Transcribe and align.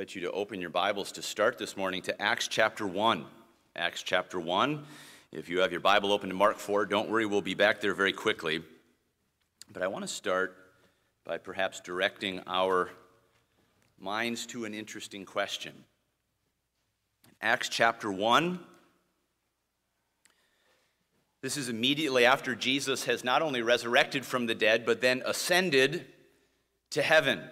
invite 0.00 0.14
you 0.14 0.22
to 0.22 0.30
open 0.30 0.62
your 0.62 0.70
Bibles 0.70 1.12
to 1.12 1.20
start 1.20 1.58
this 1.58 1.76
morning 1.76 2.00
to 2.00 2.22
Acts 2.22 2.48
chapter 2.48 2.86
1. 2.86 3.22
Acts 3.76 4.02
chapter 4.02 4.40
1. 4.40 4.82
If 5.30 5.50
you 5.50 5.58
have 5.58 5.72
your 5.72 5.82
Bible 5.82 6.10
open 6.10 6.30
to 6.30 6.34
Mark 6.34 6.56
4, 6.56 6.86
don't 6.86 7.10
worry, 7.10 7.26
we'll 7.26 7.42
be 7.42 7.52
back 7.52 7.82
there 7.82 7.92
very 7.92 8.14
quickly. 8.14 8.62
But 9.70 9.82
I 9.82 9.88
want 9.88 10.02
to 10.04 10.08
start 10.08 10.56
by 11.26 11.36
perhaps 11.36 11.80
directing 11.80 12.40
our 12.46 12.88
minds 13.98 14.46
to 14.46 14.64
an 14.64 14.72
interesting 14.72 15.26
question. 15.26 15.74
Acts 17.42 17.68
chapter 17.68 18.10
1. 18.10 18.58
This 21.42 21.58
is 21.58 21.68
immediately 21.68 22.24
after 22.24 22.54
Jesus 22.54 23.04
has 23.04 23.22
not 23.22 23.42
only 23.42 23.60
resurrected 23.60 24.24
from 24.24 24.46
the 24.46 24.54
dead, 24.54 24.86
but 24.86 25.02
then 25.02 25.22
ascended 25.26 26.06
to 26.88 27.02
heaven. 27.02 27.42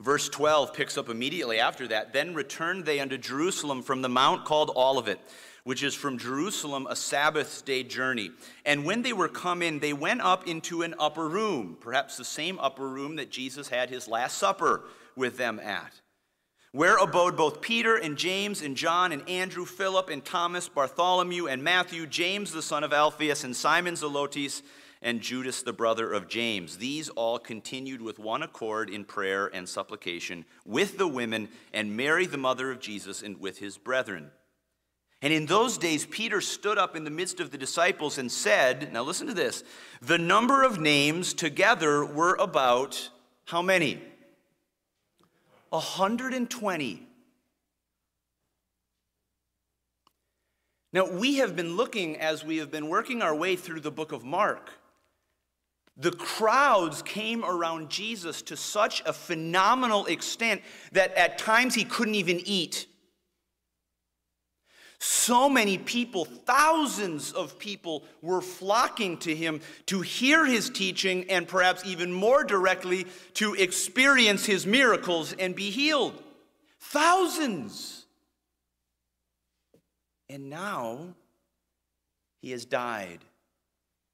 Verse 0.00 0.28
12 0.28 0.74
picks 0.74 0.98
up 0.98 1.08
immediately 1.08 1.58
after 1.58 1.88
that. 1.88 2.12
Then 2.12 2.34
returned 2.34 2.84
they 2.84 3.00
unto 3.00 3.16
Jerusalem 3.16 3.82
from 3.82 4.02
the 4.02 4.08
mount 4.08 4.44
called 4.44 4.70
Olivet, 4.76 5.18
which 5.64 5.82
is 5.82 5.94
from 5.94 6.18
Jerusalem 6.18 6.86
a 6.88 6.94
Sabbath 6.94 7.64
day 7.64 7.82
journey. 7.82 8.30
And 8.66 8.84
when 8.84 9.02
they 9.02 9.14
were 9.14 9.28
come 9.28 9.62
in, 9.62 9.78
they 9.78 9.94
went 9.94 10.20
up 10.20 10.46
into 10.46 10.82
an 10.82 10.94
upper 10.98 11.28
room, 11.28 11.78
perhaps 11.80 12.16
the 12.16 12.24
same 12.24 12.58
upper 12.58 12.86
room 12.86 13.16
that 13.16 13.30
Jesus 13.30 13.68
had 13.68 13.88
his 13.88 14.06
Last 14.06 14.36
Supper 14.36 14.84
with 15.16 15.38
them 15.38 15.58
at, 15.58 15.94
where 16.72 16.98
abode 16.98 17.38
both 17.38 17.62
Peter 17.62 17.96
and 17.96 18.18
James 18.18 18.60
and 18.60 18.76
John 18.76 19.12
and 19.12 19.26
Andrew, 19.26 19.64
Philip 19.64 20.10
and 20.10 20.22
Thomas, 20.22 20.68
Bartholomew 20.68 21.46
and 21.46 21.64
Matthew, 21.64 22.06
James 22.06 22.52
the 22.52 22.60
son 22.60 22.84
of 22.84 22.92
Alphaeus 22.92 23.44
and 23.44 23.56
Simon 23.56 23.94
Zelotes 23.94 24.60
and 25.06 25.20
Judas 25.20 25.62
the 25.62 25.72
brother 25.72 26.12
of 26.12 26.26
James. 26.26 26.78
These 26.78 27.10
all 27.10 27.38
continued 27.38 28.02
with 28.02 28.18
one 28.18 28.42
accord 28.42 28.90
in 28.90 29.04
prayer 29.04 29.46
and 29.46 29.68
supplication 29.68 30.44
with 30.66 30.98
the 30.98 31.06
women 31.06 31.48
and 31.72 31.96
Mary 31.96 32.26
the 32.26 32.36
mother 32.36 32.72
of 32.72 32.80
Jesus 32.80 33.22
and 33.22 33.38
with 33.38 33.58
his 33.58 33.78
brethren. 33.78 34.32
And 35.22 35.32
in 35.32 35.46
those 35.46 35.78
days, 35.78 36.04
Peter 36.04 36.40
stood 36.40 36.76
up 36.76 36.96
in 36.96 37.04
the 37.04 37.10
midst 37.10 37.38
of 37.38 37.52
the 37.52 37.56
disciples 37.56 38.18
and 38.18 38.30
said, 38.30 38.92
Now 38.92 39.04
listen 39.04 39.28
to 39.28 39.32
this, 39.32 39.62
the 40.02 40.18
number 40.18 40.64
of 40.64 40.80
names 40.80 41.34
together 41.34 42.04
were 42.04 42.34
about 42.34 43.08
how 43.44 43.62
many? 43.62 44.02
120. 45.68 47.06
Now, 50.92 51.08
we 51.08 51.36
have 51.36 51.54
been 51.54 51.76
looking 51.76 52.16
as 52.16 52.44
we 52.44 52.56
have 52.56 52.72
been 52.72 52.88
working 52.88 53.22
our 53.22 53.34
way 53.34 53.54
through 53.54 53.80
the 53.80 53.92
book 53.92 54.10
of 54.10 54.24
Mark 54.24 54.72
the 55.96 56.12
crowds 56.12 57.00
came 57.02 57.44
around 57.44 57.88
Jesus 57.88 58.42
to 58.42 58.56
such 58.56 59.02
a 59.06 59.12
phenomenal 59.12 60.06
extent 60.06 60.60
that 60.92 61.14
at 61.14 61.38
times 61.38 61.74
he 61.74 61.84
couldn't 61.84 62.16
even 62.16 62.40
eat. 62.44 62.86
So 64.98 65.48
many 65.48 65.78
people, 65.78 66.24
thousands 66.24 67.32
of 67.32 67.58
people, 67.58 68.04
were 68.20 68.40
flocking 68.40 69.16
to 69.18 69.34
him 69.34 69.60
to 69.86 70.00
hear 70.00 70.44
his 70.44 70.68
teaching 70.68 71.30
and 71.30 71.48
perhaps 71.48 71.84
even 71.84 72.12
more 72.12 72.44
directly 72.44 73.06
to 73.34 73.54
experience 73.54 74.44
his 74.44 74.66
miracles 74.66 75.32
and 75.34 75.54
be 75.54 75.70
healed. 75.70 76.22
Thousands. 76.80 78.06
And 80.28 80.50
now 80.50 81.14
he 82.42 82.50
has 82.50 82.64
died 82.64 83.20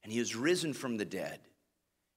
and 0.03 0.13
he 0.13 0.19
has 0.19 0.37
risen 0.37 0.73
from 0.75 0.97
the 0.97 1.05
dead 1.05 1.41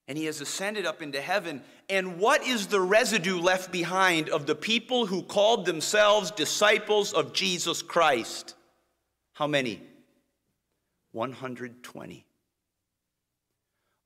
and 0.07 0.17
he 0.17 0.25
has 0.25 0.41
ascended 0.41 0.85
up 0.85 1.01
into 1.01 1.19
heaven. 1.19 1.63
And 1.89 2.19
what 2.19 2.45
is 2.45 2.67
the 2.67 2.81
residue 2.81 3.39
left 3.39 3.71
behind 3.71 4.29
of 4.29 4.45
the 4.45 4.55
people 4.55 5.05
who 5.05 5.23
called 5.23 5.65
themselves 5.65 6.31
disciples 6.31 7.13
of 7.13 7.33
Jesus 7.33 7.81
Christ? 7.81 8.55
How 9.33 9.47
many? 9.47 9.81
120. 11.11 12.25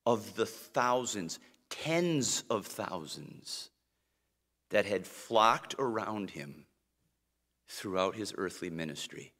Of 0.06 0.36
the 0.36 0.46
thousands, 0.46 1.40
tens 1.70 2.44
of 2.50 2.66
thousands 2.66 3.70
that 4.70 4.86
had 4.86 5.06
flocked 5.06 5.76
around 5.78 6.31
him 6.31 6.66
throughout 7.68 8.16
his 8.16 8.34
earthly 8.38 8.70
ministry. 8.70 9.34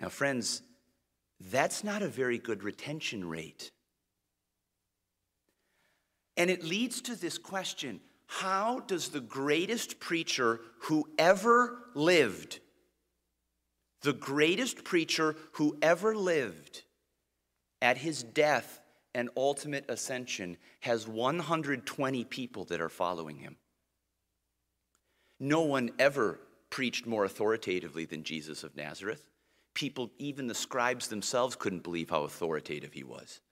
Now, 0.00 0.08
friends, 0.08 0.62
that's 1.50 1.82
not 1.82 2.02
a 2.02 2.08
very 2.08 2.38
good 2.38 2.62
retention 2.62 3.28
rate. 3.28 3.70
And 6.40 6.48
it 6.48 6.64
leads 6.64 7.02
to 7.02 7.14
this 7.14 7.36
question 7.36 8.00
How 8.26 8.80
does 8.80 9.10
the 9.10 9.20
greatest 9.20 10.00
preacher 10.00 10.62
who 10.84 11.06
ever 11.18 11.76
lived, 11.94 12.60
the 14.00 14.14
greatest 14.14 14.82
preacher 14.82 15.36
who 15.52 15.76
ever 15.82 16.16
lived, 16.16 16.84
at 17.82 17.98
his 17.98 18.22
death 18.22 18.80
and 19.14 19.28
ultimate 19.36 19.84
ascension, 19.90 20.56
has 20.80 21.06
120 21.06 22.24
people 22.24 22.64
that 22.64 22.80
are 22.80 22.88
following 22.88 23.36
him? 23.36 23.58
No 25.38 25.60
one 25.60 25.90
ever 25.98 26.40
preached 26.70 27.06
more 27.06 27.26
authoritatively 27.26 28.06
than 28.06 28.24
Jesus 28.24 28.64
of 28.64 28.74
Nazareth. 28.74 29.28
People, 29.74 30.10
even 30.16 30.46
the 30.46 30.54
scribes 30.54 31.08
themselves, 31.08 31.54
couldn't 31.54 31.82
believe 31.82 32.08
how 32.08 32.22
authoritative 32.22 32.94
he 32.94 33.04
was. 33.04 33.42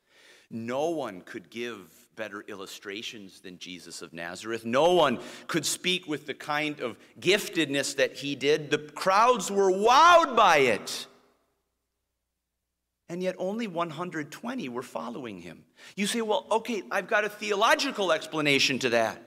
No 0.51 0.91
one 0.91 1.21
could 1.21 1.51
give 1.51 1.79
better 2.17 2.43
illustrations 2.49 3.41
than 3.41 3.59
Jesus 3.59 4.03
of 4.03 4.13
Nazareth. 4.13 4.65
No 4.65 4.95
one 4.95 5.21
could 5.47 5.65
speak 5.65 6.09
with 6.09 6.27
the 6.27 6.35
kind 6.35 6.81
of 6.81 6.97
giftedness 7.21 7.97
that 7.97 8.17
he 8.17 8.35
did. 8.35 8.71
The 8.71 8.79
crowds 8.79 9.51
were 9.51 9.71
wowed 9.71 10.37
by 10.37 10.59
it. 10.59 11.07
And 13.09 13.23
yet 13.23 13.37
only 13.39 13.67
120 13.67 14.69
were 14.69 14.83
following 14.83 15.41
him. 15.41 15.65
You 15.97 16.07
say, 16.07 16.21
well, 16.21 16.47
okay, 16.51 16.83
I've 16.91 17.09
got 17.09 17.25
a 17.25 17.29
theological 17.29 18.13
explanation 18.13 18.79
to 18.81 18.91
that. 18.91 19.23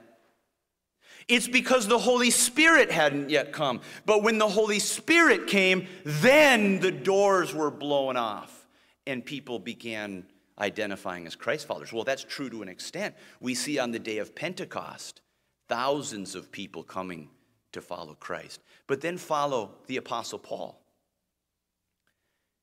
It's 1.28 1.48
because 1.48 1.86
the 1.86 1.98
Holy 1.98 2.30
Spirit 2.30 2.90
hadn't 2.90 3.30
yet 3.30 3.52
come. 3.52 3.80
But 4.04 4.22
when 4.22 4.38
the 4.38 4.48
Holy 4.48 4.80
Spirit 4.80 5.46
came, 5.46 5.86
then 6.04 6.80
the 6.80 6.90
doors 6.90 7.54
were 7.54 7.70
blown 7.70 8.16
off 8.16 8.66
and 9.06 9.24
people 9.24 9.58
began 9.58 10.26
identifying 10.62 11.26
as 11.26 11.36
Christ 11.36 11.66
followers. 11.66 11.92
Well, 11.92 12.04
that's 12.04 12.24
true 12.24 12.48
to 12.48 12.62
an 12.62 12.68
extent. 12.68 13.14
We 13.40 13.54
see 13.54 13.78
on 13.78 13.90
the 13.90 13.98
day 13.98 14.18
of 14.18 14.34
Pentecost 14.34 15.20
thousands 15.68 16.34
of 16.34 16.52
people 16.52 16.82
coming 16.82 17.28
to 17.72 17.80
follow 17.80 18.14
Christ. 18.14 18.60
But 18.86 19.00
then 19.00 19.18
follow 19.18 19.72
the 19.86 19.96
Apostle 19.96 20.38
Paul. 20.38 20.78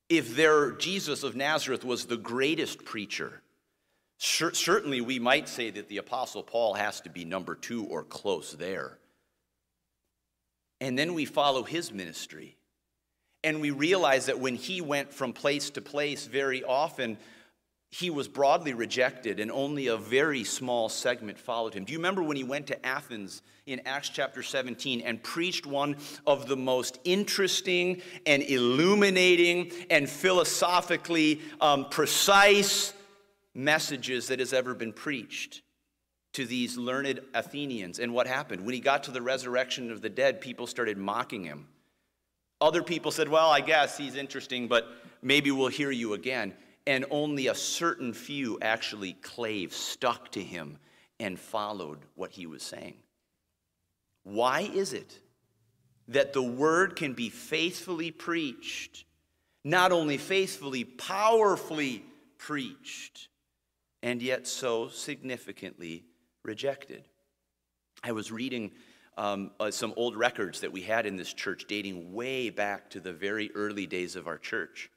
If 0.07 0.35
their 0.35 0.71
Jesus 0.71 1.23
of 1.23 1.35
Nazareth 1.35 1.83
was 1.83 2.05
the 2.05 2.17
greatest 2.17 2.85
preacher, 2.85 3.41
certainly 4.17 5.01
we 5.01 5.19
might 5.19 5.47
say 5.47 5.69
that 5.69 5.87
the 5.87 5.97
Apostle 5.97 6.41
Paul 6.41 6.73
has 6.73 7.01
to 7.01 7.09
be 7.09 7.25
number 7.25 7.53
two 7.53 7.85
or 7.85 8.03
close 8.03 8.53
there. 8.53 8.97
And 10.81 10.97
then 10.97 11.13
we 11.13 11.25
follow 11.25 11.63
his 11.63 11.91
ministry. 11.91 12.55
And 13.43 13.61
we 13.61 13.71
realize 13.71 14.25
that 14.25 14.39
when 14.39 14.55
he 14.55 14.81
went 14.81 15.13
from 15.13 15.31
place 15.31 15.69
to 15.71 15.81
place, 15.81 16.25
very 16.25 16.63
often 16.63 17.17
he 17.91 18.09
was 18.11 18.27
broadly 18.27 18.73
rejected 18.73 19.39
and 19.39 19.51
only 19.51 19.87
a 19.87 19.97
very 19.97 20.43
small 20.43 20.89
segment 20.89 21.39
followed 21.39 21.73
him. 21.73 21.85
Do 21.85 21.91
you 21.91 21.97
remember 21.97 22.21
when 22.21 22.37
he 22.37 22.43
went 22.43 22.67
to 22.67 22.85
Athens 22.85 23.41
in 23.65 23.81
Acts 23.85 24.09
chapter 24.09 24.43
17 24.43 25.01
and 25.01 25.21
preached 25.23 25.65
one 25.65 25.95
of 26.27 26.47
the 26.47 26.55
most 26.55 26.99
interesting 27.03 28.01
and 28.27 28.43
illuminating 28.43 29.71
and 29.89 30.07
philosophically 30.07 31.41
um, 31.61 31.87
precise 31.89 32.93
messages 33.55 34.27
that 34.27 34.37
has 34.37 34.53
ever 34.53 34.75
been 34.75 34.93
preached 34.93 35.63
to 36.33 36.45
these 36.45 36.77
learned 36.77 37.21
Athenians? 37.33 37.97
And 37.97 38.13
what 38.13 38.27
happened? 38.27 38.63
When 38.65 38.75
he 38.75 38.81
got 38.81 39.05
to 39.05 39.11
the 39.11 39.21
resurrection 39.21 39.91
of 39.91 40.01
the 40.01 40.09
dead, 40.09 40.41
people 40.41 40.67
started 40.67 40.99
mocking 40.99 41.43
him. 41.43 41.67
Other 42.61 42.83
people 42.83 43.09
said, 43.09 43.29
Well, 43.29 43.49
I 43.49 43.61
guess 43.61 43.97
he's 43.97 44.15
interesting, 44.15 44.67
but 44.67 44.87
maybe 45.23 45.49
we'll 45.49 45.69
hear 45.69 45.89
you 45.89 46.13
again 46.13 46.53
and 46.89 47.05
only 47.11 47.45
a 47.45 47.53
certain 47.53 48.13
few 48.13 48.57
actually 48.63 49.13
clave, 49.13 49.71
stuck 49.71 50.31
to 50.31 50.41
him, 50.41 50.79
and 51.19 51.39
followed 51.39 51.99
what 52.15 52.31
he 52.31 52.47
was 52.47 52.63
saying. 52.63 52.95
Why 54.23 54.61
is 54.61 54.93
it 54.93 55.19
that 56.07 56.33
the 56.33 56.41
word 56.41 56.95
can 56.95 57.13
be 57.13 57.29
faithfully 57.29 58.09
preached, 58.09 59.05
not 59.63 59.91
only 59.91 60.17
faithfully, 60.17 60.83
powerfully 60.83 62.03
preached, 62.39 63.27
and 64.01 64.19
yet 64.19 64.47
so 64.47 64.87
significantly 64.87 66.05
rejected? 66.43 67.03
I 68.03 68.13
was 68.13 68.31
reading 68.31 68.71
um, 69.15 69.51
uh, 69.59 69.69
some 69.69 69.93
old 69.95 70.15
records 70.15 70.61
that 70.61 70.71
we 70.71 70.81
had 70.81 71.05
in 71.05 71.17
this 71.17 71.33
church 71.33 71.65
dating 71.67 72.13
way 72.13 72.49
back 72.49 72.89
to 72.89 72.99
the 72.99 73.13
very 73.13 73.51
early 73.53 73.85
days 73.85 74.15
of 74.15 74.25
our 74.25 74.39
church. 74.39 74.89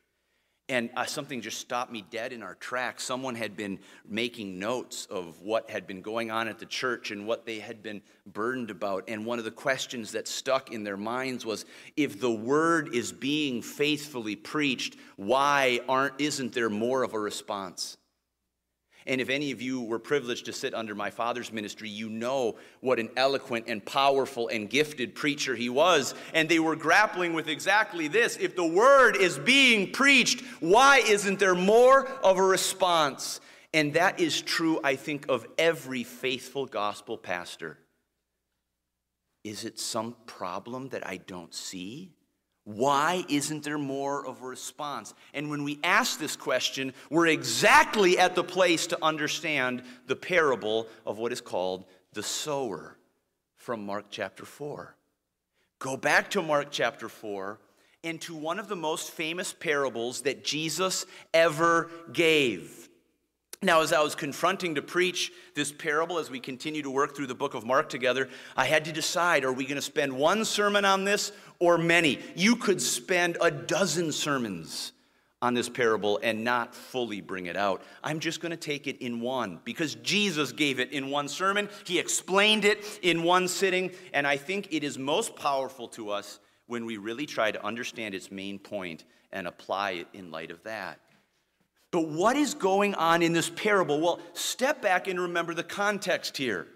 And 0.68 0.90
uh, 0.96 1.04
something 1.04 1.40
just 1.40 1.58
stopped 1.58 1.92
me 1.92 2.04
dead 2.10 2.32
in 2.32 2.42
our 2.42 2.54
tracks. 2.54 3.04
Someone 3.04 3.34
had 3.34 3.56
been 3.56 3.78
making 4.08 4.58
notes 4.58 5.06
of 5.06 5.40
what 5.42 5.68
had 5.68 5.86
been 5.86 6.02
going 6.02 6.30
on 6.30 6.48
at 6.48 6.58
the 6.58 6.66
church 6.66 7.10
and 7.10 7.26
what 7.26 7.44
they 7.44 7.58
had 7.58 7.82
been 7.82 8.00
burdened 8.26 8.70
about. 8.70 9.04
And 9.08 9.26
one 9.26 9.38
of 9.38 9.44
the 9.44 9.50
questions 9.50 10.12
that 10.12 10.28
stuck 10.28 10.70
in 10.70 10.84
their 10.84 10.96
minds 10.96 11.44
was 11.44 11.64
if 11.96 12.20
the 12.20 12.30
word 12.30 12.94
is 12.94 13.12
being 13.12 13.60
faithfully 13.60 14.36
preached, 14.36 14.96
why 15.16 15.80
aren't, 15.88 16.20
isn't 16.20 16.52
there 16.52 16.70
more 16.70 17.02
of 17.02 17.12
a 17.12 17.18
response? 17.18 17.98
And 19.06 19.20
if 19.20 19.28
any 19.28 19.50
of 19.50 19.60
you 19.60 19.82
were 19.82 19.98
privileged 19.98 20.46
to 20.46 20.52
sit 20.52 20.74
under 20.74 20.94
my 20.94 21.10
father's 21.10 21.52
ministry, 21.52 21.88
you 21.88 22.08
know 22.08 22.56
what 22.80 22.98
an 22.98 23.10
eloquent 23.16 23.66
and 23.68 23.84
powerful 23.84 24.48
and 24.48 24.70
gifted 24.70 25.14
preacher 25.14 25.54
he 25.56 25.68
was. 25.68 26.14
And 26.34 26.48
they 26.48 26.58
were 26.58 26.76
grappling 26.76 27.32
with 27.32 27.48
exactly 27.48 28.08
this. 28.08 28.36
If 28.36 28.56
the 28.56 28.66
word 28.66 29.16
is 29.16 29.38
being 29.38 29.92
preached, 29.92 30.42
why 30.60 30.98
isn't 31.06 31.38
there 31.38 31.54
more 31.54 32.06
of 32.22 32.38
a 32.38 32.42
response? 32.42 33.40
And 33.74 33.94
that 33.94 34.20
is 34.20 34.42
true, 34.42 34.80
I 34.84 34.96
think, 34.96 35.26
of 35.28 35.46
every 35.58 36.04
faithful 36.04 36.66
gospel 36.66 37.16
pastor. 37.16 37.78
Is 39.44 39.64
it 39.64 39.80
some 39.80 40.14
problem 40.26 40.90
that 40.90 41.06
I 41.06 41.16
don't 41.16 41.54
see? 41.54 42.12
Why 42.64 43.24
isn't 43.28 43.64
there 43.64 43.78
more 43.78 44.24
of 44.24 44.42
a 44.42 44.46
response? 44.46 45.14
And 45.34 45.50
when 45.50 45.64
we 45.64 45.80
ask 45.82 46.18
this 46.18 46.36
question, 46.36 46.94
we're 47.10 47.26
exactly 47.26 48.18
at 48.18 48.34
the 48.36 48.44
place 48.44 48.86
to 48.88 49.04
understand 49.04 49.82
the 50.06 50.14
parable 50.14 50.86
of 51.04 51.18
what 51.18 51.32
is 51.32 51.40
called 51.40 51.84
the 52.12 52.22
sower 52.22 52.96
from 53.56 53.84
Mark 53.84 54.06
chapter 54.10 54.44
4. 54.44 54.94
Go 55.80 55.96
back 55.96 56.30
to 56.30 56.42
Mark 56.42 56.68
chapter 56.70 57.08
4 57.08 57.58
and 58.04 58.20
to 58.20 58.34
one 58.34 58.60
of 58.60 58.68
the 58.68 58.76
most 58.76 59.10
famous 59.10 59.52
parables 59.52 60.22
that 60.22 60.44
Jesus 60.44 61.06
ever 61.34 61.90
gave. 62.12 62.88
Now, 63.64 63.80
as 63.80 63.92
I 63.92 64.00
was 64.02 64.16
confronting 64.16 64.74
to 64.74 64.82
preach 64.82 65.30
this 65.54 65.70
parable 65.70 66.18
as 66.18 66.28
we 66.28 66.40
continue 66.40 66.82
to 66.82 66.90
work 66.90 67.14
through 67.14 67.28
the 67.28 67.34
book 67.36 67.54
of 67.54 67.64
Mark 67.64 67.88
together, 67.88 68.28
I 68.56 68.64
had 68.64 68.84
to 68.86 68.92
decide 68.92 69.44
are 69.44 69.52
we 69.52 69.64
going 69.64 69.76
to 69.76 69.82
spend 69.82 70.12
one 70.12 70.44
sermon 70.44 70.84
on 70.84 71.04
this 71.04 71.30
or 71.60 71.78
many? 71.78 72.18
You 72.34 72.56
could 72.56 72.82
spend 72.82 73.38
a 73.40 73.52
dozen 73.52 74.10
sermons 74.10 74.90
on 75.40 75.54
this 75.54 75.68
parable 75.68 76.18
and 76.24 76.42
not 76.42 76.74
fully 76.74 77.20
bring 77.20 77.46
it 77.46 77.56
out. 77.56 77.82
I'm 78.02 78.18
just 78.18 78.40
going 78.40 78.50
to 78.50 78.56
take 78.56 78.88
it 78.88 78.98
in 78.98 79.20
one 79.20 79.60
because 79.62 79.94
Jesus 79.96 80.50
gave 80.50 80.80
it 80.80 80.90
in 80.90 81.08
one 81.08 81.28
sermon. 81.28 81.68
He 81.84 82.00
explained 82.00 82.64
it 82.64 82.98
in 83.02 83.22
one 83.22 83.46
sitting, 83.46 83.92
and 84.12 84.26
I 84.26 84.38
think 84.38 84.72
it 84.72 84.82
is 84.82 84.98
most 84.98 85.36
powerful 85.36 85.86
to 85.88 86.10
us 86.10 86.40
when 86.66 86.84
we 86.84 86.96
really 86.96 87.26
try 87.26 87.52
to 87.52 87.64
understand 87.64 88.16
its 88.16 88.32
main 88.32 88.58
point 88.58 89.04
and 89.30 89.46
apply 89.46 89.92
it 89.92 90.08
in 90.14 90.32
light 90.32 90.50
of 90.50 90.60
that. 90.64 90.98
But 91.92 92.08
what 92.08 92.36
is 92.36 92.54
going 92.54 92.94
on 92.94 93.22
in 93.22 93.32
this 93.32 93.50
parable? 93.50 94.00
Well, 94.00 94.18
step 94.32 94.82
back 94.82 95.06
and 95.06 95.20
remember 95.20 95.54
the 95.54 95.62
context 95.62 96.36
here. 96.36 96.66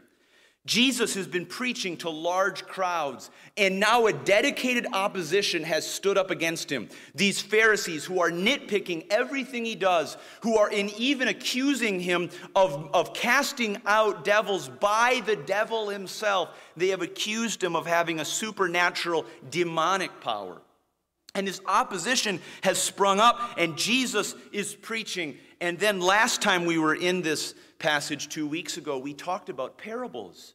Jesus 0.67 1.15
has 1.15 1.29
been 1.29 1.47
preaching 1.47 1.97
to 1.99 2.11
large 2.11 2.67
crowds, 2.67 3.31
and 3.57 3.79
now 3.79 4.07
a 4.07 4.13
dedicated 4.13 4.87
opposition 4.93 5.63
has 5.63 5.89
stood 5.89 6.19
up 6.19 6.33
against 6.33 6.71
him. 6.71 6.89
These 7.15 7.41
Pharisees 7.41 8.05
who 8.05 8.21
are 8.21 8.31
nitpicking 8.31 9.07
everything 9.09 9.65
he 9.65 9.77
does, 9.77 10.17
who 10.43 10.59
are 10.59 10.69
in 10.69 10.91
even 10.99 11.29
accusing 11.29 12.01
him 12.01 12.31
of, 12.57 12.91
of 12.93 13.15
casting 13.15 13.81
out 13.87 14.25
devils 14.25 14.69
by 14.69 15.23
the 15.25 15.37
devil 15.37 15.89
himself. 15.89 16.49
They 16.77 16.89
have 16.89 17.01
accused 17.01 17.63
him 17.63 17.77
of 17.77 17.87
having 17.87 18.19
a 18.19 18.25
supernatural 18.25 19.25
demonic 19.49 20.21
power. 20.21 20.61
And 21.37 21.47
this 21.47 21.61
opposition 21.67 22.41
has 22.63 22.83
sprung 22.83 23.21
up, 23.21 23.39
and 23.59 23.77
Jesus 23.77 24.35
is 24.53 24.75
preaching. 24.75 25.37
And 25.61 25.79
then 25.79 26.01
last 26.01 26.41
time 26.41 26.65
we 26.65 26.79
were 26.79 26.95
in 26.95 27.21
this 27.21 27.55
passage 27.79 28.31
two 28.31 28.47
weeks 28.47 28.79
ago, 28.79 28.97
we 28.97 29.13
talked 29.13 29.51
about 29.51 29.77
parables. 29.77 30.55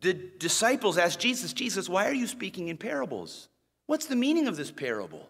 The 0.00 0.14
disciples 0.14 0.96
asked 0.96 1.20
Jesus, 1.20 1.52
Jesus, 1.52 1.86
why 1.86 2.08
are 2.08 2.14
you 2.14 2.26
speaking 2.26 2.68
in 2.68 2.78
parables? 2.78 3.50
What's 3.84 4.06
the 4.06 4.16
meaning 4.16 4.46
of 4.48 4.56
this 4.56 4.70
parable? 4.70 5.28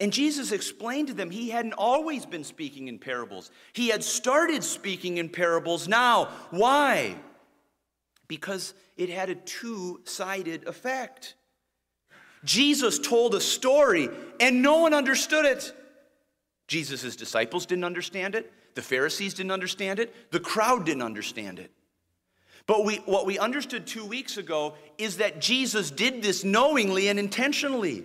And 0.00 0.12
Jesus 0.12 0.50
explained 0.50 1.06
to 1.08 1.14
them 1.14 1.30
he 1.30 1.50
hadn't 1.50 1.74
always 1.74 2.26
been 2.26 2.44
speaking 2.44 2.88
in 2.88 2.98
parables. 2.98 3.52
He 3.72 3.88
had 3.88 4.02
started 4.02 4.64
speaking 4.64 5.18
in 5.18 5.28
parables 5.28 5.86
now. 5.86 6.30
Why? 6.50 7.14
Because 8.26 8.74
it 8.96 9.10
had 9.10 9.30
a 9.30 9.36
two 9.36 10.00
sided 10.04 10.66
effect. 10.66 11.36
Jesus 12.46 12.98
told 12.98 13.34
a 13.34 13.40
story 13.40 14.08
and 14.40 14.62
no 14.62 14.78
one 14.78 14.94
understood 14.94 15.44
it. 15.44 15.74
Jesus' 16.68 17.16
disciples 17.16 17.66
didn't 17.66 17.84
understand 17.84 18.34
it. 18.34 18.50
The 18.74 18.82
Pharisees 18.82 19.34
didn't 19.34 19.52
understand 19.52 19.98
it. 19.98 20.32
The 20.32 20.40
crowd 20.40 20.86
didn't 20.86 21.02
understand 21.02 21.58
it. 21.58 21.70
But 22.66 22.84
we, 22.84 22.96
what 22.98 23.26
we 23.26 23.38
understood 23.38 23.86
two 23.86 24.04
weeks 24.04 24.38
ago 24.38 24.74
is 24.98 25.18
that 25.18 25.40
Jesus 25.40 25.90
did 25.90 26.22
this 26.22 26.44
knowingly 26.44 27.08
and 27.08 27.18
intentionally 27.18 28.04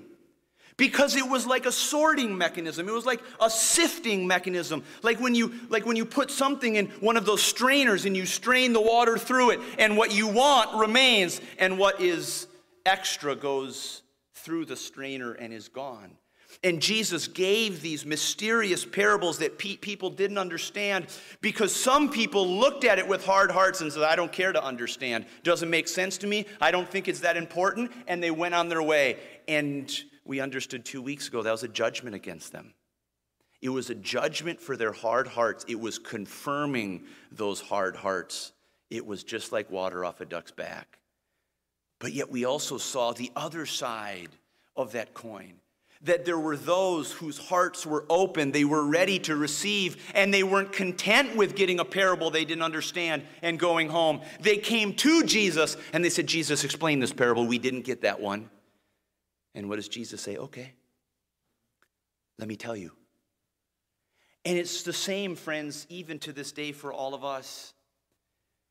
because 0.78 1.16
it 1.16 1.28
was 1.28 1.46
like 1.46 1.66
a 1.66 1.72
sorting 1.72 2.36
mechanism 2.36 2.88
it 2.88 2.92
was 2.92 3.06
like 3.06 3.22
a 3.40 3.50
sifting 3.50 4.26
mechanism 4.26 4.84
like 5.04 5.20
when 5.20 5.36
you 5.36 5.54
like 5.70 5.86
when 5.86 5.96
you 5.96 6.06
put 6.06 6.32
something 6.32 6.78
in 6.78 6.88
one 7.02 7.18
of 7.18 7.26
those 7.26 7.44
strainers 7.44 8.06
and 8.06 8.16
you 8.18 8.26
strain 8.26 8.74
the 8.74 8.82
water 8.82 9.18
through 9.18 9.52
it 9.52 9.60
and 9.78 9.96
what 9.96 10.16
you 10.16 10.28
want 10.28 10.74
remains 10.80 11.40
and 11.60 11.78
what 11.78 12.02
is 12.02 12.48
extra 12.86 13.36
goes 13.36 14.01
through 14.44 14.66
the 14.66 14.76
strainer 14.76 15.34
and 15.34 15.54
is 15.54 15.68
gone. 15.68 16.18
And 16.64 16.82
Jesus 16.82 17.28
gave 17.28 17.82
these 17.82 18.06
mysterious 18.06 18.86
parables 18.86 19.38
that 19.40 19.58
pe- 19.58 19.78
people 19.78 20.10
didn't 20.10 20.38
understand 20.38 21.08
because 21.40 21.74
some 21.74 22.10
people 22.10 22.48
looked 22.48 22.84
at 22.84 23.00
it 23.00 23.08
with 23.08 23.26
hard 23.26 23.52
hearts 23.52 23.82
and 23.82 23.92
said, 23.92 24.04
I 24.04 24.16
don't 24.16 24.32
care 24.32 24.52
to 24.52 24.64
understand. 24.64 25.26
Doesn't 25.44 25.70
make 25.70 25.88
sense 25.88 26.18
to 26.20 26.28
me. 26.28 26.46
I 26.60 26.72
don't 26.72 26.90
think 26.90 27.08
it's 27.08 27.22
that 27.22 27.38
important. 27.38 27.92
And 28.08 28.22
they 28.22 28.32
went 28.32 28.54
on 28.54 28.70
their 28.70 28.84
way. 28.84 29.18
And 29.48 29.92
we 30.26 30.40
understood 30.40 30.86
two 30.86 31.02
weeks 31.02 31.28
ago 31.28 31.42
that 31.42 31.52
was 31.52 31.64
a 31.64 31.70
judgment 31.70 32.16
against 32.16 32.52
them. 32.52 32.74
It 33.62 33.70
was 33.70 33.90
a 33.90 33.96
judgment 33.96 34.60
for 34.60 34.76
their 34.76 34.92
hard 34.92 35.28
hearts. 35.28 35.66
It 35.68 35.80
was 35.80 36.00
confirming 36.00 37.06
those 37.32 37.62
hard 37.62 37.96
hearts. 37.96 38.54
It 38.90 39.06
was 39.06 39.24
just 39.24 39.52
like 39.52 39.70
water 39.70 40.04
off 40.04 40.20
a 40.20 40.26
duck's 40.26 40.52
back. 40.52 40.98
But 42.02 42.14
yet 42.14 42.32
we 42.32 42.44
also 42.44 42.80
saw 42.80 43.14
the 43.14 43.32
other 43.36 43.66
side 43.66 44.30
of 44.76 44.92
that 44.94 45.14
coin. 45.14 45.54
That 46.02 46.26
there 46.26 46.40
were 46.40 46.58
those 46.58 47.12
whose 47.12 47.38
hearts 47.38 47.86
were 47.86 48.06
open, 48.10 48.52
they 48.52 48.66
were 48.66 48.84
ready 48.84 49.20
to 49.20 49.36
receive, 49.36 50.12
and 50.16 50.34
they 50.34 50.42
weren't 50.42 50.74
content 50.74 51.36
with 51.36 51.56
getting 51.56 51.80
a 51.80 51.86
parable 51.86 52.32
they 52.32 52.44
didn't 52.44 52.64
understand 52.64 53.22
and 53.44 53.60
going 53.60 53.88
home. 53.88 54.22
They 54.40 54.58
came 54.58 54.96
to 54.96 55.24
Jesus 55.24 55.78
and 55.94 56.04
they 56.04 56.10
said, 56.10 56.26
Jesus, 56.26 56.64
explain 56.64 57.00
this 57.00 57.14
parable. 57.14 57.46
We 57.46 57.60
didn't 57.60 57.86
get 57.86 58.02
that 58.02 58.20
one. 58.20 58.50
And 59.54 59.70
what 59.70 59.76
does 59.76 59.88
Jesus 59.88 60.22
say? 60.22 60.38
Okay, 60.38 60.74
let 62.40 62.48
me 62.48 62.56
tell 62.56 62.76
you. 62.76 62.94
And 64.44 64.58
it's 64.58 64.82
the 64.82 64.94
same, 64.94 65.36
friends, 65.36 65.86
even 65.88 66.18
to 66.20 66.34
this 66.34 66.52
day 66.52 66.72
for 66.72 66.92
all 66.92 67.14
of 67.14 67.24
us. 67.24 67.76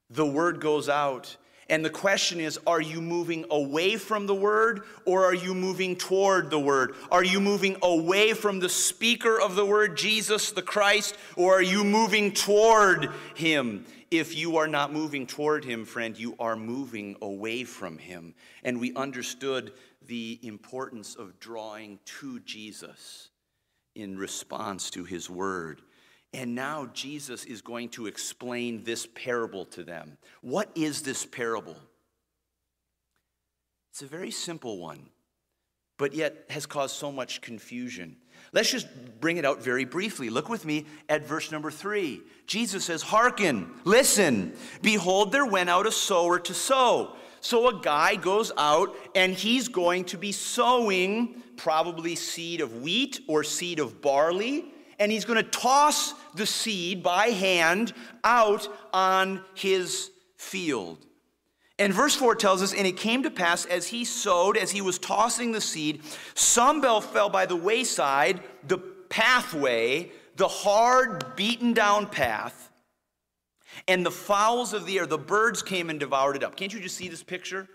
The 0.09 0.27
word 0.27 0.61
goes 0.61 0.89
out 0.89 1.37
and 1.71 1.85
the 1.85 1.91
question 1.91 2.41
is 2.41 2.59
are 2.67 2.81
you 2.81 3.01
moving 3.01 3.47
away 3.49 3.97
from 3.97 4.27
the 4.27 4.35
word 4.35 4.83
or 5.07 5.25
are 5.25 5.35
you 5.35 5.55
moving 5.55 5.97
toward 5.97 6.51
the 6.51 6.59
word? 6.59 6.95
Are 7.11 7.25
you 7.25 7.41
moving 7.41 7.77
away 7.81 8.35
from 8.35 8.59
the 8.59 8.69
speaker 8.69 9.41
of 9.41 9.55
the 9.55 9.65
word, 9.65 9.97
Jesus 9.97 10.51
the 10.51 10.63
Christ, 10.63 11.17
or 11.37 11.59
are 11.59 11.63
you 11.63 11.85
moving 11.85 12.33
toward 12.33 13.11
him? 13.35 13.87
If 14.11 14.37
you 14.37 14.57
are 14.57 14.67
not 14.67 14.93
moving 14.93 15.29
toward 15.29 15.65
him, 15.65 15.85
friend, 15.85 16.19
you 16.19 16.35
are 16.41 16.57
moving 16.57 17.15
away 17.23 17.63
from 17.63 17.97
him. 17.97 18.35
And 18.65 18.81
we 18.81 18.93
understood 18.97 19.73
the 20.05 20.41
importance 20.43 21.15
of 21.15 21.39
drawing 21.39 22.01
to 22.05 22.41
Jesus 22.41 23.31
in 23.95 24.19
response 24.19 24.91
to 24.91 25.05
his 25.05 25.31
word. 25.31 25.83
And 26.33 26.55
now 26.55 26.89
Jesus 26.93 27.45
is 27.45 27.61
going 27.61 27.89
to 27.91 28.07
explain 28.07 28.85
this 28.85 29.07
parable 29.15 29.65
to 29.67 29.83
them. 29.83 30.17
What 30.43 30.71
is 30.75 31.03
this 31.03 31.27
parable? 31.27 31.77
It's 33.91 34.03
a 34.03 34.07
very 34.07 34.31
simple 34.31 34.79
one, 34.79 35.09
but 35.99 36.15
yet 36.15 36.45
has 36.51 36.67
caused 36.67 36.95
so 36.95 37.11
much 37.11 37.41
confusion. 37.41 38.17
Let's 38.53 38.71
just 38.71 38.87
bring 39.21 39.37
it 39.37 39.45
out 39.45 39.61
very 39.63 39.85
briefly. 39.85 40.31
Look 40.31 40.49
with 40.49 40.65
me 40.65 40.87
at 41.09 41.27
verse 41.27 41.51
number 41.51 41.71
three. 41.71 42.23
Jesus 42.47 42.85
says, 42.85 43.03
Hearken, 43.03 43.71
listen, 43.85 44.55
behold, 44.83 45.33
there 45.33 45.47
went 45.47 45.69
out 45.69 45.87
a 45.87 45.93
sower 45.93 46.39
to 46.39 46.55
sow. 46.55 47.17
So 47.41 47.69
a 47.69 47.81
guy 47.81 48.17
goes 48.17 48.53
out 48.57 48.95
and 49.15 49.35
he's 49.35 49.69
going 49.69 50.05
to 50.07 50.19
be 50.19 50.31
sowing 50.31 51.43
probably 51.57 52.15
seed 52.15 52.61
of 52.61 52.83
wheat 52.83 53.21
or 53.27 53.43
seed 53.43 53.81
of 53.81 54.01
barley 54.01 54.67
and 55.01 55.11
he's 55.11 55.25
going 55.25 55.43
to 55.43 55.51
toss 55.51 56.15
the 56.35 56.47
seed 56.47 57.03
by 57.03 57.29
hand 57.29 57.93
out 58.23 58.69
on 58.93 59.43
his 59.55 60.11
field. 60.37 61.05
And 61.79 61.95
verse 61.95 62.15
4 62.15 62.35
tells 62.35 62.63
us, 62.63 62.75
And 62.75 62.87
it 62.87 62.99
came 62.99 63.23
to 63.23 63.31
pass 63.31 63.65
as 63.65 63.89
he 63.89 64.05
sowed, 64.05 64.59
as 64.59 64.71
he 64.71 64.83
was 64.83 64.99
tossing 64.99 65.53
the 65.53 65.61
seed, 65.63 66.03
some 66.35 66.83
fell 66.83 67.31
by 67.31 67.47
the 67.47 67.57
wayside, 67.57 68.41
the 68.69 68.77
pathway, 68.77 70.13
the 70.37 70.47
hard, 70.47 71.35
beaten 71.35 71.73
down 71.73 72.07
path, 72.07 72.71
and 73.89 74.05
the 74.05 74.11
fowls 74.11 74.75
of 74.75 74.85
the 74.85 74.99
air, 74.99 75.07
the 75.07 75.17
birds 75.17 75.63
came 75.63 75.89
and 75.89 75.99
devoured 75.99 76.37
it 76.37 76.45
up. 76.45 76.57
Can't 76.57 76.73
you 76.73 76.81
just 76.81 76.97
see 76.97 77.09
this 77.09 77.23
picture? 77.23 77.67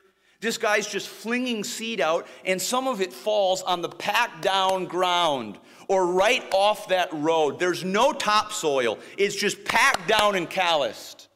This 0.42 0.58
guy's 0.60 0.88
just 0.88 1.08
flinging 1.08 1.64
seed 1.64 2.00
out, 2.00 2.28
and 2.44 2.62
some 2.62 2.88
of 2.88 3.02
it 3.02 3.12
falls 3.12 3.64
on 3.64 3.82
the 3.82 3.90
packed 3.90 4.44
down 4.44 4.86
ground 4.86 5.58
or 5.88 6.08
right 6.08 6.44
off 6.54 6.90
that 6.90 7.10
road. 7.12 7.60
There's 7.60 7.84
no 7.84 8.14
topsoil, 8.14 9.00
it's 9.18 9.36
just 9.36 9.64
packed 9.66 10.08
down 10.08 10.36
and 10.36 10.50
calloused. 10.50 11.30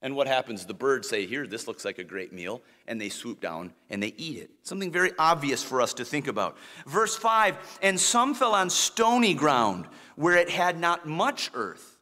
And 0.00 0.14
what 0.14 0.28
happens? 0.28 0.64
The 0.64 0.74
birds 0.74 1.08
say, 1.08 1.26
Here, 1.26 1.46
this 1.46 1.66
looks 1.66 1.84
like 1.84 1.98
a 1.98 2.04
great 2.04 2.32
meal. 2.32 2.62
And 2.86 3.00
they 3.00 3.08
swoop 3.08 3.40
down 3.40 3.72
and 3.90 4.02
they 4.02 4.14
eat 4.16 4.38
it. 4.38 4.50
Something 4.62 4.92
very 4.92 5.12
obvious 5.18 5.62
for 5.62 5.82
us 5.82 5.92
to 5.94 6.04
think 6.04 6.28
about. 6.28 6.56
Verse 6.86 7.16
5 7.16 7.78
And 7.82 7.98
some 7.98 8.34
fell 8.34 8.54
on 8.54 8.70
stony 8.70 9.34
ground 9.34 9.86
where 10.16 10.36
it 10.36 10.50
had 10.50 10.78
not 10.78 11.06
much 11.06 11.50
earth. 11.54 11.96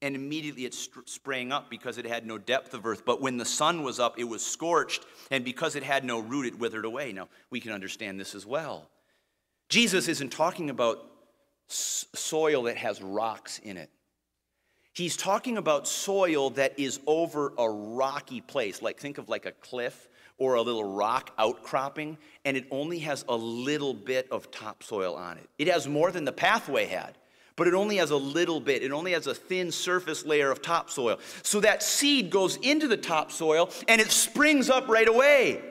And 0.00 0.14
immediately 0.14 0.66
it 0.66 0.74
sprang 0.74 1.50
up 1.50 1.70
because 1.70 1.96
it 1.96 2.04
had 2.04 2.26
no 2.26 2.36
depth 2.36 2.74
of 2.74 2.84
earth. 2.84 3.04
But 3.06 3.22
when 3.22 3.38
the 3.38 3.44
sun 3.44 3.82
was 3.82 3.98
up, 3.98 4.18
it 4.18 4.24
was 4.24 4.44
scorched. 4.44 5.06
And 5.30 5.44
because 5.44 5.76
it 5.76 5.82
had 5.82 6.04
no 6.04 6.20
root, 6.20 6.46
it 6.46 6.58
withered 6.58 6.84
away. 6.84 7.12
Now, 7.12 7.28
we 7.50 7.60
can 7.60 7.72
understand 7.72 8.20
this 8.20 8.34
as 8.34 8.44
well. 8.44 8.90
Jesus 9.70 10.08
isn't 10.08 10.30
talking 10.30 10.68
about 10.68 11.10
soil 11.74 12.64
that 12.64 12.76
has 12.76 13.02
rocks 13.02 13.58
in 13.58 13.76
it. 13.76 13.90
He's 14.92 15.16
talking 15.16 15.56
about 15.56 15.88
soil 15.88 16.50
that 16.50 16.78
is 16.78 17.00
over 17.06 17.52
a 17.58 17.68
rocky 17.68 18.40
place, 18.40 18.80
like 18.80 18.98
think 18.98 19.18
of 19.18 19.28
like 19.28 19.44
a 19.44 19.52
cliff 19.52 20.08
or 20.38 20.54
a 20.54 20.62
little 20.62 20.84
rock 20.94 21.32
outcropping, 21.38 22.16
and 22.44 22.56
it 22.56 22.66
only 22.70 23.00
has 23.00 23.24
a 23.28 23.36
little 23.36 23.94
bit 23.94 24.28
of 24.30 24.50
topsoil 24.50 25.14
on 25.14 25.36
it. 25.36 25.48
It 25.58 25.68
has 25.68 25.88
more 25.88 26.12
than 26.12 26.24
the 26.24 26.32
pathway 26.32 26.86
had, 26.86 27.18
but 27.56 27.66
it 27.66 27.74
only 27.74 27.96
has 27.96 28.10
a 28.10 28.16
little 28.16 28.60
bit. 28.60 28.82
It 28.82 28.92
only 28.92 29.12
has 29.12 29.26
a 29.26 29.34
thin 29.34 29.70
surface 29.70 30.24
layer 30.24 30.50
of 30.50 30.62
topsoil. 30.62 31.18
So 31.42 31.60
that 31.60 31.82
seed 31.82 32.30
goes 32.30 32.56
into 32.56 32.88
the 32.88 32.96
topsoil 32.96 33.70
and 33.88 34.00
it 34.00 34.10
springs 34.10 34.70
up 34.70 34.88
right 34.88 35.08
away. 35.08 35.62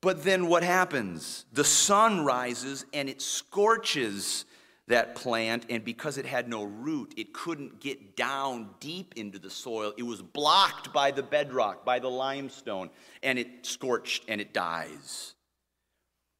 But 0.00 0.22
then 0.22 0.46
what 0.46 0.62
happens? 0.62 1.44
The 1.52 1.64
sun 1.64 2.24
rises 2.24 2.86
and 2.92 3.08
it 3.08 3.20
scorches 3.20 4.44
that 4.90 5.14
plant, 5.14 5.66
and 5.68 5.84
because 5.84 6.18
it 6.18 6.26
had 6.26 6.48
no 6.48 6.64
root, 6.64 7.14
it 7.16 7.32
couldn't 7.32 7.80
get 7.80 8.16
down 8.16 8.70
deep 8.78 9.14
into 9.16 9.38
the 9.38 9.50
soil. 9.50 9.92
It 9.96 10.02
was 10.02 10.22
blocked 10.22 10.92
by 10.92 11.10
the 11.10 11.22
bedrock, 11.22 11.84
by 11.84 11.98
the 11.98 12.10
limestone, 12.10 12.90
and 13.22 13.38
it 13.38 13.48
scorched 13.66 14.24
and 14.28 14.40
it 14.40 14.52
dies. 14.52 15.34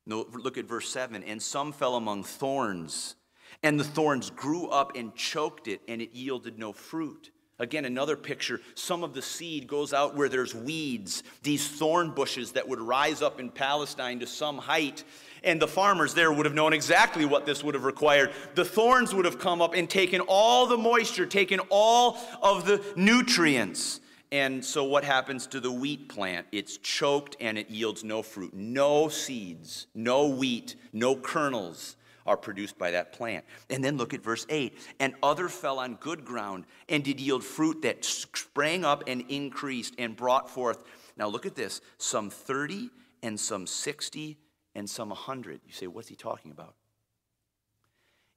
No, 0.07 0.27
look 0.33 0.59
at 0.59 0.67
verse 0.67 0.89
7 0.89 1.23
and 1.23 1.43
some 1.43 1.73
fell 1.73 1.97
among 1.97 2.25
thorns, 2.25 3.17
and 3.63 3.79
the 3.79 3.85
thorns 3.85 4.31
grew 4.31 4.69
up 4.69 4.97
and 4.97 5.15
choked 5.15 5.69
it, 5.69 5.81
and 5.89 6.01
it 6.03 6.13
yielded 6.13 6.59
no 6.59 6.73
fruit. 6.73 7.31
Again, 7.61 7.85
another 7.85 8.17
picture. 8.17 8.63
Some 8.75 9.05
of 9.05 9.13
the 9.13 9.21
seed 9.21 9.67
goes 9.67 9.93
out 9.93 10.17
where 10.17 10.31
there's 10.31 10.55
weeds, 10.55 11.23
these 11.43 11.69
thorn 11.69 12.11
bushes 12.11 12.53
that 12.53 12.67
would 12.67 12.81
rise 12.81 13.21
up 13.21 13.39
in 13.39 13.51
Palestine 13.51 14.21
to 14.21 14.27
some 14.27 14.57
height 14.57 15.05
and 15.45 15.61
the 15.61 15.69
farmers 15.69 16.15
there 16.15 16.33
would 16.33 16.47
have 16.47 16.55
known 16.55 16.73
exactly 16.73 17.25
what 17.25 17.47
this 17.47 17.65
would 17.65 17.75
have 17.75 17.85
required. 17.85 18.33
The 18.55 18.65
thorns 18.65 19.15
would 19.15 19.25
have 19.25 19.39
come 19.39 19.63
up 19.63 19.75
and 19.75 19.89
taken 19.89 20.21
all 20.23 20.67
the 20.67 20.77
moisture, 20.77 21.27
taken 21.27 21.61
all 21.71 22.19
of 22.43 22.67
the 22.67 22.83
nutrients. 22.97 24.01
And 24.33 24.65
so, 24.65 24.85
what 24.85 25.03
happens 25.03 25.47
to 25.49 25.61
the 25.61 25.73
wheat 25.73 26.09
plant? 26.09 26.47
It's 26.53 26.77
choked 26.77 27.37
and 27.41 27.59
it 27.59 27.69
yields 27.69 28.05
no 28.05 28.23
fruit. 28.23 28.55
No 28.55 29.09
seeds, 29.09 29.89
no 29.95 30.29
wheat, 30.29 30.77
no 30.93 31.17
kernels 31.17 31.97
are 32.27 32.37
produced 32.37 32.79
by 32.79 32.93
that 32.93 33.13
plant. 33.13 33.45
And 33.71 33.83
then 33.83 33.97
look 33.97 34.15
at 34.15 34.23
verse 34.23 34.47
8. 34.49 34.79
And 35.01 35.15
other 35.23 35.49
fell 35.49 35.81
on 35.81 35.97
good 35.97 36.25
ground 36.25 36.65
and 36.89 37.03
did 37.03 37.19
yield 37.19 37.43
fruit 37.43 37.83
that 37.83 38.05
sprang 38.05 38.85
up 38.85 39.05
and 39.09 39.25
increased 39.29 39.95
and 39.99 40.15
brought 40.15 40.49
forth. 40.49 40.85
Now, 41.17 41.27
look 41.27 41.45
at 41.45 41.57
this 41.57 41.81
some 41.99 42.31
30 42.31 42.91
and 43.23 43.39
some 43.39 43.67
60 43.67 44.39
and 44.75 44.89
some 44.89 45.13
a 45.13 45.15
hundred. 45.15 45.61
You 45.67 45.73
say, 45.73 45.87
what's 45.87 46.09
he 46.09 46.17
talking 46.17 46.51
about? 46.51 46.75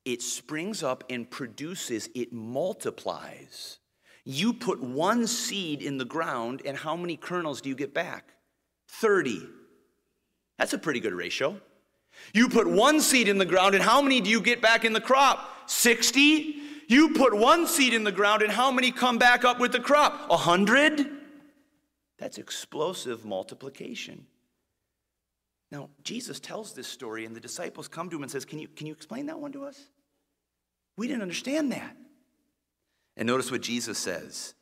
It 0.05 0.21
springs 0.21 0.83
up 0.83 1.03
and 1.09 1.29
produces, 1.29 2.09
it 2.13 2.33
multiplies. 2.33 3.79
You 4.25 4.53
put 4.53 4.81
one 4.81 5.27
seed 5.27 5.81
in 5.81 5.97
the 5.97 6.05
ground, 6.05 6.61
and 6.65 6.77
how 6.77 6.95
many 6.95 7.17
kernels 7.17 7.61
do 7.61 7.69
you 7.69 7.75
get 7.75 7.93
back? 7.93 8.33
30. 8.89 9.47
That's 10.57 10.73
a 10.73 10.77
pretty 10.77 10.99
good 10.99 11.13
ratio. 11.13 11.59
You 12.33 12.47
put 12.47 12.67
one 12.67 13.01
seed 13.01 13.27
in 13.27 13.37
the 13.37 13.45
ground, 13.45 13.75
and 13.75 13.83
how 13.83 14.01
many 14.01 14.21
do 14.21 14.29
you 14.29 14.41
get 14.41 14.61
back 14.61 14.85
in 14.85 14.93
the 14.93 15.01
crop? 15.01 15.69
60. 15.69 16.55
You 16.87 17.13
put 17.13 17.33
one 17.33 17.65
seed 17.67 17.93
in 17.93 18.03
the 18.03 18.11
ground, 18.11 18.41
and 18.41 18.51
how 18.51 18.71
many 18.71 18.91
come 18.91 19.17
back 19.17 19.43
up 19.43 19.59
with 19.59 19.71
the 19.71 19.79
crop? 19.79 20.29
100. 20.29 21.09
That's 22.17 22.37
explosive 22.37 23.25
multiplication. 23.25 24.27
Now, 25.73 25.89
Jesus 26.03 26.39
tells 26.39 26.73
this 26.73 26.87
story, 26.87 27.25
and 27.25 27.35
the 27.35 27.39
disciples 27.39 27.87
come 27.87 28.07
to 28.11 28.15
him 28.15 28.21
and 28.21 28.31
says, 28.31 28.45
Can 28.45 28.59
you, 28.59 28.67
can 28.67 28.85
you 28.85 28.93
explain 28.93 29.25
that 29.25 29.39
one 29.39 29.51
to 29.53 29.65
us? 29.65 29.89
We 30.97 31.07
didn't 31.07 31.23
understand 31.23 31.71
that. 31.71 31.97
And 33.17 33.25
notice 33.25 33.49
what 33.49 33.63
Jesus 33.63 33.97
says. 33.97 34.53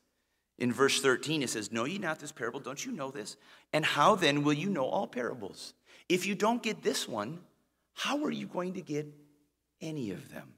In 0.58 0.72
verse 0.72 1.02
13, 1.02 1.44
it 1.44 1.50
says, 1.50 1.70
Know 1.70 1.84
ye 1.84 1.98
not 1.98 2.20
this 2.20 2.32
parable? 2.32 2.62
Don't 2.62 2.86
you 2.86 2.94
know 2.94 3.12
this? 3.12 3.36
And 3.74 3.84
how 3.84 4.16
then 4.16 4.46
will 4.46 4.54
you 4.54 4.70
know 4.70 4.86
all 4.86 5.06
parables? 5.06 5.74
If 6.08 6.26
you 6.26 6.34
don't 6.34 6.64
get 6.64 6.82
this 6.82 7.10
one, 7.10 7.40
how 7.94 8.24
are 8.24 8.32
you 8.32 8.48
going 8.48 8.76
to 8.76 8.82
get 8.82 9.06
any 9.82 10.12
of 10.12 10.32
them? 10.32 10.54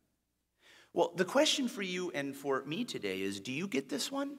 Well, 0.94 1.14
the 1.16 1.26
question 1.26 1.68
for 1.68 1.82
you 1.82 2.12
and 2.12 2.36
for 2.36 2.64
me 2.66 2.86
today 2.86 3.22
is 3.22 3.40
do 3.40 3.52
you 3.52 3.68
get 3.68 3.90
this 3.90 4.12
one? 4.12 4.38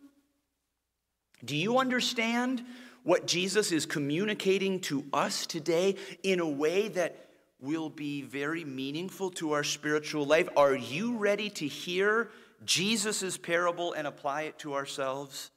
Do 1.45 1.57
you 1.57 1.79
understand 1.79 2.63
what 3.05 3.27
Jesus 3.27 3.71
is 3.71 3.87
communicating 3.87 4.81
to 4.81 5.05
us 5.13 5.47
today 5.47 5.97
in 6.23 6.41
a 6.41 6.49
way 6.49 6.89
that 6.89 7.29
will 7.61 7.89
be 7.89 8.23
very 8.23 8.65
meaningful 8.65 9.31
to 9.31 9.53
our 9.53 9.63
spiritual 9.63 10.25
life? 10.25 10.49
Are 10.57 10.75
you 10.75 11.17
ready 11.17 11.49
to 11.51 11.69
hear 11.69 12.31
Jesus' 12.65 13.37
parable 13.37 13.93
and 13.93 14.07
apply 14.07 14.43
it 14.43 14.59
to 14.61 14.75
ourselves? 14.75 15.51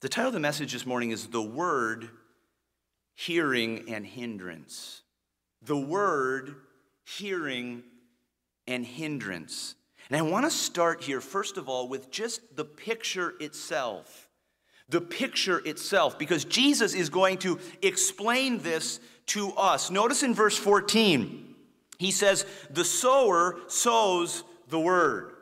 The 0.00 0.08
title 0.08 0.28
of 0.28 0.34
the 0.34 0.40
message 0.40 0.72
this 0.72 0.86
morning 0.86 1.10
is 1.10 1.26
The 1.26 1.42
Word, 1.42 2.10
Hearing, 3.14 3.84
and 3.88 4.06
Hindrance. 4.06 5.02
The 5.62 5.78
Word, 5.78 6.56
Hearing, 7.04 7.84
and 8.66 8.84
Hindrance. 8.84 9.76
And 10.10 10.18
I 10.18 10.22
want 10.22 10.44
to 10.44 10.50
start 10.50 11.02
here, 11.02 11.20
first 11.20 11.56
of 11.56 11.68
all, 11.68 11.88
with 11.88 12.10
just 12.10 12.54
the 12.54 12.64
picture 12.64 13.34
itself 13.40 14.28
the 14.92 15.00
picture 15.00 15.58
itself, 15.66 16.18
because 16.18 16.44
Jesus 16.44 16.94
is 16.94 17.08
going 17.08 17.38
to 17.38 17.58
explain 17.80 18.58
this 18.58 19.00
to 19.26 19.50
us. 19.52 19.90
Notice 19.90 20.22
in 20.22 20.34
verse 20.34 20.56
14, 20.56 21.54
he 21.98 22.10
says, 22.10 22.44
The 22.70 22.84
sower 22.84 23.56
sows 23.68 24.44
the 24.68 24.78
word. 24.78 25.32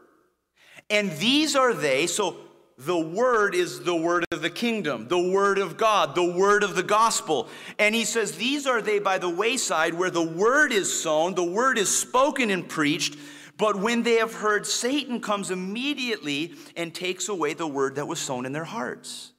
And 0.88 1.10
these 1.18 1.56
are 1.56 1.74
they, 1.74 2.06
so 2.06 2.36
the 2.78 2.98
word 2.98 3.54
is 3.54 3.80
the 3.80 3.94
word 3.94 4.24
of 4.30 4.40
the 4.40 4.50
kingdom, 4.50 5.08
the 5.08 5.30
word 5.30 5.58
of 5.58 5.76
God, 5.76 6.14
the 6.14 6.32
word 6.32 6.62
of 6.62 6.76
the 6.76 6.82
gospel. 6.82 7.48
And 7.78 7.92
he 7.94 8.04
says, 8.04 8.36
These 8.36 8.68
are 8.68 8.80
they 8.80 9.00
by 9.00 9.18
the 9.18 9.28
wayside 9.28 9.94
where 9.94 10.10
the 10.10 10.22
word 10.22 10.72
is 10.72 11.02
sown, 11.02 11.34
the 11.34 11.42
word 11.42 11.76
is 11.76 11.94
spoken 11.94 12.50
and 12.50 12.68
preached. 12.68 13.16
But 13.58 13.76
when 13.76 14.04
they 14.04 14.14
have 14.14 14.32
heard, 14.32 14.64
Satan 14.64 15.20
comes 15.20 15.50
immediately 15.50 16.54
and 16.76 16.94
takes 16.94 17.28
away 17.28 17.52
the 17.52 17.66
word 17.66 17.96
that 17.96 18.06
was 18.08 18.18
sown 18.18 18.46
in 18.46 18.52
their 18.52 18.64
hearts. 18.64 19.29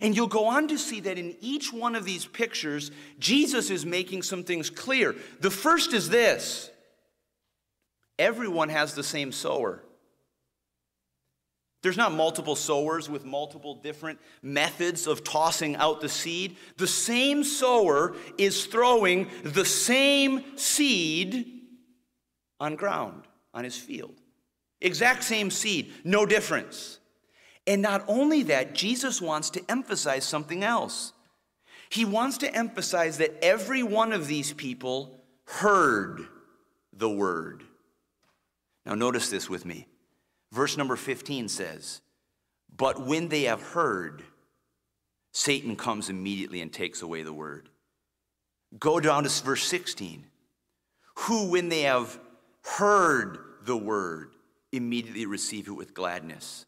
And 0.00 0.16
you'll 0.16 0.26
go 0.26 0.46
on 0.46 0.68
to 0.68 0.78
see 0.78 1.00
that 1.00 1.18
in 1.18 1.36
each 1.40 1.72
one 1.72 1.94
of 1.94 2.04
these 2.04 2.26
pictures, 2.26 2.90
Jesus 3.18 3.70
is 3.70 3.86
making 3.86 4.22
some 4.22 4.44
things 4.44 4.70
clear. 4.70 5.14
The 5.40 5.50
first 5.50 5.92
is 5.92 6.08
this 6.08 6.70
everyone 8.18 8.68
has 8.68 8.94
the 8.94 9.02
same 9.02 9.32
sower. 9.32 9.82
There's 11.82 11.98
not 11.98 12.12
multiple 12.12 12.56
sowers 12.56 13.10
with 13.10 13.26
multiple 13.26 13.74
different 13.74 14.18
methods 14.42 15.06
of 15.06 15.22
tossing 15.22 15.76
out 15.76 16.00
the 16.00 16.08
seed. 16.08 16.56
The 16.78 16.86
same 16.86 17.44
sower 17.44 18.16
is 18.38 18.64
throwing 18.64 19.28
the 19.42 19.66
same 19.66 20.56
seed 20.56 21.60
on 22.58 22.76
ground, 22.76 23.24
on 23.52 23.64
his 23.64 23.76
field. 23.76 24.14
Exact 24.80 25.24
same 25.24 25.50
seed, 25.50 25.92
no 26.04 26.24
difference. 26.24 27.00
And 27.66 27.80
not 27.80 28.04
only 28.08 28.42
that, 28.44 28.74
Jesus 28.74 29.22
wants 29.22 29.50
to 29.50 29.70
emphasize 29.70 30.24
something 30.24 30.62
else. 30.62 31.12
He 31.88 32.04
wants 32.04 32.38
to 32.38 32.54
emphasize 32.54 33.18
that 33.18 33.42
every 33.42 33.82
one 33.82 34.12
of 34.12 34.26
these 34.26 34.52
people 34.52 35.20
heard 35.46 36.26
the 36.92 37.10
word. 37.10 37.62
Now, 38.84 38.94
notice 38.94 39.30
this 39.30 39.48
with 39.48 39.64
me. 39.64 39.86
Verse 40.52 40.76
number 40.76 40.96
15 40.96 41.48
says, 41.48 42.00
But 42.76 43.06
when 43.06 43.28
they 43.28 43.44
have 43.44 43.62
heard, 43.62 44.22
Satan 45.32 45.74
comes 45.76 46.10
immediately 46.10 46.60
and 46.60 46.72
takes 46.72 47.02
away 47.02 47.22
the 47.22 47.32
word. 47.32 47.68
Go 48.78 49.00
down 49.00 49.24
to 49.24 49.44
verse 49.44 49.64
16. 49.64 50.26
Who, 51.16 51.50
when 51.50 51.68
they 51.68 51.82
have 51.82 52.18
heard 52.64 53.38
the 53.64 53.76
word 53.76 54.30
immediately 54.72 55.26
receive 55.26 55.68
it 55.68 55.72
with 55.72 55.94
gladness. 55.94 56.66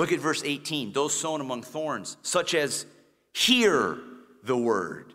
Look 0.00 0.12
at 0.12 0.18
verse 0.18 0.42
18 0.42 0.94
those 0.94 1.12
sown 1.12 1.42
among 1.42 1.62
thorns, 1.62 2.16
such 2.22 2.54
as 2.54 2.86
hear 3.34 3.98
the 4.42 4.56
word. 4.56 5.12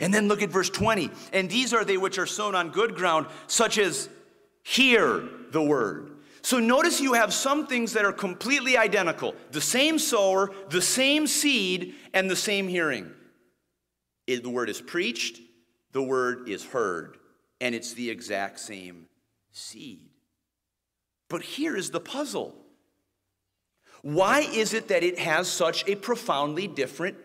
And 0.00 0.12
then 0.12 0.26
look 0.26 0.40
at 0.40 0.48
verse 0.48 0.70
20. 0.70 1.10
And 1.34 1.50
these 1.50 1.74
are 1.74 1.84
they 1.84 1.98
which 1.98 2.16
are 2.16 2.24
sown 2.24 2.54
on 2.54 2.70
good 2.70 2.94
ground, 2.94 3.26
such 3.46 3.76
as 3.76 4.08
hear 4.62 5.22
the 5.50 5.60
word. 5.60 6.12
So 6.40 6.58
notice 6.58 6.98
you 6.98 7.12
have 7.12 7.34
some 7.34 7.66
things 7.66 7.92
that 7.92 8.06
are 8.06 8.12
completely 8.12 8.78
identical 8.78 9.34
the 9.50 9.60
same 9.60 9.98
sower, 9.98 10.50
the 10.70 10.80
same 10.80 11.26
seed, 11.26 11.94
and 12.14 12.30
the 12.30 12.36
same 12.36 12.68
hearing. 12.68 13.12
It, 14.26 14.42
the 14.42 14.48
word 14.48 14.70
is 14.70 14.80
preached, 14.80 15.42
the 15.92 16.02
word 16.02 16.48
is 16.48 16.64
heard, 16.64 17.18
and 17.60 17.74
it's 17.74 17.92
the 17.92 18.08
exact 18.08 18.60
same 18.60 19.08
seed. 19.52 20.08
But 21.28 21.42
here 21.42 21.76
is 21.76 21.90
the 21.90 22.00
puzzle. 22.00 22.62
Why 24.02 24.40
is 24.40 24.74
it 24.74 24.88
that 24.88 25.02
it 25.02 25.18
has 25.18 25.48
such 25.48 25.86
a 25.88 25.94
profoundly 25.94 26.68
different 26.68 27.16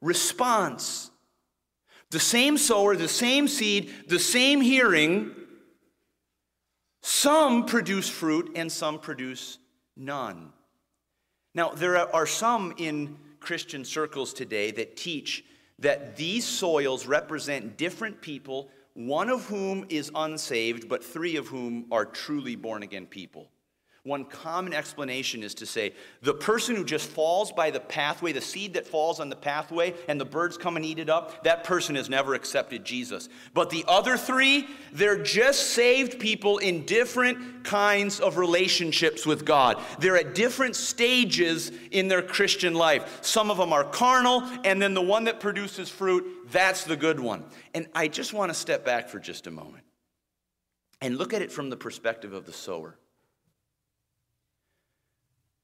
response? 0.00 1.10
The 2.10 2.20
same 2.20 2.56
sower, 2.56 2.96
the 2.96 3.08
same 3.08 3.48
seed, 3.48 3.92
the 4.08 4.18
same 4.18 4.60
hearing. 4.60 5.34
Some 7.02 7.66
produce 7.66 8.08
fruit 8.08 8.52
and 8.54 8.70
some 8.70 8.98
produce 8.98 9.58
none. 9.96 10.52
Now, 11.54 11.70
there 11.70 11.96
are 12.14 12.26
some 12.26 12.74
in 12.76 13.16
Christian 13.40 13.84
circles 13.84 14.32
today 14.32 14.70
that 14.72 14.96
teach 14.96 15.44
that 15.78 16.16
these 16.16 16.44
soils 16.44 17.06
represent 17.06 17.76
different 17.76 18.20
people 18.20 18.68
one 18.94 19.30
of 19.30 19.44
whom 19.46 19.86
is 19.88 20.10
unsaved, 20.12 20.88
but 20.88 21.04
three 21.04 21.36
of 21.36 21.46
whom 21.46 21.86
are 21.92 22.04
truly 22.04 22.56
born 22.56 22.82
again 22.82 23.06
people. 23.06 23.48
One 24.08 24.24
common 24.24 24.72
explanation 24.72 25.42
is 25.42 25.52
to 25.56 25.66
say 25.66 25.92
the 26.22 26.32
person 26.32 26.74
who 26.74 26.82
just 26.82 27.10
falls 27.10 27.52
by 27.52 27.70
the 27.70 27.78
pathway, 27.78 28.32
the 28.32 28.40
seed 28.40 28.72
that 28.72 28.86
falls 28.86 29.20
on 29.20 29.28
the 29.28 29.36
pathway, 29.36 29.92
and 30.08 30.18
the 30.18 30.24
birds 30.24 30.56
come 30.56 30.76
and 30.76 30.84
eat 30.84 30.98
it 30.98 31.10
up, 31.10 31.44
that 31.44 31.62
person 31.62 31.94
has 31.94 32.08
never 32.08 32.32
accepted 32.32 32.86
Jesus. 32.86 33.28
But 33.52 33.68
the 33.68 33.84
other 33.86 34.16
three, 34.16 34.66
they're 34.92 35.22
just 35.22 35.72
saved 35.72 36.18
people 36.18 36.56
in 36.56 36.86
different 36.86 37.64
kinds 37.64 38.18
of 38.18 38.38
relationships 38.38 39.26
with 39.26 39.44
God. 39.44 39.78
They're 39.98 40.16
at 40.16 40.34
different 40.34 40.74
stages 40.74 41.70
in 41.90 42.08
their 42.08 42.22
Christian 42.22 42.72
life. 42.72 43.18
Some 43.20 43.50
of 43.50 43.58
them 43.58 43.74
are 43.74 43.84
carnal, 43.84 44.42
and 44.64 44.80
then 44.80 44.94
the 44.94 45.02
one 45.02 45.24
that 45.24 45.38
produces 45.38 45.90
fruit, 45.90 46.48
that's 46.50 46.84
the 46.84 46.96
good 46.96 47.20
one. 47.20 47.44
And 47.74 47.86
I 47.94 48.08
just 48.08 48.32
want 48.32 48.48
to 48.48 48.54
step 48.54 48.86
back 48.86 49.10
for 49.10 49.18
just 49.18 49.46
a 49.46 49.50
moment 49.50 49.84
and 51.02 51.18
look 51.18 51.34
at 51.34 51.42
it 51.42 51.52
from 51.52 51.68
the 51.68 51.76
perspective 51.76 52.32
of 52.32 52.46
the 52.46 52.54
sower. 52.54 52.96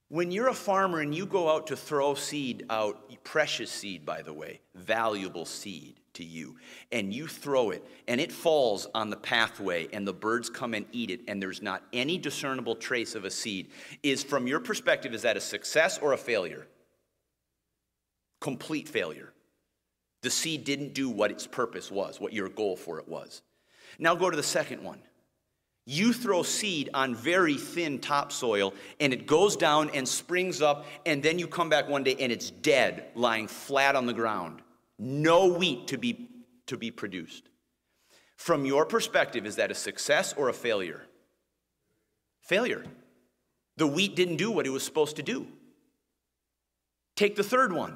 When 0.09 0.31
you're 0.31 0.49
a 0.49 0.53
farmer 0.53 1.01
and 1.01 1.13
you 1.13 1.25
go 1.25 1.49
out 1.49 1.67
to 1.67 1.75
throw 1.75 2.13
seed 2.13 2.65
out, 2.69 3.05
precious 3.25 3.71
seed, 3.71 4.05
by 4.05 4.21
the 4.21 4.31
way, 4.31 4.61
valuable 4.75 5.45
seed 5.45 5.99
to 6.13 6.23
you, 6.23 6.55
and 6.91 7.13
you 7.13 7.27
throw 7.27 7.71
it, 7.71 7.83
and 8.07 8.21
it 8.21 8.31
falls 8.31 8.87
on 8.93 9.09
the 9.09 9.17
pathway, 9.17 9.89
and 9.91 10.07
the 10.07 10.13
birds 10.13 10.49
come 10.49 10.73
and 10.73 10.85
eat 10.93 11.09
it, 11.09 11.21
and 11.27 11.41
there's 11.41 11.61
not 11.61 11.83
any 11.91 12.17
discernible 12.17 12.75
trace 12.75 13.15
of 13.15 13.25
a 13.25 13.31
seed, 13.31 13.71
is 14.03 14.23
from 14.23 14.47
your 14.47 14.61
perspective, 14.61 15.13
is 15.13 15.23
that 15.23 15.35
a 15.35 15.41
success 15.41 15.97
or 15.97 16.13
a 16.13 16.17
failure? 16.17 16.67
Complete 18.39 18.87
failure. 18.87 19.33
The 20.21 20.29
seed 20.29 20.63
didn't 20.63 20.93
do 20.93 21.09
what 21.09 21.31
its 21.31 21.47
purpose 21.47 21.91
was, 21.91 22.21
what 22.21 22.31
your 22.31 22.47
goal 22.47 22.77
for 22.77 22.99
it 22.99 23.07
was. 23.07 23.41
Now 23.99 24.15
go 24.15 24.29
to 24.29 24.37
the 24.37 24.43
second 24.43 24.83
one. 24.83 24.99
You 25.85 26.13
throw 26.13 26.41
seed 26.41 26.89
on 26.93 27.13
very 27.13 27.57
thin 27.57 27.99
topsoil 27.99 28.73
and 28.99 29.13
it 29.13 29.27
goes 29.27 29.55
down 29.55 29.91
and 29.91 30.07
springs 30.07 30.61
up, 30.61 30.85
and 31.05 31.21
then 31.21 31.37
you 31.37 31.47
come 31.47 31.69
back 31.69 31.87
one 31.87 32.03
day 32.03 32.15
and 32.19 32.31
it's 32.31 32.49
dead, 32.49 33.05
lying 33.13 33.47
flat 33.47 33.95
on 33.95 34.07
the 34.07 34.13
ground. 34.13 34.61
No 34.97 35.45
wheat 35.45 35.87
to 35.87 35.97
be, 35.97 36.27
to 36.65 36.77
be 36.77 36.89
produced. 36.89 37.49
From 38.35 38.65
your 38.65 38.85
perspective, 38.85 39.45
is 39.45 39.57
that 39.57 39.71
a 39.71 39.75
success 39.75 40.33
or 40.33 40.49
a 40.49 40.53
failure? 40.53 41.03
Failure. 42.41 42.83
The 43.77 43.87
wheat 43.87 44.15
didn't 44.15 44.37
do 44.37 44.51
what 44.51 44.65
it 44.65 44.71
was 44.71 44.83
supposed 44.83 45.17
to 45.17 45.23
do. 45.23 45.47
Take 47.15 47.35
the 47.35 47.43
third 47.43 47.71
one 47.71 47.95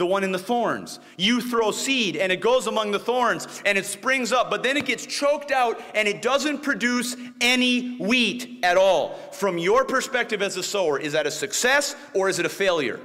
the 0.00 0.06
one 0.06 0.24
in 0.24 0.32
the 0.32 0.38
thorns. 0.38 0.98
You 1.18 1.42
throw 1.42 1.70
seed 1.70 2.16
and 2.16 2.32
it 2.32 2.40
goes 2.40 2.66
among 2.66 2.90
the 2.90 2.98
thorns 2.98 3.62
and 3.66 3.76
it 3.76 3.84
springs 3.84 4.32
up, 4.32 4.50
but 4.50 4.62
then 4.62 4.78
it 4.78 4.86
gets 4.86 5.04
choked 5.04 5.52
out 5.52 5.78
and 5.94 6.08
it 6.08 6.22
doesn't 6.22 6.62
produce 6.62 7.16
any 7.40 7.98
wheat 7.98 8.60
at 8.64 8.78
all. 8.78 9.14
From 9.32 9.58
your 9.58 9.84
perspective 9.84 10.40
as 10.40 10.56
a 10.56 10.62
sower, 10.62 10.98
is 10.98 11.12
that 11.12 11.26
a 11.26 11.30
success 11.30 11.94
or 12.14 12.30
is 12.30 12.38
it 12.38 12.46
a 12.46 12.48
failure? 12.48 12.98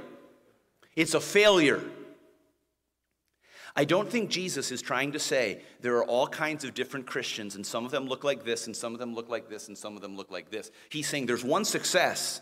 It's 0.96 1.12
a 1.12 1.20
failure. 1.20 1.82
I 3.76 3.84
don't 3.84 4.08
think 4.08 4.30
Jesus 4.30 4.72
is 4.72 4.80
trying 4.80 5.12
to 5.12 5.18
say 5.18 5.60
there 5.82 5.96
are 5.98 6.04
all 6.04 6.26
kinds 6.26 6.64
of 6.64 6.72
different 6.72 7.06
Christians 7.06 7.56
and 7.56 7.66
some 7.66 7.84
of 7.84 7.90
them 7.90 8.06
look 8.06 8.24
like 8.24 8.42
this 8.42 8.66
and 8.66 8.74
some 8.74 8.94
of 8.94 9.00
them 9.00 9.14
look 9.14 9.28
like 9.28 9.50
this 9.50 9.68
and 9.68 9.76
some 9.76 9.96
of 9.96 10.00
them 10.00 10.16
look 10.16 10.30
like 10.30 10.50
this. 10.50 10.70
He's 10.88 11.06
saying 11.06 11.26
there's 11.26 11.44
one 11.44 11.66
success 11.66 12.40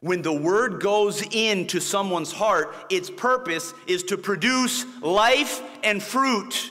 when 0.00 0.22
the 0.22 0.32
word 0.32 0.80
goes 0.80 1.22
into 1.34 1.80
someone's 1.80 2.32
heart, 2.32 2.74
its 2.90 3.10
purpose 3.10 3.72
is 3.86 4.02
to 4.04 4.18
produce 4.18 4.84
life 5.00 5.62
and 5.82 6.02
fruit. 6.02 6.70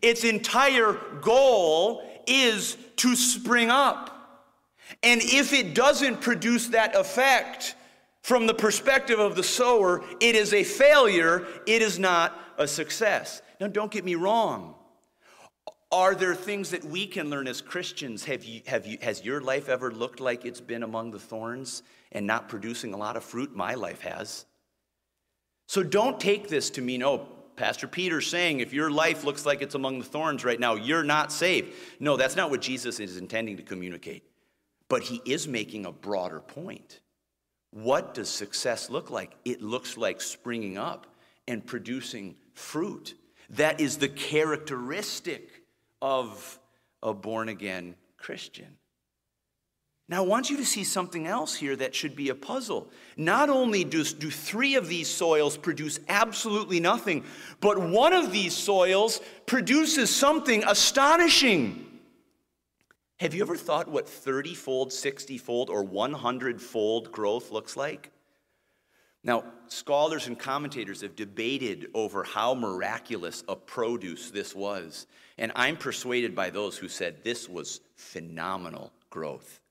Its 0.00 0.24
entire 0.24 0.94
goal 1.20 2.02
is 2.26 2.76
to 2.96 3.14
spring 3.14 3.70
up. 3.70 4.08
And 5.02 5.20
if 5.22 5.52
it 5.52 5.74
doesn't 5.74 6.20
produce 6.20 6.68
that 6.68 6.94
effect 6.94 7.74
from 8.22 8.46
the 8.46 8.54
perspective 8.54 9.18
of 9.18 9.34
the 9.34 9.42
sower, 9.42 10.04
it 10.20 10.34
is 10.34 10.52
a 10.52 10.64
failure, 10.64 11.46
it 11.66 11.82
is 11.82 11.98
not 11.98 12.38
a 12.58 12.68
success. 12.68 13.42
Now, 13.60 13.68
don't 13.68 13.90
get 13.90 14.04
me 14.04 14.14
wrong. 14.14 14.74
Are 15.90 16.14
there 16.14 16.34
things 16.34 16.70
that 16.70 16.84
we 16.84 17.06
can 17.06 17.28
learn 17.28 17.46
as 17.46 17.60
Christians? 17.60 18.24
Have 18.24 18.44
you, 18.44 18.62
have 18.66 18.86
you, 18.86 18.98
has 19.02 19.24
your 19.24 19.40
life 19.40 19.68
ever 19.68 19.90
looked 19.90 20.20
like 20.20 20.44
it's 20.44 20.60
been 20.60 20.82
among 20.82 21.10
the 21.10 21.18
thorns 21.18 21.82
and 22.12 22.26
not 22.26 22.48
producing 22.48 22.94
a 22.94 22.96
lot 22.96 23.16
of 23.16 23.24
fruit? 23.24 23.56
My 23.56 23.74
life 23.74 24.00
has. 24.02 24.46
So 25.66 25.82
don't 25.82 26.20
take 26.20 26.48
this 26.48 26.70
to 26.70 26.82
mean, 26.82 27.02
oh, 27.02 27.26
Pastor 27.56 27.86
Peter's 27.86 28.26
saying 28.26 28.60
if 28.60 28.72
your 28.72 28.90
life 28.90 29.24
looks 29.24 29.44
like 29.44 29.62
it's 29.62 29.74
among 29.74 29.98
the 29.98 30.04
thorns 30.04 30.44
right 30.44 30.60
now, 30.60 30.74
you're 30.74 31.04
not 31.04 31.32
saved. 31.32 31.74
No, 32.00 32.16
that's 32.16 32.36
not 32.36 32.50
what 32.50 32.60
Jesus 32.60 33.00
is 33.00 33.16
intending 33.16 33.56
to 33.56 33.62
communicate. 33.62 34.24
But 34.88 35.02
he 35.02 35.20
is 35.24 35.48
making 35.48 35.86
a 35.86 35.92
broader 35.92 36.40
point. 36.40 37.00
What 37.70 38.14
does 38.14 38.28
success 38.28 38.90
look 38.90 39.10
like? 39.10 39.34
It 39.44 39.62
looks 39.62 39.96
like 39.96 40.20
springing 40.20 40.76
up 40.76 41.06
and 41.48 41.64
producing 41.64 42.36
fruit. 42.54 43.14
That 43.50 43.80
is 43.80 43.96
the 43.98 44.08
characteristic 44.08 45.48
of 46.00 46.58
a 47.02 47.14
born 47.14 47.48
again 47.48 47.94
Christian. 48.16 48.76
Now, 50.08 50.24
I 50.24 50.26
want 50.26 50.50
you 50.50 50.56
to 50.58 50.64
see 50.64 50.84
something 50.84 51.26
else 51.26 51.54
here 51.54 51.76
that 51.76 51.94
should 51.94 52.16
be 52.16 52.28
a 52.28 52.34
puzzle. 52.34 52.90
Not 53.16 53.48
only 53.48 53.84
do, 53.84 54.04
do 54.04 54.30
three 54.30 54.74
of 54.74 54.88
these 54.88 55.08
soils 55.08 55.56
produce 55.56 56.00
absolutely 56.08 56.80
nothing, 56.80 57.24
but 57.60 57.78
one 57.78 58.12
of 58.12 58.32
these 58.32 58.54
soils 58.54 59.20
produces 59.46 60.14
something 60.14 60.64
astonishing. 60.64 61.86
Have 63.20 63.34
you 63.34 63.42
ever 63.42 63.56
thought 63.56 63.86
what 63.88 64.08
30 64.08 64.54
fold, 64.54 64.92
60 64.92 65.38
fold, 65.38 65.70
or 65.70 65.84
100 65.84 66.60
fold 66.60 67.12
growth 67.12 67.52
looks 67.52 67.76
like? 67.76 68.10
Now, 69.24 69.44
scholars 69.68 70.26
and 70.26 70.36
commentators 70.36 71.02
have 71.02 71.14
debated 71.14 71.86
over 71.94 72.24
how 72.24 72.54
miraculous 72.54 73.44
a 73.48 73.54
produce 73.54 74.30
this 74.30 74.54
was. 74.54 75.06
And 75.38 75.52
I'm 75.54 75.76
persuaded 75.76 76.34
by 76.34 76.50
those 76.50 76.76
who 76.76 76.88
said 76.88 77.22
this 77.22 77.48
was 77.48 77.80
phenomenal 77.94 78.92
growth. 79.08 79.61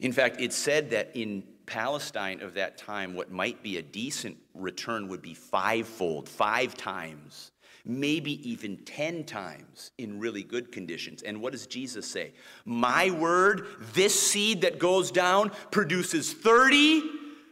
In 0.00 0.12
fact, 0.12 0.40
it's 0.40 0.56
said 0.56 0.90
that 0.90 1.10
in 1.14 1.42
Palestine 1.66 2.40
of 2.40 2.54
that 2.54 2.76
time, 2.76 3.14
what 3.14 3.30
might 3.30 3.62
be 3.62 3.78
a 3.78 3.82
decent 3.82 4.36
return 4.54 5.08
would 5.08 5.22
be 5.22 5.34
fivefold, 5.34 6.28
five 6.28 6.76
times, 6.76 7.52
maybe 7.84 8.48
even 8.48 8.76
10 8.78 9.24
times 9.24 9.90
in 9.98 10.18
really 10.18 10.42
good 10.42 10.70
conditions. 10.70 11.22
And 11.22 11.40
what 11.40 11.52
does 11.52 11.66
Jesus 11.66 12.06
say? 12.06 12.32
My 12.64 13.10
word, 13.10 13.66
this 13.94 14.20
seed 14.20 14.62
that 14.62 14.78
goes 14.78 15.10
down 15.10 15.50
produces 15.70 16.32
30, 16.32 17.02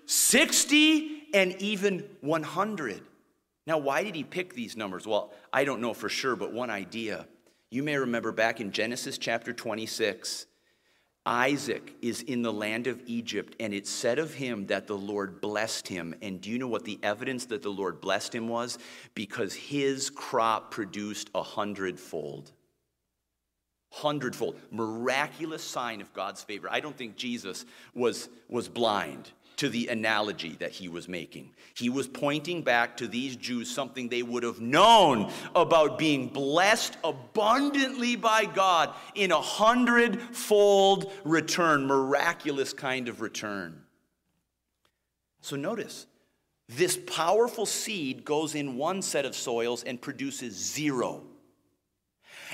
60, 0.06 1.28
and 1.34 1.52
even 1.60 2.04
100. 2.20 3.02
Now, 3.66 3.78
why 3.78 4.02
did 4.02 4.14
he 4.14 4.24
pick 4.24 4.54
these 4.54 4.76
numbers? 4.76 5.06
Well, 5.06 5.32
I 5.52 5.64
don't 5.64 5.80
know 5.80 5.94
for 5.94 6.08
sure, 6.08 6.36
but 6.36 6.52
one 6.52 6.70
idea. 6.70 7.26
You 7.70 7.82
may 7.82 7.96
remember 7.96 8.32
back 8.32 8.60
in 8.60 8.72
Genesis 8.72 9.16
chapter 9.16 9.52
26, 9.52 10.46
Isaac 11.30 11.94
is 12.02 12.22
in 12.22 12.42
the 12.42 12.52
land 12.52 12.88
of 12.88 13.00
Egypt, 13.06 13.54
and 13.60 13.72
it 13.72 13.86
said 13.86 14.18
of 14.18 14.34
him 14.34 14.66
that 14.66 14.88
the 14.88 14.98
Lord 14.98 15.40
blessed 15.40 15.86
him. 15.86 16.12
And 16.22 16.40
do 16.40 16.50
you 16.50 16.58
know 16.58 16.66
what 16.66 16.84
the 16.84 16.98
evidence 17.04 17.46
that 17.46 17.62
the 17.62 17.70
Lord 17.70 18.00
blessed 18.00 18.34
him 18.34 18.48
was? 18.48 18.78
Because 19.14 19.54
his 19.54 20.10
crop 20.10 20.72
produced 20.72 21.30
a 21.32 21.42
hundredfold. 21.42 22.50
hundredfold 23.92 24.56
miraculous 24.70 25.64
sign 25.64 26.00
of 26.00 26.12
god's 26.12 26.44
favor 26.44 26.68
i 26.70 26.78
don't 26.78 26.96
think 26.96 27.16
jesus 27.16 27.64
was 27.92 28.28
was 28.48 28.68
blind 28.68 29.32
to 29.60 29.68
the 29.68 29.88
analogy 29.88 30.56
that 30.58 30.70
he 30.70 30.88
was 30.88 31.06
making. 31.06 31.50
He 31.74 31.90
was 31.90 32.08
pointing 32.08 32.62
back 32.62 32.96
to 32.96 33.06
these 33.06 33.36
jews 33.36 33.70
something 33.70 34.08
they 34.08 34.22
would 34.22 34.42
have 34.42 34.58
known 34.58 35.30
about 35.54 35.98
being 35.98 36.28
blessed 36.28 36.96
abundantly 37.04 38.16
by 38.16 38.46
god 38.46 38.94
in 39.14 39.32
a 39.32 39.40
hundredfold 39.40 41.12
return 41.24 41.86
miraculous 41.86 42.72
kind 42.72 43.06
of 43.06 43.20
return. 43.20 43.82
So 45.42 45.56
notice 45.56 46.06
this 46.66 46.98
powerful 47.06 47.66
seed 47.66 48.24
goes 48.24 48.54
in 48.54 48.78
one 48.78 49.02
set 49.02 49.26
of 49.26 49.36
soils 49.36 49.82
and 49.82 50.00
produces 50.00 50.54
zero 50.54 51.22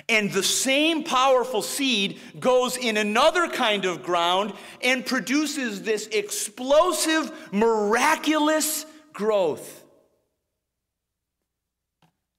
and 0.08 0.30
the 0.30 0.42
same 0.42 1.04
powerful 1.04 1.62
seed 1.62 2.20
goes 2.38 2.76
in 2.76 2.96
another 2.96 3.48
kind 3.48 3.84
of 3.84 4.02
ground 4.02 4.52
and 4.82 5.04
produces 5.04 5.82
this 5.82 6.06
explosive, 6.08 7.30
miraculous 7.52 8.86
growth. 9.12 9.84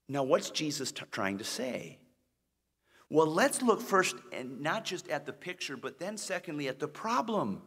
Now, 0.09 0.23
what's 0.23 0.51
Jesus 0.51 0.91
t- 0.91 1.03
trying 1.11 1.39
to 1.39 1.43
say? 1.43 1.97
Well, 3.09 3.27
let's 3.27 3.61
look 3.61 3.81
first, 3.81 4.15
and 4.31 4.61
not 4.61 4.85
just 4.85 5.07
at 5.09 5.25
the 5.25 5.33
picture, 5.33 5.77
but 5.77 5.99
then 5.99 6.17
secondly 6.17 6.67
at 6.67 6.79
the 6.79 6.87
problem. 6.87 7.61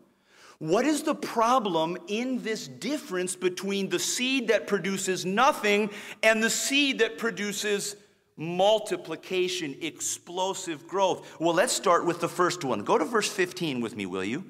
What 0.58 0.84
is 0.84 1.02
the 1.02 1.14
problem 1.14 1.96
in 2.08 2.42
this 2.42 2.68
difference 2.68 3.34
between 3.34 3.88
the 3.88 3.98
seed 3.98 4.48
that 4.48 4.66
produces 4.66 5.24
nothing 5.24 5.88
and 6.22 6.42
the 6.42 6.50
seed 6.50 6.98
that 6.98 7.16
produces 7.16 7.96
multiplication, 8.36 9.76
explosive 9.80 10.86
growth. 10.86 11.40
Well, 11.40 11.54
let's 11.54 11.72
start 11.72 12.06
with 12.06 12.20
the 12.20 12.28
first 12.28 12.64
one. 12.64 12.84
Go 12.84 12.98
to 12.98 13.04
verse 13.04 13.30
15 13.30 13.80
with 13.80 13.96
me, 13.96 14.06
will 14.06 14.24
you? 14.24 14.44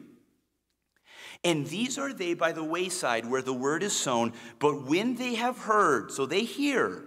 And 1.42 1.66
these 1.66 1.98
are 1.98 2.12
they 2.12 2.34
by 2.34 2.52
the 2.52 2.64
wayside 2.64 3.28
where 3.28 3.42
the 3.42 3.54
word 3.54 3.82
is 3.82 3.94
sown, 3.94 4.32
but 4.58 4.82
when 4.82 5.14
they 5.16 5.34
have 5.36 5.58
heard, 5.58 6.12
so 6.12 6.26
they 6.26 6.44
hear, 6.44 7.04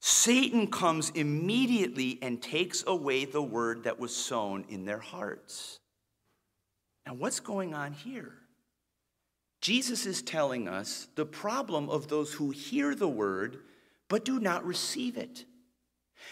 Satan 0.00 0.66
comes 0.68 1.10
immediately 1.10 2.18
and 2.22 2.42
takes 2.42 2.84
away 2.86 3.24
the 3.24 3.42
word 3.42 3.84
that 3.84 3.98
was 3.98 4.14
sown 4.14 4.64
in 4.68 4.84
their 4.84 4.98
hearts. 4.98 5.78
Now, 7.06 7.14
what's 7.14 7.40
going 7.40 7.74
on 7.74 7.92
here? 7.92 8.34
Jesus 9.60 10.06
is 10.06 10.22
telling 10.22 10.68
us 10.68 11.08
the 11.14 11.26
problem 11.26 11.88
of 11.90 12.08
those 12.08 12.32
who 12.32 12.50
hear 12.50 12.94
the 12.94 13.08
word 13.08 13.58
but 14.08 14.24
do 14.24 14.40
not 14.40 14.64
receive 14.64 15.16
it. 15.16 15.44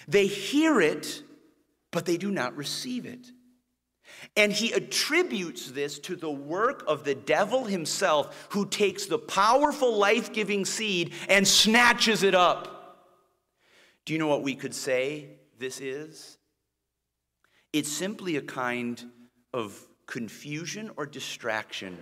They 0.09 0.27
hear 0.27 0.81
it, 0.81 1.23
but 1.91 2.07
they 2.07 2.17
do 2.17 2.31
not 2.31 2.57
receive 2.57 3.07
it. 3.07 3.27
And 4.37 4.53
he 4.53 4.73
attributes 4.73 5.71
this 5.71 5.99
to 6.01 6.17
the 6.17 6.31
work 6.31 6.85
of 6.87 7.05
the 7.05 7.15
devil 7.15 7.65
himself, 7.65 8.49
who 8.51 8.67
takes 8.67 9.07
the 9.07 9.19
powerful 9.19 9.97
life 9.97 10.33
giving 10.33 10.65
seed 10.65 11.12
and 11.29 11.47
snatches 11.47 12.23
it 12.23 12.35
up. 12.35 12.73
Do 14.05 14.12
you 14.12 14.19
know 14.19 14.29
what 14.29 14.43
we 14.43 14.55
could 14.55 14.75
say 14.75 15.31
this 15.59 15.81
is? 15.81 16.39
It's 17.73 17.91
simply 17.91 18.37
a 18.37 18.43
kind 18.43 19.03
of 19.53 19.79
confusion 20.07 20.91
or 20.97 21.05
distraction 21.05 21.99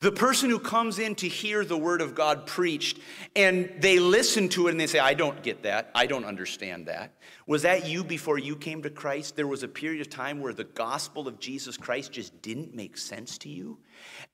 the 0.00 0.12
person 0.12 0.50
who 0.50 0.58
comes 0.58 0.98
in 0.98 1.14
to 1.16 1.28
hear 1.28 1.64
the 1.64 1.76
word 1.76 2.00
of 2.00 2.14
God 2.14 2.46
preached 2.46 2.98
and 3.36 3.72
they 3.78 3.98
listen 3.98 4.48
to 4.50 4.68
it 4.68 4.72
and 4.72 4.80
they 4.80 4.86
say, 4.86 4.98
I 4.98 5.14
don't 5.14 5.42
get 5.42 5.62
that. 5.62 5.90
I 5.94 6.06
don't 6.06 6.24
understand 6.24 6.86
that. 6.86 7.14
Was 7.46 7.62
that 7.62 7.86
you 7.86 8.04
before 8.04 8.38
you 8.38 8.56
came 8.56 8.82
to 8.82 8.90
Christ? 8.90 9.36
There 9.36 9.46
was 9.46 9.62
a 9.62 9.68
period 9.68 10.00
of 10.00 10.10
time 10.10 10.40
where 10.40 10.52
the 10.52 10.64
gospel 10.64 11.28
of 11.28 11.38
Jesus 11.38 11.76
Christ 11.76 12.12
just 12.12 12.42
didn't 12.42 12.74
make 12.74 12.96
sense 12.96 13.38
to 13.38 13.48
you. 13.48 13.78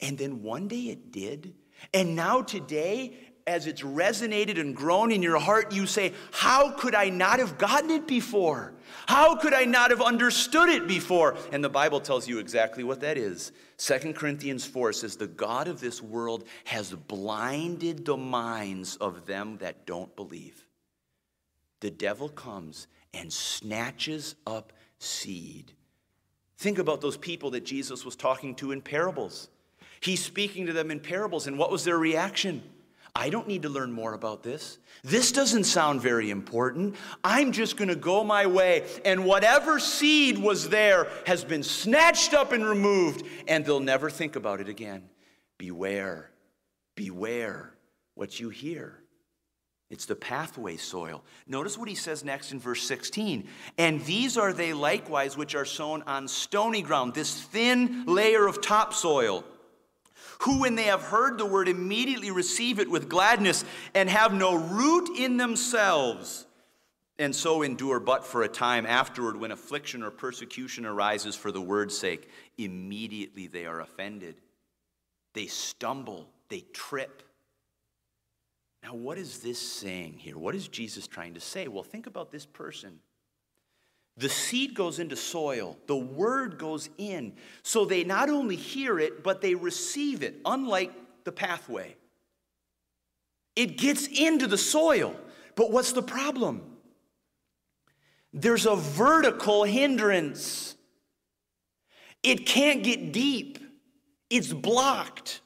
And 0.00 0.18
then 0.18 0.42
one 0.42 0.68
day 0.68 0.82
it 0.82 1.12
did. 1.12 1.54
And 1.94 2.16
now 2.16 2.42
today, 2.42 3.16
as 3.48 3.66
it's 3.66 3.80
resonated 3.80 4.60
and 4.60 4.76
grown 4.76 5.10
in 5.10 5.22
your 5.22 5.38
heart, 5.38 5.72
you 5.72 5.86
say, 5.86 6.12
How 6.30 6.70
could 6.70 6.94
I 6.94 7.08
not 7.08 7.38
have 7.38 7.56
gotten 7.56 7.90
it 7.90 8.06
before? 8.06 8.74
How 9.06 9.36
could 9.36 9.54
I 9.54 9.64
not 9.64 9.90
have 9.90 10.02
understood 10.02 10.68
it 10.68 10.86
before? 10.86 11.34
And 11.50 11.64
the 11.64 11.70
Bible 11.70 12.00
tells 12.00 12.28
you 12.28 12.38
exactly 12.38 12.84
what 12.84 13.00
that 13.00 13.16
is. 13.16 13.52
2 13.78 14.12
Corinthians 14.12 14.66
4 14.66 14.92
says, 14.92 15.16
The 15.16 15.26
God 15.26 15.66
of 15.66 15.80
this 15.80 16.02
world 16.02 16.44
has 16.64 16.92
blinded 16.92 18.04
the 18.04 18.18
minds 18.18 18.96
of 18.96 19.24
them 19.24 19.56
that 19.58 19.86
don't 19.86 20.14
believe. 20.14 20.66
The 21.80 21.90
devil 21.90 22.28
comes 22.28 22.86
and 23.14 23.32
snatches 23.32 24.34
up 24.46 24.74
seed. 24.98 25.72
Think 26.58 26.78
about 26.78 27.00
those 27.00 27.16
people 27.16 27.52
that 27.52 27.64
Jesus 27.64 28.04
was 28.04 28.14
talking 28.14 28.54
to 28.56 28.72
in 28.72 28.82
parables. 28.82 29.48
He's 30.00 30.22
speaking 30.22 30.66
to 30.66 30.72
them 30.72 30.90
in 30.90 31.00
parables, 31.00 31.46
and 31.46 31.58
what 31.58 31.70
was 31.70 31.84
their 31.84 31.98
reaction? 31.98 32.62
I 33.18 33.30
don't 33.30 33.48
need 33.48 33.62
to 33.62 33.68
learn 33.68 33.90
more 33.90 34.14
about 34.14 34.44
this. 34.44 34.78
This 35.02 35.32
doesn't 35.32 35.64
sound 35.64 36.00
very 36.00 36.30
important. 36.30 36.94
I'm 37.24 37.50
just 37.50 37.76
going 37.76 37.88
to 37.88 37.96
go 37.96 38.22
my 38.22 38.46
way. 38.46 38.86
And 39.04 39.24
whatever 39.24 39.80
seed 39.80 40.38
was 40.38 40.68
there 40.68 41.08
has 41.26 41.42
been 41.42 41.64
snatched 41.64 42.32
up 42.32 42.52
and 42.52 42.64
removed, 42.64 43.26
and 43.48 43.64
they'll 43.64 43.80
never 43.80 44.08
think 44.08 44.36
about 44.36 44.60
it 44.60 44.68
again. 44.68 45.02
Beware, 45.58 46.30
beware 46.94 47.74
what 48.14 48.38
you 48.38 48.50
hear. 48.50 49.02
It's 49.90 50.06
the 50.06 50.14
pathway 50.14 50.76
soil. 50.76 51.24
Notice 51.48 51.76
what 51.76 51.88
he 51.88 51.96
says 51.96 52.22
next 52.22 52.52
in 52.52 52.60
verse 52.60 52.84
16. 52.84 53.48
And 53.78 54.04
these 54.04 54.38
are 54.38 54.52
they 54.52 54.72
likewise 54.72 55.36
which 55.36 55.56
are 55.56 55.64
sown 55.64 56.04
on 56.06 56.28
stony 56.28 56.82
ground, 56.82 57.14
this 57.14 57.42
thin 57.42 58.04
layer 58.06 58.46
of 58.46 58.60
topsoil 58.60 59.44
who, 60.42 60.60
when 60.60 60.74
they 60.76 60.84
have 60.84 61.02
heard 61.02 61.38
the 61.38 61.46
word, 61.46 61.68
immediately 61.68 62.30
receive 62.30 62.78
it 62.78 62.90
with 62.90 63.08
gladness 63.08 63.64
and 63.94 64.08
have 64.08 64.32
no 64.32 64.54
root 64.54 65.18
in 65.18 65.36
themselves, 65.36 66.46
and 67.18 67.34
so 67.34 67.62
endure 67.62 67.98
but 67.98 68.24
for 68.24 68.42
a 68.42 68.48
time. 68.48 68.86
Afterward, 68.86 69.36
when 69.36 69.50
affliction 69.50 70.02
or 70.02 70.10
persecution 70.10 70.86
arises 70.86 71.34
for 71.34 71.50
the 71.50 71.60
word's 71.60 71.98
sake, 71.98 72.28
immediately 72.56 73.48
they 73.48 73.66
are 73.66 73.80
offended. 73.80 74.36
They 75.34 75.46
stumble, 75.46 76.28
they 76.48 76.60
trip. 76.72 77.22
Now, 78.84 78.94
what 78.94 79.18
is 79.18 79.40
this 79.40 79.58
saying 79.58 80.14
here? 80.18 80.38
What 80.38 80.54
is 80.54 80.68
Jesus 80.68 81.08
trying 81.08 81.34
to 81.34 81.40
say? 81.40 81.66
Well, 81.66 81.82
think 81.82 82.06
about 82.06 82.30
this 82.30 82.46
person. 82.46 83.00
The 84.18 84.28
seed 84.28 84.74
goes 84.74 84.98
into 84.98 85.14
soil, 85.14 85.78
the 85.86 85.96
word 85.96 86.58
goes 86.58 86.90
in. 86.98 87.34
So 87.62 87.84
they 87.84 88.02
not 88.02 88.28
only 88.28 88.56
hear 88.56 88.98
it, 88.98 89.22
but 89.22 89.40
they 89.40 89.54
receive 89.54 90.22
it, 90.22 90.40
unlike 90.44 90.92
the 91.24 91.32
pathway. 91.32 91.94
It 93.54 93.78
gets 93.78 94.06
into 94.08 94.46
the 94.46 94.58
soil. 94.58 95.14
But 95.54 95.70
what's 95.70 95.92
the 95.92 96.02
problem? 96.02 96.62
There's 98.32 98.66
a 98.66 98.76
vertical 98.76 99.64
hindrance. 99.64 100.76
It 102.22 102.46
can't 102.46 102.82
get 102.82 103.12
deep, 103.12 103.58
it's 104.30 104.52
blocked. 104.52 105.40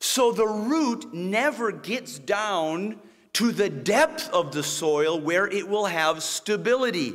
So 0.00 0.32
the 0.32 0.46
root 0.46 1.14
never 1.14 1.72
gets 1.72 2.18
down 2.18 3.00
to 3.34 3.52
the 3.52 3.70
depth 3.70 4.28
of 4.30 4.52
the 4.52 4.62
soil 4.62 5.18
where 5.18 5.46
it 5.46 5.68
will 5.68 5.86
have 5.86 6.22
stability. 6.22 7.14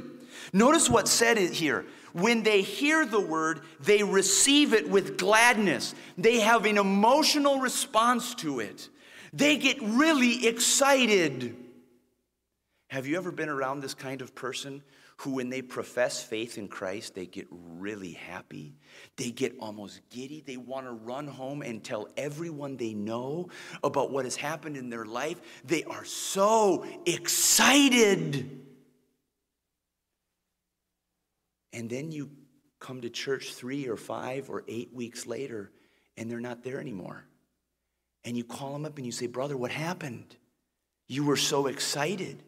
Notice 0.54 0.90
what's 0.90 1.12
said 1.12 1.38
here. 1.38 1.86
When 2.14 2.44
they 2.44 2.62
hear 2.62 3.06
the 3.06 3.20
word, 3.20 3.62
they 3.80 4.04
receive 4.04 4.74
it 4.74 4.90
with 4.90 5.18
gladness. 5.18 5.94
They 6.18 6.40
have 6.40 6.66
an 6.66 6.78
emotional 6.78 7.60
response 7.60 8.34
to 8.36 8.60
it. 8.60 8.90
They 9.32 9.58
get 9.58 9.78
really 9.82 10.48
excited. 10.48 11.56
Have 12.88 13.06
you 13.06 13.18
ever 13.18 13.32
been 13.32 13.50
around 13.50 13.82
this 13.82 13.94
kind 13.94 14.24
of 14.24 14.34
person 14.34 14.82
who, 15.18 15.36
when 15.36 15.50
they 15.50 15.62
profess 15.62 16.24
faith 16.24 16.58
in 16.58 16.68
Christ, 16.68 17.14
they 17.14 17.28
get 17.28 17.46
really 17.52 18.14
happy? 18.14 18.74
They 19.16 19.30
get 19.30 19.54
almost 19.60 20.02
giddy. 20.10 20.42
They 20.42 20.58
want 20.58 20.88
to 20.88 20.94
run 20.94 21.28
home 21.28 21.62
and 21.62 21.84
tell 21.84 22.08
everyone 22.18 22.78
they 22.78 22.96
know 22.96 23.50
about 23.84 24.10
what 24.10 24.26
has 24.26 24.36
happened 24.36 24.78
in 24.78 24.90
their 24.90 25.06
life. 25.06 25.40
They 25.64 25.84
are 25.84 26.06
so 26.06 26.88
excited. 27.06 28.66
And 31.74 31.90
then 31.90 32.12
you 32.12 32.32
come 32.80 33.02
to 33.02 33.10
church 33.10 33.54
three 33.54 33.88
or 33.88 33.98
five 33.98 34.50
or 34.50 34.64
eight 34.68 34.94
weeks 34.94 35.26
later, 35.26 35.72
and 36.18 36.30
they're 36.30 36.40
not 36.40 36.64
there 36.64 36.80
anymore. 36.80 37.26
And 38.26 38.36
you 38.36 38.44
call 38.44 38.74
them 38.74 38.86
up 38.86 38.98
and 38.98 39.06
you 39.06 39.12
say, 39.12 39.28
Brother, 39.28 39.56
what 39.56 39.72
happened? 39.72 40.36
You 41.08 41.24
were 41.24 41.38
so 41.38 41.68
excited. 41.68 42.44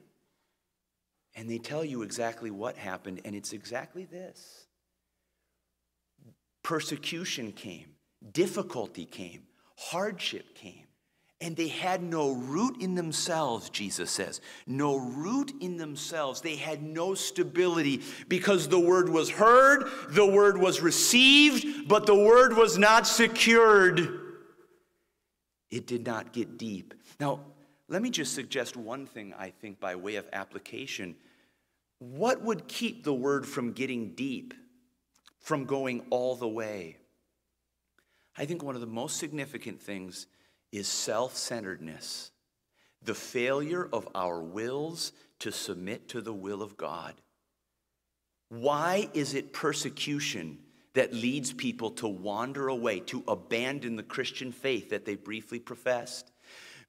And 1.35 1.49
they 1.49 1.59
tell 1.59 1.85
you 1.85 2.01
exactly 2.01 2.51
what 2.51 2.75
happened, 2.77 3.21
and 3.23 3.35
it's 3.35 3.53
exactly 3.53 4.05
this 4.05 4.65
persecution 6.63 7.51
came, 7.51 7.87
difficulty 8.31 9.05
came, 9.05 9.43
hardship 9.77 10.55
came. 10.55 10.80
And 11.41 11.55
they 11.55 11.69
had 11.69 12.03
no 12.03 12.33
root 12.33 12.79
in 12.81 12.93
themselves, 12.93 13.71
Jesus 13.71 14.11
says. 14.11 14.41
No 14.67 14.97
root 14.97 15.51
in 15.59 15.75
themselves. 15.77 16.39
They 16.39 16.55
had 16.55 16.83
no 16.83 17.15
stability 17.15 18.03
because 18.27 18.67
the 18.67 18.79
word 18.79 19.09
was 19.09 19.31
heard, 19.31 19.89
the 20.09 20.25
word 20.25 20.59
was 20.59 20.81
received, 20.81 21.87
but 21.87 22.05
the 22.05 22.15
word 22.15 22.55
was 22.55 22.77
not 22.77 23.07
secured. 23.07 24.19
It 25.71 25.87
did 25.87 26.05
not 26.05 26.31
get 26.31 26.59
deep. 26.59 26.93
Now, 27.19 27.39
let 27.87 28.03
me 28.03 28.11
just 28.11 28.35
suggest 28.35 28.77
one 28.77 29.07
thing, 29.07 29.33
I 29.37 29.49
think, 29.49 29.79
by 29.79 29.95
way 29.95 30.15
of 30.15 30.27
application. 30.33 31.15
What 31.97 32.41
would 32.43 32.67
keep 32.67 33.03
the 33.03 33.13
word 33.13 33.47
from 33.47 33.73
getting 33.73 34.13
deep, 34.13 34.53
from 35.39 35.65
going 35.65 36.05
all 36.11 36.35
the 36.35 36.47
way? 36.47 36.97
I 38.37 38.45
think 38.45 38.63
one 38.63 38.75
of 38.75 38.81
the 38.81 38.87
most 38.87 39.17
significant 39.17 39.81
things 39.81 40.27
is 40.71 40.87
self 40.87 41.35
centeredness, 41.35 42.31
the 43.03 43.15
failure 43.15 43.87
of 43.91 44.07
our 44.15 44.41
wills 44.41 45.11
to 45.39 45.51
submit 45.51 46.07
to 46.09 46.21
the 46.21 46.33
will 46.33 46.61
of 46.61 46.77
God. 46.77 47.15
Why 48.49 49.09
is 49.13 49.33
it 49.33 49.53
persecution 49.53 50.59
that 50.93 51.13
leads 51.13 51.53
people 51.53 51.91
to 51.91 52.07
wander 52.07 52.67
away, 52.67 52.99
to 52.99 53.23
abandon 53.27 53.95
the 53.95 54.03
Christian 54.03 54.51
faith 54.51 54.89
that 54.89 55.05
they 55.05 55.15
briefly 55.15 55.59
professed? 55.59 56.31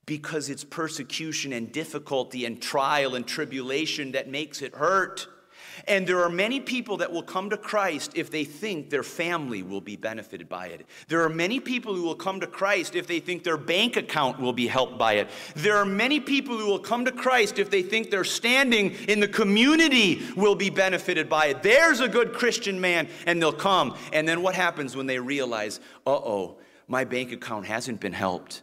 Because 0.04 0.50
it's 0.50 0.64
persecution 0.64 1.52
and 1.52 1.70
difficulty 1.70 2.44
and 2.44 2.60
trial 2.60 3.14
and 3.14 3.26
tribulation 3.26 4.12
that 4.12 4.28
makes 4.28 4.60
it 4.60 4.74
hurt. 4.74 5.28
And 5.88 6.06
there 6.06 6.22
are 6.22 6.30
many 6.30 6.60
people 6.60 6.96
that 6.98 7.12
will 7.12 7.22
come 7.22 7.50
to 7.50 7.56
Christ 7.56 8.12
if 8.14 8.30
they 8.30 8.44
think 8.44 8.90
their 8.90 9.02
family 9.02 9.62
will 9.62 9.80
be 9.80 9.96
benefited 9.96 10.48
by 10.48 10.66
it. 10.68 10.86
There 11.08 11.22
are 11.22 11.28
many 11.28 11.60
people 11.60 11.94
who 11.94 12.02
will 12.02 12.14
come 12.14 12.40
to 12.40 12.46
Christ 12.46 12.94
if 12.94 13.06
they 13.06 13.20
think 13.20 13.44
their 13.44 13.56
bank 13.56 13.96
account 13.96 14.40
will 14.40 14.52
be 14.52 14.66
helped 14.66 14.98
by 14.98 15.14
it. 15.14 15.28
There 15.56 15.76
are 15.76 15.84
many 15.84 16.20
people 16.20 16.56
who 16.56 16.66
will 16.66 16.78
come 16.78 17.04
to 17.04 17.12
Christ 17.12 17.58
if 17.58 17.70
they 17.70 17.82
think 17.82 18.10
their 18.10 18.24
standing 18.24 18.92
in 19.08 19.20
the 19.20 19.28
community 19.28 20.22
will 20.36 20.54
be 20.54 20.70
benefited 20.70 21.28
by 21.28 21.46
it. 21.46 21.62
There's 21.62 22.00
a 22.00 22.08
good 22.08 22.32
Christian 22.32 22.80
man, 22.80 23.08
and 23.26 23.40
they'll 23.40 23.52
come. 23.52 23.96
And 24.12 24.28
then 24.28 24.42
what 24.42 24.54
happens 24.54 24.96
when 24.96 25.06
they 25.06 25.18
realize, 25.18 25.80
uh 26.06 26.10
oh, 26.10 26.58
my 26.88 27.04
bank 27.04 27.32
account 27.32 27.66
hasn't 27.66 28.00
been 28.00 28.12
helped? 28.12 28.62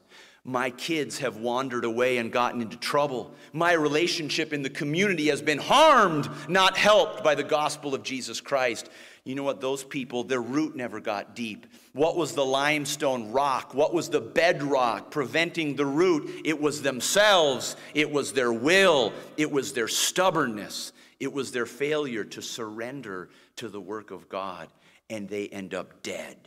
My 0.49 0.71
kids 0.71 1.19
have 1.19 1.37
wandered 1.37 1.85
away 1.85 2.17
and 2.17 2.31
gotten 2.31 2.59
into 2.59 2.75
trouble. 2.75 3.35
My 3.53 3.73
relationship 3.73 4.51
in 4.51 4.63
the 4.63 4.69
community 4.71 5.27
has 5.27 5.43
been 5.43 5.59
harmed, 5.59 6.27
not 6.49 6.75
helped 6.75 7.23
by 7.23 7.35
the 7.35 7.43
gospel 7.43 7.93
of 7.93 8.01
Jesus 8.01 8.41
Christ. 8.41 8.89
You 9.23 9.35
know 9.35 9.43
what? 9.43 9.61
Those 9.61 9.83
people, 9.83 10.23
their 10.23 10.41
root 10.41 10.75
never 10.75 10.99
got 10.99 11.35
deep. 11.35 11.67
What 11.93 12.17
was 12.17 12.33
the 12.33 12.43
limestone 12.43 13.31
rock? 13.31 13.75
What 13.75 13.93
was 13.93 14.09
the 14.09 14.21
bedrock 14.21 15.11
preventing 15.11 15.75
the 15.75 15.85
root? 15.85 16.41
It 16.43 16.59
was 16.59 16.81
themselves, 16.81 17.75
it 17.93 18.09
was 18.09 18.33
their 18.33 18.51
will, 18.51 19.13
it 19.37 19.51
was 19.51 19.73
their 19.73 19.87
stubbornness, 19.87 20.93
it 21.19 21.31
was 21.31 21.51
their 21.51 21.67
failure 21.67 22.23
to 22.23 22.41
surrender 22.41 23.29
to 23.57 23.69
the 23.69 23.79
work 23.79 24.09
of 24.09 24.29
God, 24.29 24.69
and 25.11 25.29
they 25.29 25.47
end 25.49 25.75
up 25.75 26.01
dead. 26.01 26.37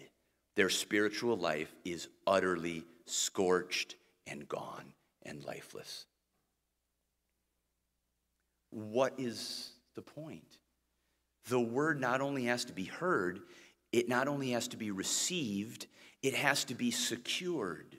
Their 0.56 0.70
spiritual 0.70 1.36
life 1.36 1.72
is 1.84 2.08
utterly 2.26 2.84
scorched 3.06 3.96
and 4.26 4.48
gone 4.48 4.92
and 5.22 5.44
lifeless. 5.44 6.06
What 8.70 9.14
is 9.18 9.70
the 9.94 10.02
point? 10.02 10.58
The 11.48 11.60
word 11.60 12.00
not 12.00 12.20
only 12.20 12.44
has 12.44 12.64
to 12.66 12.72
be 12.72 12.84
heard, 12.84 13.40
it 13.92 14.08
not 14.08 14.28
only 14.28 14.50
has 14.52 14.68
to 14.68 14.76
be 14.76 14.90
received, 14.90 15.86
it 16.22 16.34
has 16.34 16.64
to 16.64 16.74
be 16.74 16.90
secured 16.90 17.98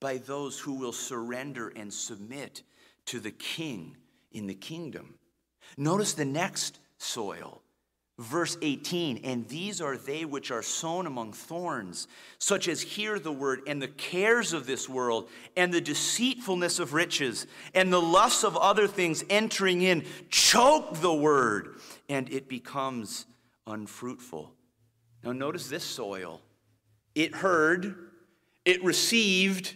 by 0.00 0.18
those 0.18 0.58
who 0.58 0.74
will 0.74 0.92
surrender 0.92 1.72
and 1.74 1.92
submit 1.92 2.62
to 3.06 3.20
the 3.20 3.30
king 3.30 3.96
in 4.32 4.46
the 4.46 4.54
kingdom. 4.54 5.14
Notice 5.76 6.14
the 6.14 6.24
next 6.24 6.78
soil 6.98 7.62
Verse 8.16 8.56
18, 8.62 9.22
and 9.24 9.48
these 9.48 9.80
are 9.80 9.96
they 9.96 10.24
which 10.24 10.52
are 10.52 10.62
sown 10.62 11.06
among 11.08 11.32
thorns, 11.32 12.06
such 12.38 12.68
as 12.68 12.80
hear 12.80 13.18
the 13.18 13.32
word, 13.32 13.62
and 13.66 13.82
the 13.82 13.88
cares 13.88 14.52
of 14.52 14.66
this 14.66 14.88
world, 14.88 15.28
and 15.56 15.74
the 15.74 15.80
deceitfulness 15.80 16.78
of 16.78 16.94
riches, 16.94 17.48
and 17.74 17.92
the 17.92 18.00
lusts 18.00 18.44
of 18.44 18.56
other 18.56 18.86
things 18.86 19.24
entering 19.28 19.82
in, 19.82 20.04
choke 20.30 21.00
the 21.00 21.12
word, 21.12 21.80
and 22.08 22.32
it 22.32 22.48
becomes 22.48 23.26
unfruitful. 23.66 24.52
Now, 25.24 25.32
notice 25.32 25.68
this 25.68 25.84
soil. 25.84 26.40
It 27.16 27.34
heard, 27.34 27.96
it 28.64 28.84
received, 28.84 29.74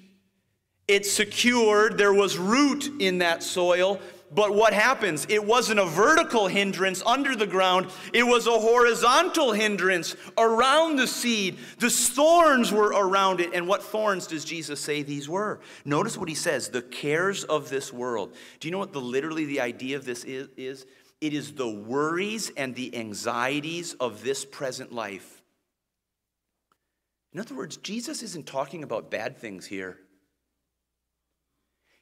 it 0.86 1.06
secured, 1.06 1.98
there 1.98 2.14
was 2.14 2.38
root 2.38 2.88
in 3.00 3.18
that 3.18 3.42
soil, 3.42 4.00
but 4.30 4.54
what 4.54 4.72
happens? 4.72 5.26
It 5.28 5.44
wasn't 5.44 5.80
a 5.80 5.86
vertical 5.86 6.46
hindrance 6.48 7.02
under 7.06 7.34
the 7.34 7.46
ground, 7.46 7.90
it 8.12 8.22
was 8.22 8.46
a 8.46 8.58
horizontal 8.58 9.52
hindrance 9.52 10.16
around 10.36 10.96
the 10.96 11.06
seed. 11.06 11.58
The 11.78 11.90
thorns 11.90 12.72
were 12.72 12.88
around 12.88 13.40
it. 13.40 13.54
And 13.54 13.66
what 13.66 13.82
thorns 13.82 14.26
does 14.26 14.44
Jesus 14.44 14.80
say 14.80 15.02
these 15.02 15.28
were? 15.28 15.60
Notice 15.84 16.16
what 16.16 16.28
he 16.28 16.34
says 16.34 16.68
the 16.68 16.82
cares 16.82 17.44
of 17.44 17.70
this 17.70 17.92
world. 17.92 18.34
Do 18.60 18.68
you 18.68 18.72
know 18.72 18.78
what 18.78 18.92
the 18.92 19.00
literally 19.00 19.44
the 19.44 19.60
idea 19.60 19.96
of 19.96 20.04
this 20.04 20.24
is? 20.24 20.48
is? 20.56 20.86
It 21.20 21.32
is 21.32 21.52
the 21.52 21.68
worries 21.68 22.50
and 22.56 22.74
the 22.74 22.96
anxieties 22.96 23.94
of 23.94 24.22
this 24.22 24.44
present 24.44 24.92
life. 24.92 25.42
In 27.32 27.40
other 27.40 27.54
words, 27.54 27.76
Jesus 27.76 28.22
isn't 28.22 28.46
talking 28.46 28.82
about 28.82 29.10
bad 29.10 29.36
things 29.36 29.66
here. 29.66 29.98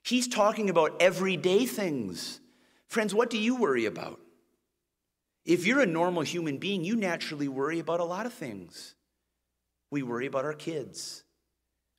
He's 0.07 0.29
talking 0.29 0.71
about 0.71 0.95
everyday 1.01 1.67
things. 1.67 2.39
Friends, 2.87 3.13
what 3.13 3.29
do 3.29 3.39
you 3.39 3.57
worry 3.57 3.87
about? 3.87 4.21
If 5.45 5.67
you're 5.67 5.81
a 5.81 5.87
normal 5.87 6.23
human 6.23 6.59
being, 6.59 6.85
you 6.85 6.95
naturally 6.95 7.49
worry 7.49 7.81
about 7.81 7.99
a 7.99 8.05
lot 8.05 8.25
of 8.25 8.33
things. 8.33 8.95
We 9.91 10.05
worry 10.05 10.27
about 10.27 10.45
our 10.45 10.53
kids. 10.53 11.25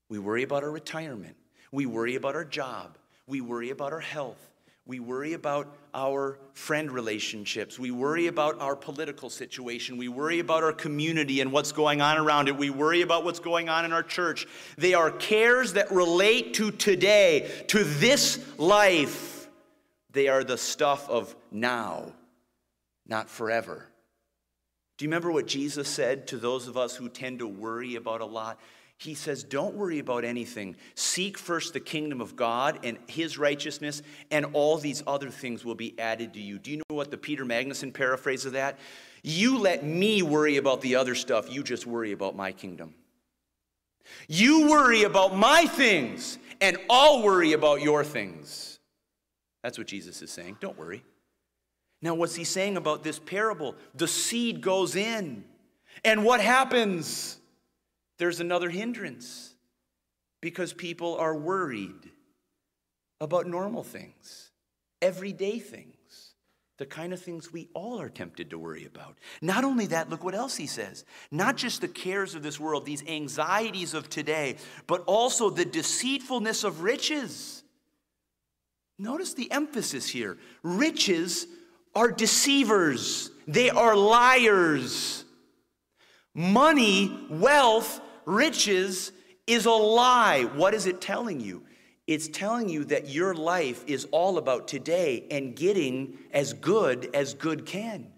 We 0.08 0.20
worry 0.20 0.44
about 0.44 0.64
our 0.64 0.72
retirement. 0.72 1.36
We 1.74 1.86
worry 1.86 2.16
about 2.16 2.36
our 2.36 2.46
job. 2.46 2.98
We 3.28 3.42
worry 3.42 3.72
about 3.72 3.92
our 3.92 4.00
health. 4.00 4.54
We 4.88 5.02
worry 5.02 5.34
about 5.34 5.76
our 5.94 6.40
friend 6.54 6.90
relationships. 6.90 7.78
We 7.78 7.92
worry 7.92 8.28
about 8.28 8.62
our 8.62 8.74
political 8.74 9.30
situation. 9.30 9.98
We 9.98 10.08
worry 10.08 10.40
about 10.40 10.64
our 10.64 10.72
community 10.72 11.42
and 11.42 11.52
what's 11.52 11.74
going 11.74 12.00
on 12.00 12.18
around 12.18 12.48
it. 12.48 12.56
We 12.56 12.70
worry 12.70 13.02
about 13.02 13.26
what's 13.26 13.42
going 13.42 13.68
on 13.68 13.84
in 13.84 13.92
our 13.92 14.02
church. 14.02 14.48
They 14.78 14.94
are 14.94 15.12
cares 15.12 15.74
that 15.74 15.92
relate 15.92 16.54
to 16.56 16.72
today, 16.72 17.52
to 17.68 17.84
this 17.84 18.40
life. 18.58 19.50
They 20.12 20.30
are 20.30 20.46
the 20.46 20.58
stuff 20.58 21.10
of 21.10 21.36
now, 21.52 22.14
not 23.06 23.30
forever. 23.30 23.88
Do 24.98 25.04
you 25.04 25.10
remember 25.10 25.34
what 25.34 25.48
Jesus 25.48 25.90
said 25.90 26.28
to 26.28 26.38
those 26.38 26.70
of 26.70 26.78
us 26.78 26.96
who 26.96 27.10
tend 27.10 27.40
to 27.40 27.48
worry 27.48 27.96
about 27.96 28.22
a 28.22 28.26
lot? 28.26 28.58
He 28.98 29.14
says, 29.14 29.44
Don't 29.44 29.76
worry 29.76 30.00
about 30.00 30.24
anything. 30.24 30.76
Seek 30.96 31.38
first 31.38 31.74
the 31.74 31.80
kingdom 31.80 32.20
of 32.20 32.36
God 32.36 32.80
and 32.84 32.98
his 33.08 33.38
righteousness, 33.38 34.02
and 34.32 34.46
all 34.54 34.78
these 34.78 35.04
other 35.06 35.30
things 35.30 35.64
will 35.64 35.76
be 35.76 35.98
added 36.00 36.34
to 36.34 36.42
you. 36.42 36.58
Do 36.58 36.72
you 36.72 36.78
know 36.78 36.96
what 36.96 37.12
the 37.12 37.18
Peter 37.18 37.46
Magnuson 37.46 37.94
paraphrase 37.94 38.46
of 38.46 38.54
that? 38.54 38.80
You 39.24 39.60
let 39.60 39.84
me 39.86 40.24
worry 40.24 40.58
about 40.58 40.82
the 40.82 40.96
other 40.96 41.16
stuff, 41.16 41.52
you 41.52 41.64
just 41.64 41.86
worry 41.86 42.12
about 42.12 42.36
my 42.36 42.52
kingdom. 42.52 42.96
You 44.28 44.70
worry 44.70 45.04
about 45.04 45.36
my 45.36 45.66
things, 45.66 46.40
and 46.60 46.78
I'll 46.90 47.22
worry 47.22 47.54
about 47.54 47.82
your 47.82 48.04
things. 48.04 48.80
That's 49.64 49.78
what 49.78 49.88
Jesus 49.88 50.22
is 50.22 50.32
saying. 50.32 50.58
Don't 50.60 50.78
worry. 50.78 51.04
Now, 52.02 52.16
what's 52.16 52.36
he 52.36 52.46
saying 52.46 52.78
about 52.78 53.04
this 53.04 53.20
parable? 53.20 53.76
The 53.96 54.08
seed 54.08 54.62
goes 54.62 54.96
in, 54.96 55.44
and 56.06 56.24
what 56.24 56.40
happens? 56.40 57.38
There's 58.18 58.40
another 58.40 58.70
hindrance 58.70 59.54
because 60.42 60.74
people 60.74 61.16
are 61.16 61.36
worried 61.36 62.12
about 63.20 63.48
normal 63.48 63.84
things, 63.84 64.52
everyday 65.02 65.60
things, 65.60 65.94
the 66.78 66.86
kind 66.86 67.12
of 67.12 67.20
things 67.20 67.52
we 67.52 67.70
all 67.74 68.00
are 68.00 68.10
tempted 68.10 68.52
to 68.52 68.60
worry 68.60 68.86
about. 68.86 69.18
Not 69.42 69.64
only 69.64 69.88
that, 69.88 70.10
look 70.10 70.24
what 70.24 70.36
else 70.36 70.56
he 70.56 70.68
says. 70.68 71.06
Not 71.32 71.58
just 71.58 71.82
the 71.82 71.88
cares 71.88 72.36
of 72.36 72.44
this 72.44 72.60
world, 72.60 72.86
these 72.86 73.04
anxieties 73.08 73.94
of 73.96 74.10
today, 74.10 74.58
but 74.86 75.04
also 75.08 75.50
the 75.50 75.66
deceitfulness 75.66 76.64
of 76.64 76.82
riches. 76.82 77.64
Notice 79.00 79.34
the 79.34 79.52
emphasis 79.52 80.08
here. 80.08 80.38
Riches 80.62 81.48
are 81.96 82.12
deceivers, 82.12 83.32
they 83.48 83.70
are 83.72 83.96
liars. 83.96 85.24
Money, 86.36 87.28
wealth, 87.32 88.00
riches 88.28 89.12
is 89.48 89.66
a 89.66 89.72
lie. 89.72 90.44
What 90.44 90.76
is 90.76 90.86
it 90.86 91.02
telling 91.02 91.40
you? 91.40 91.64
It's 92.06 92.28
telling 92.28 92.70
you 92.70 92.86
that 92.86 93.10
your 93.10 93.34
life 93.34 93.84
is 93.88 94.06
all 94.12 94.38
about 94.38 94.68
today 94.68 95.26
and 95.32 95.56
getting 95.56 96.20
as 96.32 96.54
good 96.54 97.10
as 97.16 97.34
good 97.34 97.66
can. 97.66 98.12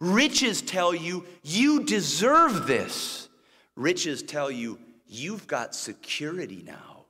Riches 0.00 0.62
tell 0.62 0.94
you 0.94 1.26
you 1.42 1.84
deserve 1.84 2.66
this. 2.66 3.28
Riches 3.76 4.22
tell 4.22 4.50
you 4.50 4.78
you've 5.06 5.46
got 5.46 5.74
security 5.74 6.62
now. 6.64 7.06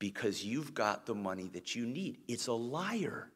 because 0.00 0.42
you've 0.42 0.74
got 0.74 1.06
the 1.06 1.14
money 1.14 1.48
that 1.52 1.76
you 1.76 1.86
need. 1.86 2.16
It's 2.26 2.48
a 2.48 2.52
liar. 2.54 3.30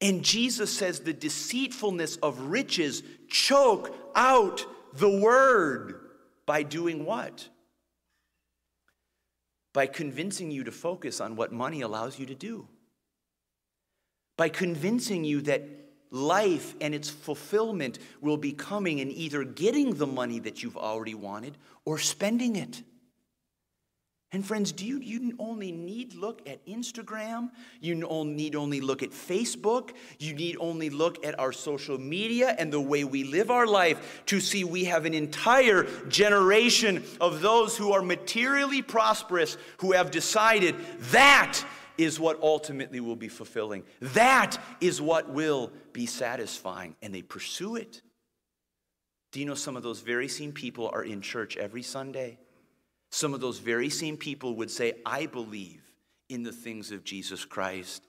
And 0.00 0.22
Jesus 0.22 0.70
says 0.70 1.00
the 1.00 1.12
deceitfulness 1.12 2.16
of 2.16 2.38
riches 2.38 3.02
choke 3.28 3.96
out 4.14 4.64
the 4.92 5.18
word 5.18 6.03
by 6.46 6.62
doing 6.62 7.04
what? 7.04 7.48
By 9.72 9.86
convincing 9.86 10.50
you 10.50 10.64
to 10.64 10.72
focus 10.72 11.20
on 11.20 11.36
what 11.36 11.52
money 11.52 11.80
allows 11.80 12.18
you 12.18 12.26
to 12.26 12.34
do. 12.34 12.68
By 14.36 14.48
convincing 14.48 15.24
you 15.24 15.40
that 15.42 15.62
life 16.10 16.74
and 16.80 16.94
its 16.94 17.10
fulfillment 17.10 17.98
will 18.20 18.36
be 18.36 18.52
coming 18.52 19.00
in 19.00 19.10
either 19.10 19.44
getting 19.44 19.94
the 19.94 20.06
money 20.06 20.38
that 20.40 20.62
you've 20.62 20.76
already 20.76 21.14
wanted 21.14 21.58
or 21.84 21.98
spending 21.98 22.56
it. 22.56 22.82
And 24.34 24.44
friends, 24.44 24.72
do 24.72 24.84
you, 24.84 24.98
you 24.98 25.36
only 25.38 25.70
need 25.70 26.16
look 26.16 26.42
at 26.48 26.66
Instagram? 26.66 27.50
You 27.80 28.04
only 28.08 28.34
need 28.34 28.56
only 28.56 28.80
look 28.80 29.04
at 29.04 29.10
Facebook? 29.10 29.90
You 30.18 30.34
need 30.34 30.56
only 30.58 30.90
look 30.90 31.24
at 31.24 31.38
our 31.38 31.52
social 31.52 31.98
media 31.98 32.56
and 32.58 32.72
the 32.72 32.80
way 32.80 33.04
we 33.04 33.22
live 33.22 33.52
our 33.52 33.64
life 33.64 34.24
to 34.26 34.40
see 34.40 34.64
we 34.64 34.86
have 34.86 35.04
an 35.04 35.14
entire 35.14 35.84
generation 36.08 37.04
of 37.20 37.42
those 37.42 37.76
who 37.76 37.92
are 37.92 38.02
materially 38.02 38.82
prosperous 38.82 39.56
who 39.78 39.92
have 39.92 40.10
decided 40.10 40.74
that 41.12 41.64
is 41.96 42.18
what 42.18 42.42
ultimately 42.42 42.98
will 42.98 43.14
be 43.14 43.28
fulfilling. 43.28 43.84
That 44.00 44.58
is 44.80 45.00
what 45.00 45.30
will 45.30 45.70
be 45.92 46.06
satisfying. 46.06 46.96
And 47.02 47.14
they 47.14 47.22
pursue 47.22 47.76
it. 47.76 48.02
Do 49.30 49.38
you 49.38 49.46
know 49.46 49.54
some 49.54 49.76
of 49.76 49.84
those 49.84 50.00
very 50.00 50.26
same 50.26 50.50
people 50.50 50.90
are 50.92 51.04
in 51.04 51.20
church 51.20 51.56
every 51.56 51.82
Sunday? 51.84 52.38
Some 53.14 53.32
of 53.32 53.40
those 53.40 53.60
very 53.60 53.90
same 53.90 54.16
people 54.16 54.56
would 54.56 54.72
say, 54.72 54.94
I 55.06 55.26
believe 55.26 55.80
in 56.28 56.42
the 56.42 56.50
things 56.50 56.90
of 56.90 57.04
Jesus 57.04 57.44
Christ. 57.44 58.02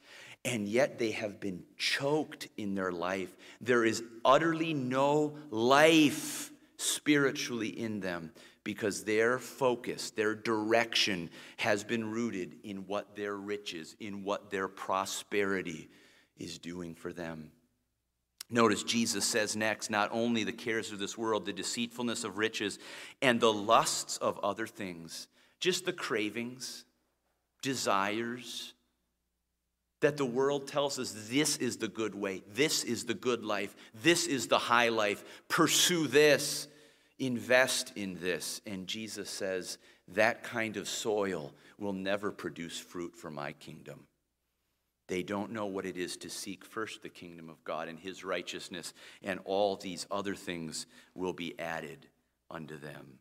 And 0.44 0.68
yet 0.68 0.98
they 0.98 1.12
have 1.12 1.40
been 1.40 1.62
choked 1.78 2.48
in 2.58 2.74
their 2.74 2.92
life. 2.92 3.36
There 3.62 3.86
is 3.86 4.02
utterly 4.26 4.74
no 4.74 5.38
life 5.52 6.52
spiritually 6.78 7.68
in 7.68 8.00
them 8.00 8.32
because 8.64 9.04
their 9.04 9.38
focus, 9.38 10.10
their 10.10 10.34
direction 10.34 11.30
has 11.58 11.84
been 11.84 12.10
rooted 12.10 12.56
in 12.64 12.88
what 12.88 13.16
their 13.16 13.36
riches, 13.36 13.96
in 14.00 14.24
what 14.24 14.50
their 14.50 14.68
prosperity 14.68 15.88
is 16.36 16.58
doing 16.58 16.96
for 16.96 17.14
them. 17.14 17.52
Notice 18.50 18.84
Jesus 18.84 19.26
says 19.26 19.56
next 19.56 19.90
not 19.90 20.10
only 20.12 20.44
the 20.44 20.52
cares 20.52 20.92
of 20.92 21.00
this 21.00 21.18
world, 21.18 21.46
the 21.46 21.54
deceitfulness 21.54 22.24
of 22.24 22.38
riches, 22.38 22.78
and 23.22 23.40
the 23.40 23.52
lusts 23.52 24.18
of 24.18 24.40
other 24.40 24.68
things, 24.68 25.28
just 25.60 25.86
the 25.86 25.94
cravings, 25.94 26.86
desires, 27.62 28.74
that 30.02 30.18
the 30.18 30.26
world 30.26 30.68
tells 30.68 31.00
us 31.00 31.16
this 31.30 31.58
is 31.58 31.78
the 31.78 31.88
good 31.88 32.14
way, 32.14 32.44
this 32.54 32.84
is 32.84 33.06
the 33.06 33.16
good 33.16 33.44
life, 33.44 33.76
this 33.96 34.28
is 34.28 34.48
the 34.48 34.60
high 34.60 34.90
life, 34.90 35.24
pursue 35.48 36.06
this, 36.06 36.68
invest 37.18 37.94
in 37.96 38.20
this. 38.20 38.62
And 38.68 38.86
Jesus 38.86 39.30
says 39.30 39.80
that 40.10 40.44
kind 40.44 40.78
of 40.78 40.88
soil 40.88 41.54
will 41.80 41.94
never 41.94 42.32
produce 42.32 42.78
fruit 42.78 43.16
for 43.16 43.32
my 43.32 43.54
kingdom. 43.54 44.06
They 45.08 45.24
don't 45.24 45.52
know 45.52 45.68
what 45.68 45.86
it 45.86 45.98
is 45.98 46.18
to 46.18 46.30
seek 46.30 46.66
first 46.66 47.02
the 47.02 47.10
kingdom 47.10 47.50
of 47.50 47.64
God 47.64 47.88
and 47.88 48.00
his 48.00 48.24
righteousness, 48.24 48.94
and 49.24 49.40
all 49.46 49.76
these 49.76 50.08
other 50.10 50.36
things 50.36 50.88
will 51.14 51.34
be 51.34 51.58
added 51.60 52.08
unto 52.50 52.78
them. 52.78 53.20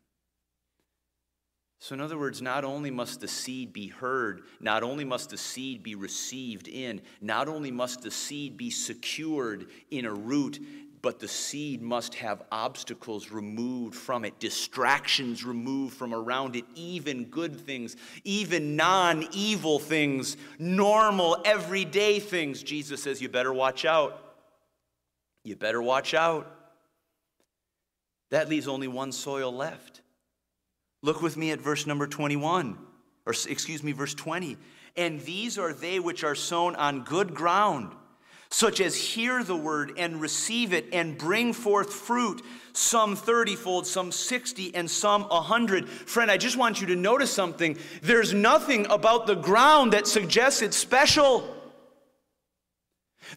So, 1.80 1.94
in 1.94 2.00
other 2.00 2.18
words, 2.18 2.40
not 2.40 2.64
only 2.64 2.90
must 2.90 3.20
the 3.20 3.28
seed 3.28 3.74
be 3.74 3.88
heard, 3.88 4.44
not 4.58 4.82
only 4.82 5.04
must 5.04 5.28
the 5.28 5.36
seed 5.36 5.82
be 5.82 5.94
received 5.94 6.66
in, 6.66 7.02
not 7.20 7.46
only 7.46 7.70
must 7.70 8.00
the 8.00 8.10
seed 8.10 8.56
be 8.56 8.70
secured 8.70 9.66
in 9.90 10.06
a 10.06 10.14
root, 10.14 10.60
but 11.04 11.18
the 11.18 11.28
seed 11.28 11.82
must 11.82 12.14
have 12.14 12.42
obstacles 12.50 13.30
removed 13.30 13.94
from 13.94 14.24
it, 14.24 14.38
distractions 14.38 15.44
removed 15.44 15.94
from 15.94 16.14
around 16.14 16.56
it, 16.56 16.64
even 16.74 17.26
good 17.26 17.54
things, 17.54 17.94
even 18.24 18.74
non 18.74 19.28
evil 19.30 19.78
things, 19.78 20.38
normal, 20.58 21.36
everyday 21.44 22.20
things. 22.20 22.62
Jesus 22.62 23.02
says, 23.02 23.20
You 23.20 23.28
better 23.28 23.52
watch 23.52 23.84
out. 23.84 24.18
You 25.44 25.56
better 25.56 25.82
watch 25.82 26.14
out. 26.14 26.50
That 28.30 28.48
leaves 28.48 28.66
only 28.66 28.88
one 28.88 29.12
soil 29.12 29.54
left. 29.54 30.00
Look 31.02 31.20
with 31.20 31.36
me 31.36 31.50
at 31.50 31.60
verse 31.60 31.86
number 31.86 32.06
21, 32.06 32.78
or 33.26 33.34
excuse 33.46 33.82
me, 33.82 33.92
verse 33.92 34.14
20. 34.14 34.56
And 34.96 35.20
these 35.20 35.58
are 35.58 35.74
they 35.74 36.00
which 36.00 36.24
are 36.24 36.34
sown 36.34 36.74
on 36.76 37.02
good 37.02 37.34
ground 37.34 37.94
such 38.54 38.80
as 38.80 38.94
hear 38.94 39.42
the 39.42 39.56
word 39.56 39.94
and 39.98 40.20
receive 40.20 40.72
it 40.72 40.86
and 40.92 41.18
bring 41.18 41.52
forth 41.52 41.92
fruit, 41.92 42.40
some 42.72 43.16
30 43.16 43.56
fold, 43.56 43.84
some 43.84 44.12
60, 44.12 44.72
and 44.76 44.88
some 44.88 45.22
100. 45.24 45.88
Friend, 45.88 46.30
I 46.30 46.36
just 46.36 46.56
want 46.56 46.80
you 46.80 46.86
to 46.86 46.94
notice 46.94 47.32
something. 47.32 47.76
There's 48.00 48.32
nothing 48.32 48.86
about 48.90 49.26
the 49.26 49.34
ground 49.34 49.92
that 49.92 50.06
suggests 50.06 50.62
it's 50.62 50.76
special. 50.76 51.52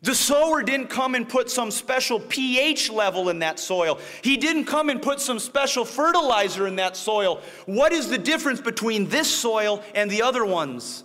The 0.03 0.13
sower 0.13 0.61
didn't 0.61 0.91
come 0.91 1.15
and 1.15 1.27
put 1.27 1.49
some 1.49 1.71
special 1.71 2.19
pH 2.19 2.91
level 2.91 3.29
in 3.29 3.39
that 3.39 3.57
soil. 3.57 3.99
He 4.21 4.37
didn't 4.37 4.65
come 4.65 4.87
and 4.87 5.01
put 5.01 5.19
some 5.19 5.39
special 5.39 5.83
fertilizer 5.83 6.67
in 6.67 6.75
that 6.75 6.95
soil. 6.95 7.41
What 7.65 7.91
is 7.91 8.07
the 8.07 8.19
difference 8.19 8.61
between 8.61 9.09
this 9.09 9.35
soil 9.35 9.83
and 9.95 10.11
the 10.11 10.21
other 10.21 10.45
ones? 10.45 11.03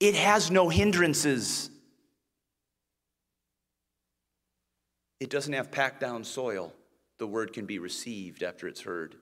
It 0.00 0.14
has 0.14 0.50
no 0.50 0.70
hindrances. 0.70 1.68
It 5.20 5.30
doesn't 5.30 5.52
have 5.52 5.70
packed 5.70 6.00
down 6.00 6.24
soil. 6.24 6.72
The 7.18 7.26
word 7.26 7.52
can 7.52 7.66
be 7.66 7.78
received 7.78 8.42
after 8.42 8.66
it's 8.66 8.82
heard. 8.82 9.16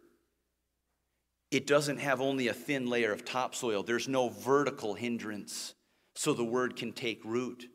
It 1.51 1.67
doesn't 1.67 1.99
have 1.99 2.21
only 2.21 2.49
a 2.49 2.55
thin 2.55 2.87
layer 2.87 3.13
of 3.13 3.25
topsoil. 3.25 3.83
There's 3.83 4.09
no 4.09 4.31
vertical 4.31 4.95
hindrance, 4.95 5.75
so 6.15 6.33
the 6.33 6.45
word 6.45 6.77
can 6.77 6.93
take 6.93 7.23
root. 7.25 7.67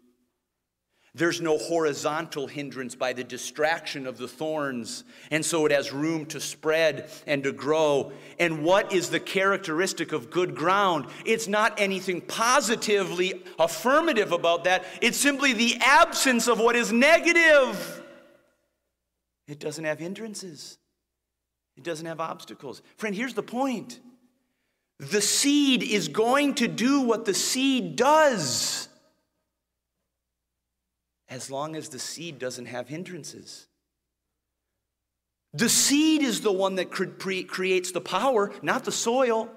There's 1.13 1.41
no 1.41 1.57
horizontal 1.57 2.47
hindrance 2.47 2.93
by 2.93 3.13
the 3.13 3.23
distraction 3.23 4.05
of 4.05 4.17
the 4.17 4.27
thorns, 4.27 5.03
and 5.31 5.43
so 5.43 5.65
it 5.65 5.71
has 5.71 5.91
room 5.91 6.25
to 6.27 6.39
spread 6.39 7.09
and 7.25 7.43
to 7.43 7.51
grow. 7.51 8.11
And 8.39 8.63
what 8.63 8.93
is 8.93 9.09
the 9.09 9.19
characteristic 9.19 10.11
of 10.11 10.29
good 10.29 10.55
ground? 10.55 11.07
It's 11.25 11.47
not 11.47 11.79
anything 11.79 12.21
positively 12.21 13.43
affirmative 13.57 14.31
about 14.31 14.63
that, 14.65 14.85
it's 15.01 15.17
simply 15.17 15.53
the 15.53 15.77
absence 15.81 16.47
of 16.47 16.59
what 16.59 16.75
is 16.75 16.91
negative. 16.91 18.03
It 19.47 19.59
doesn't 19.59 19.85
have 19.85 19.99
hindrances, 19.99 20.77
it 21.75 21.83
doesn't 21.83 22.05
have 22.05 22.19
obstacles. 22.19 22.81
Friend, 22.97 23.15
here's 23.15 23.33
the 23.33 23.43
point 23.43 23.99
the 24.99 25.21
seed 25.21 25.83
is 25.83 26.07
going 26.07 26.55
to 26.55 26.67
do 26.67 27.01
what 27.01 27.25
the 27.25 27.33
seed 27.33 27.95
does 27.95 28.89
as 31.29 31.51
long 31.51 31.75
as 31.75 31.89
the 31.89 31.99
seed 31.99 32.39
doesn't 32.39 32.65
have 32.65 32.87
hindrances. 32.87 33.67
The 35.53 35.69
seed 35.69 36.23
is 36.23 36.41
the 36.41 36.51
one 36.51 36.75
that 36.75 36.91
creates 36.91 37.91
the 37.91 38.01
power, 38.01 38.51
not 38.61 38.85
the 38.85 38.91
soil. 38.91 39.49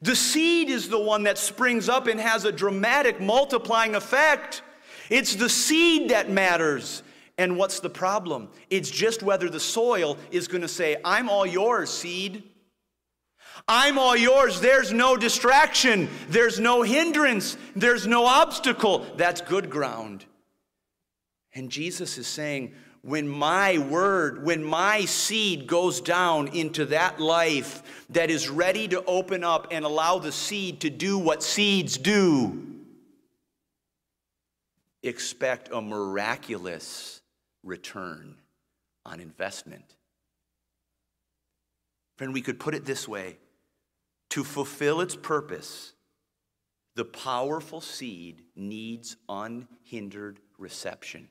The 0.00 0.16
seed 0.16 0.70
is 0.70 0.88
the 0.88 1.00
one 1.00 1.24
that 1.24 1.38
springs 1.38 1.88
up 1.88 2.06
and 2.06 2.20
has 2.20 2.44
a 2.44 2.52
dramatic 2.52 3.20
multiplying 3.20 3.94
effect. 3.94 4.62
It's 5.10 5.34
the 5.34 5.48
seed 5.48 6.10
that 6.10 6.30
matters. 6.30 7.02
And 7.42 7.56
what's 7.56 7.80
the 7.80 7.90
problem? 7.90 8.50
It's 8.70 8.88
just 8.88 9.24
whether 9.24 9.50
the 9.50 9.58
soil 9.58 10.16
is 10.30 10.46
going 10.46 10.62
to 10.62 10.68
say, 10.68 10.98
I'm 11.04 11.28
all 11.28 11.44
yours, 11.44 11.90
seed. 11.90 12.44
I'm 13.66 13.98
all 13.98 14.16
yours. 14.16 14.60
There's 14.60 14.92
no 14.92 15.16
distraction. 15.16 16.08
There's 16.28 16.60
no 16.60 16.82
hindrance. 16.82 17.56
There's 17.74 18.06
no 18.06 18.26
obstacle. 18.26 19.04
That's 19.16 19.40
good 19.40 19.70
ground. 19.70 20.24
And 21.52 21.68
Jesus 21.68 22.16
is 22.16 22.28
saying, 22.28 22.74
when 23.00 23.26
my 23.26 23.78
word, 23.78 24.44
when 24.44 24.62
my 24.62 25.04
seed 25.04 25.66
goes 25.66 26.00
down 26.00 26.46
into 26.46 26.86
that 26.86 27.18
life 27.18 28.06
that 28.10 28.30
is 28.30 28.48
ready 28.48 28.86
to 28.86 29.04
open 29.04 29.42
up 29.42 29.66
and 29.72 29.84
allow 29.84 30.20
the 30.20 30.30
seed 30.30 30.82
to 30.82 30.90
do 30.90 31.18
what 31.18 31.42
seeds 31.42 31.98
do, 31.98 32.68
expect 35.02 35.70
a 35.72 35.80
miraculous 35.80 37.11
return 37.62 38.36
on 39.04 39.20
investment. 39.20 39.96
Friend, 42.16 42.32
we 42.32 42.42
could 42.42 42.60
put 42.60 42.74
it 42.74 42.84
this 42.84 43.08
way 43.08 43.38
to 44.30 44.44
fulfill 44.44 45.00
its 45.00 45.16
purpose, 45.16 45.92
the 46.94 47.04
powerful 47.04 47.80
seed 47.80 48.42
needs 48.54 49.16
unhindered 49.28 50.40
reception. 50.58 51.28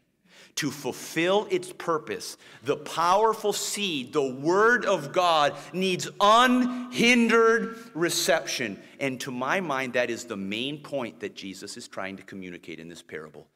to 0.55 0.71
fulfill 0.71 1.47
its 1.49 1.71
purpose, 1.73 2.37
the 2.63 2.77
powerful 2.77 3.53
seed, 3.53 4.13
the 4.13 4.31
Word 4.31 4.85
of 4.85 5.11
God, 5.11 5.55
needs 5.73 6.09
unhindered 6.19 7.77
reception. 7.93 8.81
And 8.99 9.19
to 9.21 9.31
my 9.31 9.59
mind, 9.59 9.93
that 9.93 10.09
is 10.09 10.25
the 10.25 10.37
main 10.37 10.79
point 10.79 11.19
that 11.21 11.35
Jesus 11.35 11.77
is 11.77 11.87
trying 11.87 12.17
to 12.17 12.23
communicate 12.23 12.79
in 12.79 12.89
this 12.89 13.01
parable. 13.01 13.47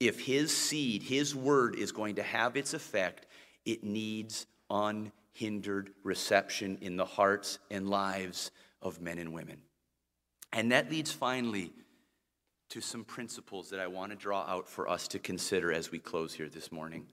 If 0.00 0.20
His 0.20 0.54
seed, 0.54 1.02
His 1.02 1.34
Word, 1.34 1.76
is 1.76 1.92
going 1.92 2.16
to 2.16 2.22
have 2.22 2.56
its 2.56 2.74
effect, 2.74 3.26
it 3.64 3.84
needs 3.84 4.46
unhindered 4.70 5.90
reception 6.02 6.78
in 6.80 6.96
the 6.96 7.04
hearts 7.04 7.58
and 7.70 7.88
lives 7.88 8.50
of 8.82 9.00
men 9.00 9.18
and 9.18 9.32
women. 9.32 9.58
And 10.52 10.72
that 10.72 10.90
leads 10.90 11.10
finally 11.10 11.72
to 12.70 12.80
some 12.80 13.04
principles 13.04 13.70
that 13.70 13.80
I 13.80 13.86
want 13.86 14.12
to 14.12 14.16
draw 14.16 14.42
out 14.42 14.68
for 14.68 14.88
us 14.88 15.08
to 15.08 15.18
consider 15.18 15.72
as 15.72 15.90
we 15.90 15.98
close 15.98 16.34
here 16.34 16.48
this 16.48 16.72
morning. 16.72 17.06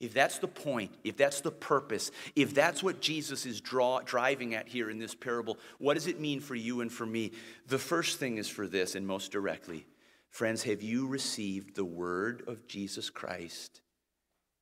If 0.00 0.14
that's 0.14 0.38
the 0.38 0.48
point, 0.48 0.92
if 1.04 1.16
that's 1.16 1.42
the 1.42 1.50
purpose, 1.50 2.10
if 2.34 2.54
that's 2.54 2.82
what 2.82 3.00
Jesus 3.00 3.44
is 3.44 3.60
draw, 3.60 4.00
driving 4.00 4.54
at 4.54 4.66
here 4.66 4.88
in 4.88 4.98
this 4.98 5.14
parable, 5.14 5.58
what 5.78 5.94
does 5.94 6.06
it 6.06 6.18
mean 6.18 6.40
for 6.40 6.54
you 6.54 6.80
and 6.80 6.90
for 6.90 7.04
me? 7.04 7.32
The 7.68 7.78
first 7.78 8.18
thing 8.18 8.38
is 8.38 8.48
for 8.48 8.66
this, 8.66 8.94
and 8.94 9.06
most 9.06 9.30
directly 9.30 9.84
friends, 10.30 10.62
have 10.64 10.82
you 10.82 11.06
received 11.06 11.76
the 11.76 11.84
word 11.84 12.42
of 12.46 12.66
Jesus 12.66 13.10
Christ 13.10 13.82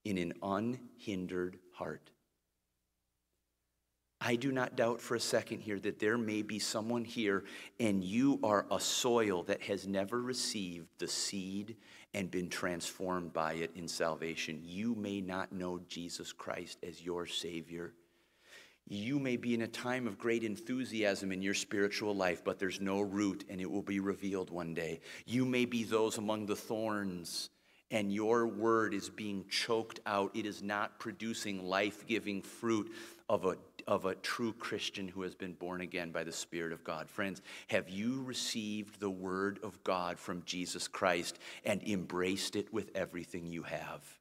in 0.05 0.19
an 0.19 0.33
unhindered 0.43 1.59
heart? 1.75 2.11
I 4.21 4.35
do 4.35 4.51
not 4.51 4.77
doubt 4.77 5.01
for 5.01 5.15
a 5.15 5.21
second 5.21 5.61
here 5.61 5.79
that 5.81 6.01
there 6.01 6.19
may 6.19 6.43
be 6.43 6.59
someone 6.59 7.05
here 7.05 7.45
and 7.79 8.03
you 8.03 8.41
are 8.43 8.67
a 8.71 8.81
soil 8.81 9.45
that 9.45 9.63
has 9.63 9.87
never 9.87 10.21
received 10.21 10.89
the 10.99 11.07
seed 11.07 11.77
and 12.15 12.31
been 12.31 12.49
transformed 12.49 13.33
by 13.33 13.55
it 13.55 13.71
in 13.77 13.87
salvation. 13.87 14.61
You 14.65 14.97
may 14.97 15.21
not 15.21 15.53
know 15.53 15.81
Jesus 15.89 16.33
Christ 16.33 16.79
as 16.83 17.01
your 17.01 17.27
Savior. 17.27 17.95
You 18.89 19.19
may 19.19 19.37
be 19.37 19.55
in 19.55 19.63
a 19.63 19.69
time 19.69 20.07
of 20.07 20.19
great 20.19 20.45
enthusiasm 20.45 21.31
in 21.31 21.43
your 21.43 21.55
spiritual 21.55 22.15
life, 22.15 22.43
but 22.43 22.59
there's 22.59 22.81
no 22.81 23.01
root 23.01 23.45
and 23.51 23.61
it 23.61 23.71
will 23.71 23.83
be 23.83 24.01
revealed 24.01 24.51
one 24.51 24.73
day. 24.73 25.01
You 25.27 25.45
may 25.45 25.67
be 25.67 25.85
those 25.85 26.17
among 26.17 26.47
the 26.47 26.57
thorns 26.57 27.51
and 27.91 28.13
your 28.13 28.47
word 28.47 28.95
is 28.95 29.09
being 29.09 29.45
choked 29.49 30.01
out. 30.07 30.31
It 30.35 30.47
is 30.47 30.63
not 30.63 30.99
producing 30.99 31.65
life 31.65 32.07
giving 32.07 32.43
fruit 32.43 32.93
of 33.29 33.45
a 33.45 33.57
of 33.87 34.05
a 34.05 34.15
true 34.17 34.53
Christian 34.53 35.09
who 35.09 35.23
has 35.23 35.35
been 35.35 35.55
born 35.55 35.81
again 35.81 36.11
by 36.11 36.23
the 36.23 36.33
Spirit 36.33 36.73
of 36.73 36.85
God. 36.85 37.09
Friends, 37.09 37.41
have 37.69 37.89
you 37.89 38.23
received 38.23 39.01
the 39.01 39.09
Word 39.09 39.61
of 39.63 39.83
God 39.83 40.19
from 40.19 40.43
Jesus 40.45 40.87
Christ 40.87 41.39
and 41.65 41.83
embraced 41.83 42.55
it 42.55 42.71
with 42.71 42.91
everything 42.95 43.47
you 43.47 43.63
have? 43.63 44.18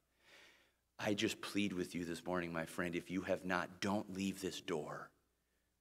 I 0.98 1.14
just 1.14 1.40
plead 1.40 1.72
with 1.72 1.94
you 1.94 2.04
this 2.04 2.24
morning, 2.24 2.52
my 2.52 2.64
friend, 2.64 2.96
if 2.96 3.10
you 3.10 3.20
have 3.22 3.44
not, 3.44 3.80
don't 3.80 4.14
leave 4.14 4.40
this 4.40 4.60
door 4.60 5.10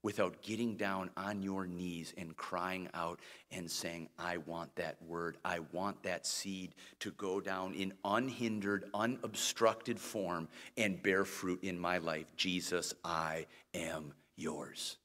without 0.03 0.41
getting 0.41 0.77
down 0.77 1.09
on 1.17 1.41
your 1.41 1.65
knees 1.65 2.13
and 2.17 2.37
crying 2.37 2.87
out 2.93 3.19
and 3.51 3.69
saying, 3.69 4.09
I 4.19 4.37
want 4.37 4.75
that 4.75 5.01
word. 5.01 5.37
I 5.43 5.59
want 5.71 6.03
that 6.03 6.27
seed 6.27 6.75
to 6.99 7.11
go 7.11 7.41
down 7.41 7.73
in 7.73 7.93
unhindered, 8.05 8.85
unobstructed 8.93 9.99
form 9.99 10.47
and 10.77 11.01
bear 11.01 11.25
fruit 11.25 11.63
in 11.63 11.79
my 11.79 11.97
life. 11.97 12.27
Jesus, 12.37 12.93
I 13.03 13.47
am 13.73 14.13
yours. 14.35 14.97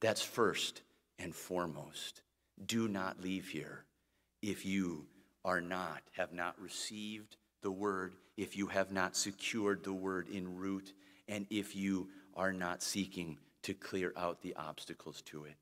That's 0.00 0.22
first 0.22 0.82
and 1.18 1.34
foremost. 1.34 2.22
Do 2.66 2.88
not 2.88 3.22
leave 3.22 3.48
here 3.48 3.84
if 4.42 4.66
you 4.66 5.06
are 5.44 5.60
not, 5.60 6.02
have 6.16 6.32
not 6.32 6.60
received 6.60 7.36
the 7.64 7.72
word, 7.72 8.14
if 8.36 8.56
you 8.56 8.68
have 8.68 8.92
not 8.92 9.16
secured 9.16 9.82
the 9.82 9.92
word 9.92 10.28
in 10.28 10.56
root, 10.56 10.92
and 11.26 11.46
if 11.50 11.74
you 11.74 12.08
are 12.36 12.52
not 12.52 12.82
seeking 12.82 13.38
to 13.62 13.74
clear 13.74 14.12
out 14.16 14.42
the 14.42 14.54
obstacles 14.54 15.22
to 15.22 15.44
it. 15.44 15.54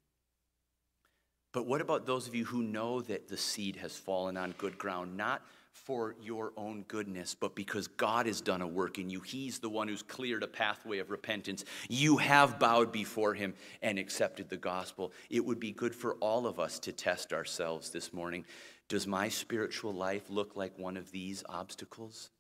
But 1.53 1.67
what 1.67 1.81
about 1.81 2.05
those 2.05 2.27
of 2.27 2.35
you 2.35 2.45
who 2.45 2.63
know 2.63 3.03
that 3.03 3.29
the 3.29 3.37
seed 3.37 3.77
has 3.77 3.97
fallen 3.97 4.37
on 4.37 4.55
good 4.59 4.79
ground, 4.79 5.17
not 5.17 5.43
for 5.71 6.17
your 6.21 6.53
own 6.57 6.85
goodness, 6.89 7.35
but 7.35 7.55
because 7.55 7.87
God 7.87 8.27
has 8.27 8.41
done 8.41 8.63
a 8.63 8.67
work 8.67 8.99
in 8.99 9.09
you? 9.09 9.21
He's 9.21 9.59
the 9.59 9.69
one 9.69 9.87
who's 9.87 10.03
cleared 10.03 10.43
a 10.43 10.49
pathway 10.49 10.99
of 10.99 11.11
repentance. 11.11 11.65
You 11.89 12.17
have 12.17 12.59
bowed 12.59 12.91
before 12.91 13.35
Him 13.35 13.55
and 13.83 13.99
accepted 13.99 14.49
the 14.49 14.57
gospel. 14.57 15.13
It 15.31 15.45
would 15.45 15.61
be 15.61 15.73
good 15.73 15.95
for 15.95 16.15
all 16.15 16.47
of 16.47 16.59
us 16.59 16.79
to 16.81 16.93
test 16.93 17.33
ourselves 17.33 17.91
this 17.91 18.13
morning. 18.13 18.45
Does 18.89 19.07
my 19.07 19.29
spiritual 19.29 19.93
life 19.93 20.29
look 20.29 20.57
like 20.57 20.79
one 20.79 20.97
of 20.97 21.11
these 21.11 21.43
obstacles? 21.49 22.31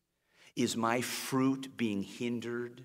Is 0.55 0.77
my 0.77 1.01
fruit 1.01 1.77
being 1.77 2.03
hindered 2.03 2.85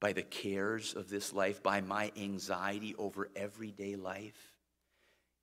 by 0.00 0.12
the 0.12 0.22
cares 0.22 0.94
of 0.94 1.08
this 1.08 1.32
life, 1.32 1.62
by 1.62 1.80
my 1.80 2.12
anxiety 2.16 2.94
over 2.96 3.28
everyday 3.34 3.96
life? 3.96 4.52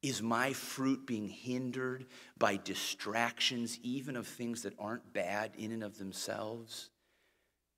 Is 0.02 0.22
my 0.22 0.54
fruit 0.54 1.06
being 1.06 1.28
hindered 1.28 2.06
by 2.38 2.58
distractions, 2.58 3.78
even 3.84 4.16
of 4.16 4.28
things 4.28 4.62
that 4.62 4.74
aren't 4.80 5.12
bad 5.12 5.52
in 5.58 5.74
and 5.74 5.84
of 5.84 5.98
themselves? 5.98 6.90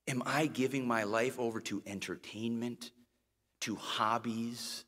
Am 0.07 0.21
I 0.25 0.45
giving 0.45 0.87
my 0.87 1.03
life 1.03 1.39
over 1.39 1.59
to 1.61 1.81
entertainment, 1.87 2.91
to 3.61 3.75
hobbies, 3.75 4.85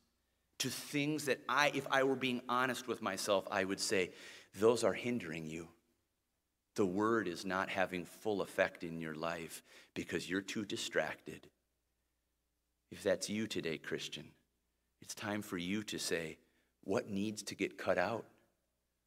to 0.58 0.68
things 0.68 1.24
that 1.24 1.40
I, 1.48 1.72
if 1.74 1.86
I 1.90 2.04
were 2.04 2.16
being 2.16 2.40
honest 2.48 2.86
with 2.86 3.02
myself, 3.02 3.46
I 3.50 3.64
would 3.64 3.80
say, 3.80 4.12
those 4.54 4.84
are 4.84 4.92
hindering 4.92 5.46
you. 5.46 5.68
The 6.76 6.86
word 6.86 7.28
is 7.28 7.44
not 7.44 7.68
having 7.68 8.04
full 8.04 8.42
effect 8.42 8.82
in 8.82 9.00
your 9.00 9.14
life 9.14 9.62
because 9.94 10.28
you're 10.28 10.40
too 10.40 10.64
distracted. 10.64 11.48
If 12.90 13.02
that's 13.02 13.30
you 13.30 13.46
today, 13.46 13.78
Christian, 13.78 14.26
it's 15.00 15.14
time 15.14 15.42
for 15.42 15.58
you 15.58 15.82
to 15.84 15.98
say, 15.98 16.38
what 16.82 17.08
needs 17.08 17.42
to 17.44 17.54
get 17.54 17.78
cut 17.78 17.98
out? 17.98 18.26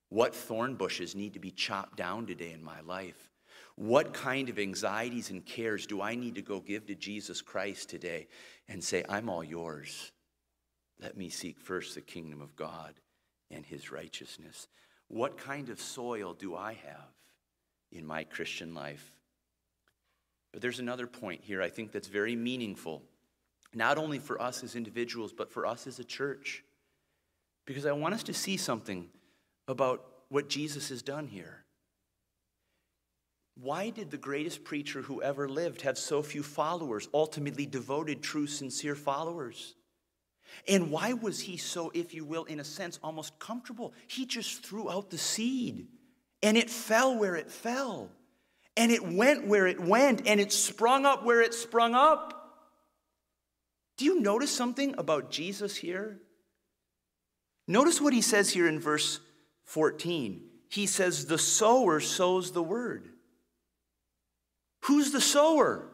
What 0.09 0.33
thorn 0.33 0.75
bushes 0.75 1.15
need 1.15 1.33
to 1.33 1.39
be 1.39 1.51
chopped 1.51 1.97
down 1.97 2.25
today 2.25 2.51
in 2.51 2.63
my 2.63 2.81
life? 2.81 3.29
What 3.75 4.13
kind 4.13 4.49
of 4.49 4.57
anxieties 4.57 5.29
and 5.29 5.45
cares 5.45 5.85
do 5.85 6.01
I 6.01 6.15
need 6.15 6.35
to 6.35 6.41
go 6.41 6.59
give 6.59 6.87
to 6.87 6.95
Jesus 6.95 7.41
Christ 7.41 7.89
today 7.89 8.27
and 8.67 8.83
say, 8.83 9.03
I'm 9.07 9.29
all 9.29 9.43
yours? 9.43 10.11
Let 11.01 11.15
me 11.15 11.29
seek 11.29 11.59
first 11.59 11.93
the 11.93 12.01
kingdom 12.01 12.41
of 12.41 12.55
God 12.55 12.95
and 13.51 13.65
his 13.65 13.91
righteousness. 13.91 14.67
What 15.07 15.37
kind 15.37 15.69
of 15.69 15.79
soil 15.79 16.33
do 16.33 16.55
I 16.55 16.73
have 16.73 17.09
in 17.91 18.05
my 18.05 18.23
Christian 18.23 18.73
life? 18.73 19.13
But 20.51 20.61
there's 20.61 20.79
another 20.79 21.07
point 21.07 21.41
here 21.43 21.61
I 21.61 21.69
think 21.69 21.91
that's 21.91 22.07
very 22.07 22.35
meaningful 22.35 23.03
not 23.73 23.97
only 23.97 24.19
for 24.19 24.41
us 24.41 24.63
as 24.63 24.75
individuals, 24.75 25.33
but 25.33 25.51
for 25.51 25.65
us 25.65 25.87
as 25.87 25.99
a 25.99 26.03
church. 26.03 26.63
Because 27.65 27.85
I 27.85 27.91
want 27.91 28.13
us 28.13 28.23
to 28.23 28.33
see 28.33 28.57
something 28.57 29.07
about 29.67 30.05
what 30.29 30.49
Jesus 30.49 30.89
has 30.89 31.01
done 31.01 31.27
here. 31.27 31.63
Why 33.55 33.89
did 33.89 34.11
the 34.11 34.17
greatest 34.17 34.63
preacher 34.63 35.01
who 35.01 35.21
ever 35.21 35.49
lived 35.49 35.81
have 35.81 35.97
so 35.97 36.21
few 36.21 36.43
followers, 36.43 37.09
ultimately 37.13 37.65
devoted, 37.65 38.21
true, 38.21 38.47
sincere 38.47 38.95
followers? 38.95 39.75
And 40.67 40.91
why 40.91 41.13
was 41.13 41.39
he 41.39 41.57
so, 41.57 41.91
if 41.93 42.13
you 42.13 42.25
will, 42.25 42.45
in 42.45 42.59
a 42.59 42.63
sense, 42.63 42.99
almost 43.03 43.37
comfortable? 43.39 43.93
He 44.07 44.25
just 44.25 44.65
threw 44.65 44.89
out 44.89 45.09
the 45.09 45.17
seed 45.17 45.87
and 46.43 46.57
it 46.57 46.69
fell 46.69 47.17
where 47.17 47.35
it 47.35 47.49
fell, 47.49 48.11
and 48.75 48.91
it 48.91 49.03
went 49.03 49.47
where 49.47 49.65
it 49.65 49.79
went, 49.79 50.27
and 50.27 50.39
it 50.39 50.51
sprung 50.51 51.05
up 51.05 51.25
where 51.25 51.41
it 51.41 51.53
sprung 51.53 51.95
up. 51.95 52.33
Do 53.97 54.05
you 54.05 54.21
notice 54.21 54.55
something 54.55 54.93
about 54.97 55.31
Jesus 55.31 55.75
here? 55.75 56.19
Notice 57.67 57.99
what 57.99 58.13
he 58.13 58.21
says 58.21 58.51
here 58.51 58.67
in 58.67 58.79
verse 58.79 59.19
14. 59.65 60.41
He 60.69 60.85
says, 60.85 61.25
The 61.25 61.39
sower 61.39 61.99
sows 61.99 62.51
the 62.51 62.63
word. 62.63 63.09
Who's 64.81 65.11
the 65.11 65.21
sower? 65.21 65.89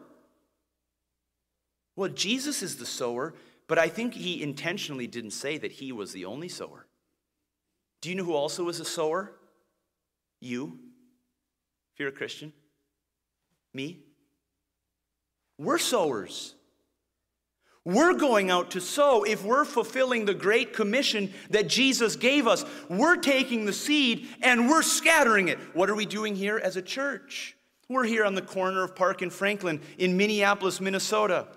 Well, 1.96 2.10
Jesus 2.10 2.62
is 2.62 2.76
the 2.76 2.86
sower, 2.86 3.34
but 3.66 3.78
I 3.78 3.88
think 3.88 4.14
he 4.14 4.42
intentionally 4.42 5.06
didn't 5.06 5.30
say 5.30 5.58
that 5.58 5.72
he 5.72 5.92
was 5.92 6.12
the 6.12 6.26
only 6.26 6.48
sower. 6.48 6.86
Do 8.00 8.10
you 8.10 8.16
know 8.16 8.24
who 8.24 8.34
also 8.34 8.68
is 8.68 8.80
a 8.80 8.84
sower? 8.84 9.32
You, 10.40 10.78
if 11.94 12.00
you're 12.00 12.10
a 12.10 12.12
Christian. 12.12 12.52
Me. 13.72 14.00
We're 15.58 15.78
sowers. 15.78 16.54
We're 17.84 18.14
going 18.14 18.50
out 18.50 18.72
to 18.72 18.80
sow. 18.80 19.24
If 19.24 19.44
we're 19.44 19.64
fulfilling 19.64 20.24
the 20.24 20.34
great 20.34 20.72
commission 20.72 21.32
that 21.50 21.68
Jesus 21.68 22.16
gave 22.16 22.46
us, 22.46 22.64
we're 22.88 23.16
taking 23.16 23.64
the 23.64 23.72
seed 23.72 24.28
and 24.42 24.68
we're 24.68 24.82
scattering 24.82 25.48
it. 25.48 25.58
What 25.74 25.90
are 25.90 25.94
we 25.94 26.06
doing 26.06 26.34
here 26.34 26.58
as 26.58 26.76
a 26.76 26.82
church? 26.82 27.56
We're 27.88 28.04
here 28.04 28.24
on 28.24 28.34
the 28.34 28.42
corner 28.42 28.82
of 28.82 28.96
Park 28.96 29.20
and 29.20 29.32
Franklin 29.32 29.80
in 29.98 30.16
Minneapolis, 30.16 30.80
Minnesota. 30.80 31.48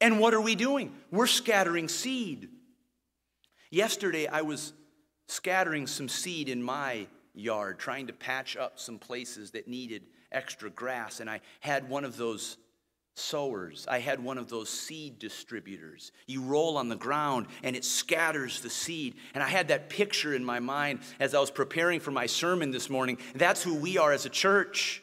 And 0.00 0.20
what 0.20 0.34
are 0.34 0.40
we 0.40 0.54
doing? 0.54 0.92
We're 1.10 1.26
scattering 1.26 1.88
seed. 1.88 2.48
Yesterday, 3.70 4.26
I 4.26 4.42
was 4.42 4.72
scattering 5.26 5.86
some 5.86 6.08
seed 6.08 6.48
in 6.48 6.62
my 6.62 7.06
yard, 7.34 7.78
trying 7.78 8.06
to 8.06 8.12
patch 8.12 8.56
up 8.56 8.78
some 8.78 8.98
places 8.98 9.50
that 9.52 9.68
needed 9.68 10.04
extra 10.32 10.70
grass. 10.70 11.20
And 11.20 11.28
I 11.28 11.40
had 11.60 11.88
one 11.88 12.04
of 12.04 12.16
those 12.16 12.56
sowers. 13.14 13.86
I 13.88 13.98
had 13.98 14.22
one 14.22 14.38
of 14.38 14.48
those 14.48 14.70
seed 14.70 15.18
distributors. 15.18 16.12
You 16.26 16.42
roll 16.42 16.76
on 16.76 16.88
the 16.88 16.96
ground 16.96 17.46
and 17.62 17.74
it 17.74 17.84
scatters 17.84 18.60
the 18.60 18.70
seed. 18.70 19.16
And 19.34 19.42
I 19.42 19.48
had 19.48 19.68
that 19.68 19.90
picture 19.90 20.34
in 20.34 20.44
my 20.44 20.60
mind 20.60 21.00
as 21.18 21.34
I 21.34 21.40
was 21.40 21.50
preparing 21.50 22.00
for 22.00 22.12
my 22.12 22.26
sermon 22.26 22.70
this 22.70 22.88
morning. 22.88 23.18
That's 23.34 23.62
who 23.62 23.74
we 23.74 23.98
are 23.98 24.12
as 24.12 24.24
a 24.24 24.30
church. 24.30 25.02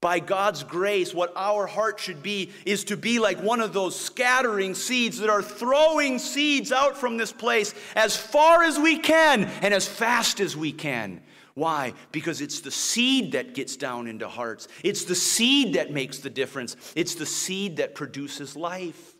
By 0.00 0.18
God's 0.18 0.64
grace, 0.64 1.12
what 1.12 1.30
our 1.36 1.66
heart 1.66 2.00
should 2.00 2.22
be 2.22 2.52
is 2.64 2.84
to 2.84 2.96
be 2.96 3.18
like 3.18 3.42
one 3.42 3.60
of 3.60 3.74
those 3.74 3.98
scattering 3.98 4.74
seeds 4.74 5.18
that 5.18 5.28
are 5.28 5.42
throwing 5.42 6.18
seeds 6.18 6.72
out 6.72 6.96
from 6.96 7.18
this 7.18 7.32
place 7.32 7.74
as 7.94 8.16
far 8.16 8.62
as 8.62 8.78
we 8.78 8.98
can 8.98 9.44
and 9.60 9.74
as 9.74 9.86
fast 9.86 10.40
as 10.40 10.56
we 10.56 10.72
can. 10.72 11.20
Why? 11.52 11.92
Because 12.12 12.40
it's 12.40 12.60
the 12.60 12.70
seed 12.70 13.32
that 13.32 13.54
gets 13.54 13.76
down 13.76 14.06
into 14.06 14.26
hearts. 14.26 14.68
It's 14.82 15.04
the 15.04 15.14
seed 15.14 15.74
that 15.74 15.92
makes 15.92 16.20
the 16.20 16.30
difference. 16.30 16.76
It's 16.96 17.16
the 17.16 17.26
seed 17.26 17.76
that 17.76 17.94
produces 17.94 18.56
life. 18.56 19.16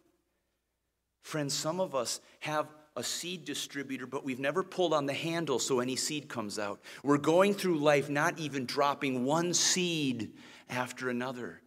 Friends, 1.22 1.53
some 1.53 1.81
of 1.81 1.95
us 1.95 2.20
have 2.39 2.68
a 2.97 3.05
seed 3.05 3.45
distributor, 3.45 4.07
but 4.07 4.24
we've 4.24 4.41
never 4.41 4.62
pulled 4.62 4.95
on 4.95 5.05
the 5.05 5.12
handle 5.12 5.59
so 5.59 5.81
any 5.81 5.97
seed 5.97 6.28
comes 6.28 6.59
out. 6.59 6.81
We're 7.03 7.18
going 7.18 7.53
through 7.53 7.78
life 7.78 8.09
not 8.09 8.39
even 8.39 8.64
dropping 8.64 9.24
one 9.24 9.53
seed 9.53 10.33
after 10.71 11.11
another. 11.11 11.61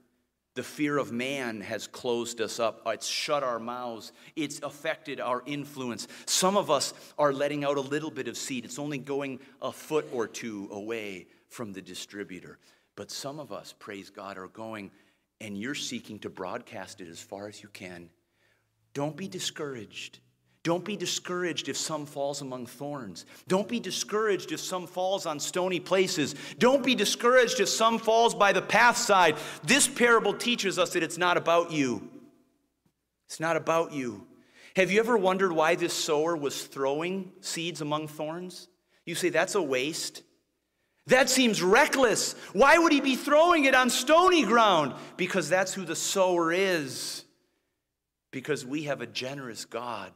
The 0.56 0.64
fear 0.64 0.98
of 0.98 1.12
man 1.12 1.62
has 1.62 1.88
closed 1.88 2.40
us 2.40 2.60
up. 2.60 2.84
It's 2.86 3.08
shut 3.08 3.44
our 3.44 3.60
mouths. 3.60 4.12
It's 4.36 4.60
affected 4.62 5.20
our 5.20 5.42
influence. 5.46 6.08
Some 6.26 6.58
of 6.58 6.70
us 6.70 6.94
are 7.18 7.34
letting 7.34 7.64
out 7.64 7.78
a 7.78 7.82
little 7.82 8.12
bit 8.12 8.28
of 8.28 8.38
seed. 8.38 8.64
It's 8.64 8.78
only 8.78 9.00
going 9.00 9.40
a 9.62 9.72
foot 9.72 10.08
or 10.14 10.28
two 10.28 10.70
away 10.72 11.28
from 11.50 11.74
the 11.74 11.82
distributor. 11.82 12.60
But 12.96 13.10
some 13.10 13.40
of 13.40 13.52
us, 13.52 13.74
praise 13.80 14.12
God, 14.12 14.38
are 14.38 14.48
going 14.48 14.92
and 15.42 15.58
you're 15.58 15.76
seeking 15.76 16.20
to 16.20 16.30
broadcast 16.30 17.02
it 17.02 17.10
as 17.10 17.20
far 17.20 17.48
as 17.48 17.62
you 17.62 17.70
can. 17.70 18.10
Don't 18.94 19.18
be 19.18 19.28
discouraged. 19.28 20.20
Don't 20.64 20.86
be 20.86 20.96
discouraged 20.96 21.68
if 21.68 21.76
some 21.76 22.06
falls 22.06 22.42
among 22.42 22.68
thorns. 22.68 23.26
Don't 23.50 23.68
be 23.68 23.82
discouraged 23.82 24.54
if 24.54 24.62
some 24.62 24.88
falls 24.88 25.26
on 25.26 25.38
stony 25.38 25.82
places. 25.82 26.36
Don't 26.58 26.86
be 26.86 26.96
discouraged 26.96 27.60
if 27.60 27.68
some 27.68 28.00
falls 28.00 28.34
by 28.34 28.54
the 28.54 28.62
path 28.62 28.98
side. 28.98 29.36
This 29.64 29.90
parable 29.90 30.34
teaches 30.34 30.80
us 30.80 30.92
that 30.94 31.04
it's 31.04 31.18
not 31.18 31.36
about 31.36 31.72
you. 31.72 32.08
It's 33.28 33.42
not 33.42 33.58
about 33.58 33.92
you. 33.92 34.26
Have 34.78 34.90
you 34.90 35.02
ever 35.02 35.18
wondered 35.18 35.52
why 35.52 35.76
this 35.76 35.94
sower 35.94 36.36
was 36.36 36.64
throwing 36.64 37.34
seeds 37.42 37.82
among 37.82 38.08
thorns? 38.08 38.70
You 39.06 39.16
say, 39.16 39.30
that's 39.30 39.56
a 39.56 39.62
waste. 39.62 40.24
That 41.08 41.30
seems 41.30 41.62
reckless. 41.62 42.36
Why 42.54 42.78
would 42.78 42.94
he 42.94 43.02
be 43.02 43.18
throwing 43.18 43.66
it 43.66 43.76
on 43.76 43.90
stony 43.90 44.44
ground? 44.44 44.94
Because 45.18 45.50
that's 45.50 45.74
who 45.74 45.84
the 45.84 45.96
sower 45.96 46.54
is. 46.54 47.26
Because 48.32 48.66
we 48.66 48.84
have 48.84 49.02
a 49.02 49.06
generous 49.06 49.66
God 49.66 50.14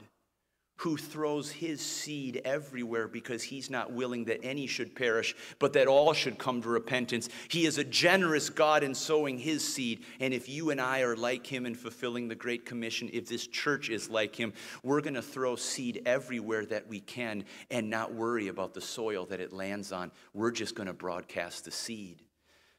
who 0.78 0.96
throws 0.96 1.52
his 1.52 1.82
seed 1.82 2.42
everywhere 2.46 3.08
because 3.08 3.44
he's 3.44 3.70
not 3.70 3.92
willing 3.92 4.26
that 4.26 4.44
any 4.44 4.68
should 4.68 4.96
perish, 4.96 5.36
but 5.60 5.74
that 5.74 5.88
all 5.88 6.14
should 6.14 6.38
come 6.38 6.62
to 6.62 6.70
repentance. 6.70 7.30
He 7.50 7.66
is 7.66 7.78
a 7.78 7.84
generous 7.84 8.50
God 8.50 8.84
in 8.84 8.94
sowing 8.94 9.40
his 9.40 9.68
seed. 9.68 10.04
And 10.20 10.34
if 10.34 10.48
you 10.48 10.70
and 10.70 10.80
I 10.80 11.02
are 11.02 11.16
like 11.16 11.46
him 11.46 11.66
in 11.66 11.74
fulfilling 11.74 12.28
the 12.28 12.36
Great 12.36 12.66
Commission, 12.66 13.10
if 13.12 13.28
this 13.28 13.48
church 13.48 13.90
is 13.90 14.10
like 14.10 14.36
him, 14.36 14.54
we're 14.84 15.02
going 15.02 15.16
to 15.16 15.22
throw 15.22 15.56
seed 15.56 16.04
everywhere 16.06 16.66
that 16.68 16.88
we 16.88 17.00
can 17.00 17.44
and 17.72 17.90
not 17.90 18.14
worry 18.14 18.48
about 18.48 18.74
the 18.74 18.82
soil 18.82 19.26
that 19.26 19.42
it 19.42 19.52
lands 19.52 19.92
on. 19.92 20.12
We're 20.34 20.52
just 20.52 20.76
going 20.76 20.88
to 20.88 20.94
broadcast 20.94 21.66
the 21.66 21.72
seed. 21.72 22.22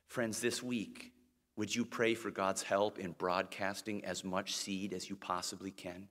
Friends, 0.07 0.41
this 0.41 0.63
week, 0.63 1.13
would 1.57 1.75
you 1.75 1.85
pray 1.85 2.15
for 2.15 2.31
God's 2.31 2.63
help 2.63 3.01
in 3.01 3.11
broadcasting 3.13 4.05
as 4.05 4.23
much 4.23 4.55
seed 4.55 4.95
as 4.95 5.11
you 5.11 5.17
possibly 5.17 5.73
can? 5.73 6.09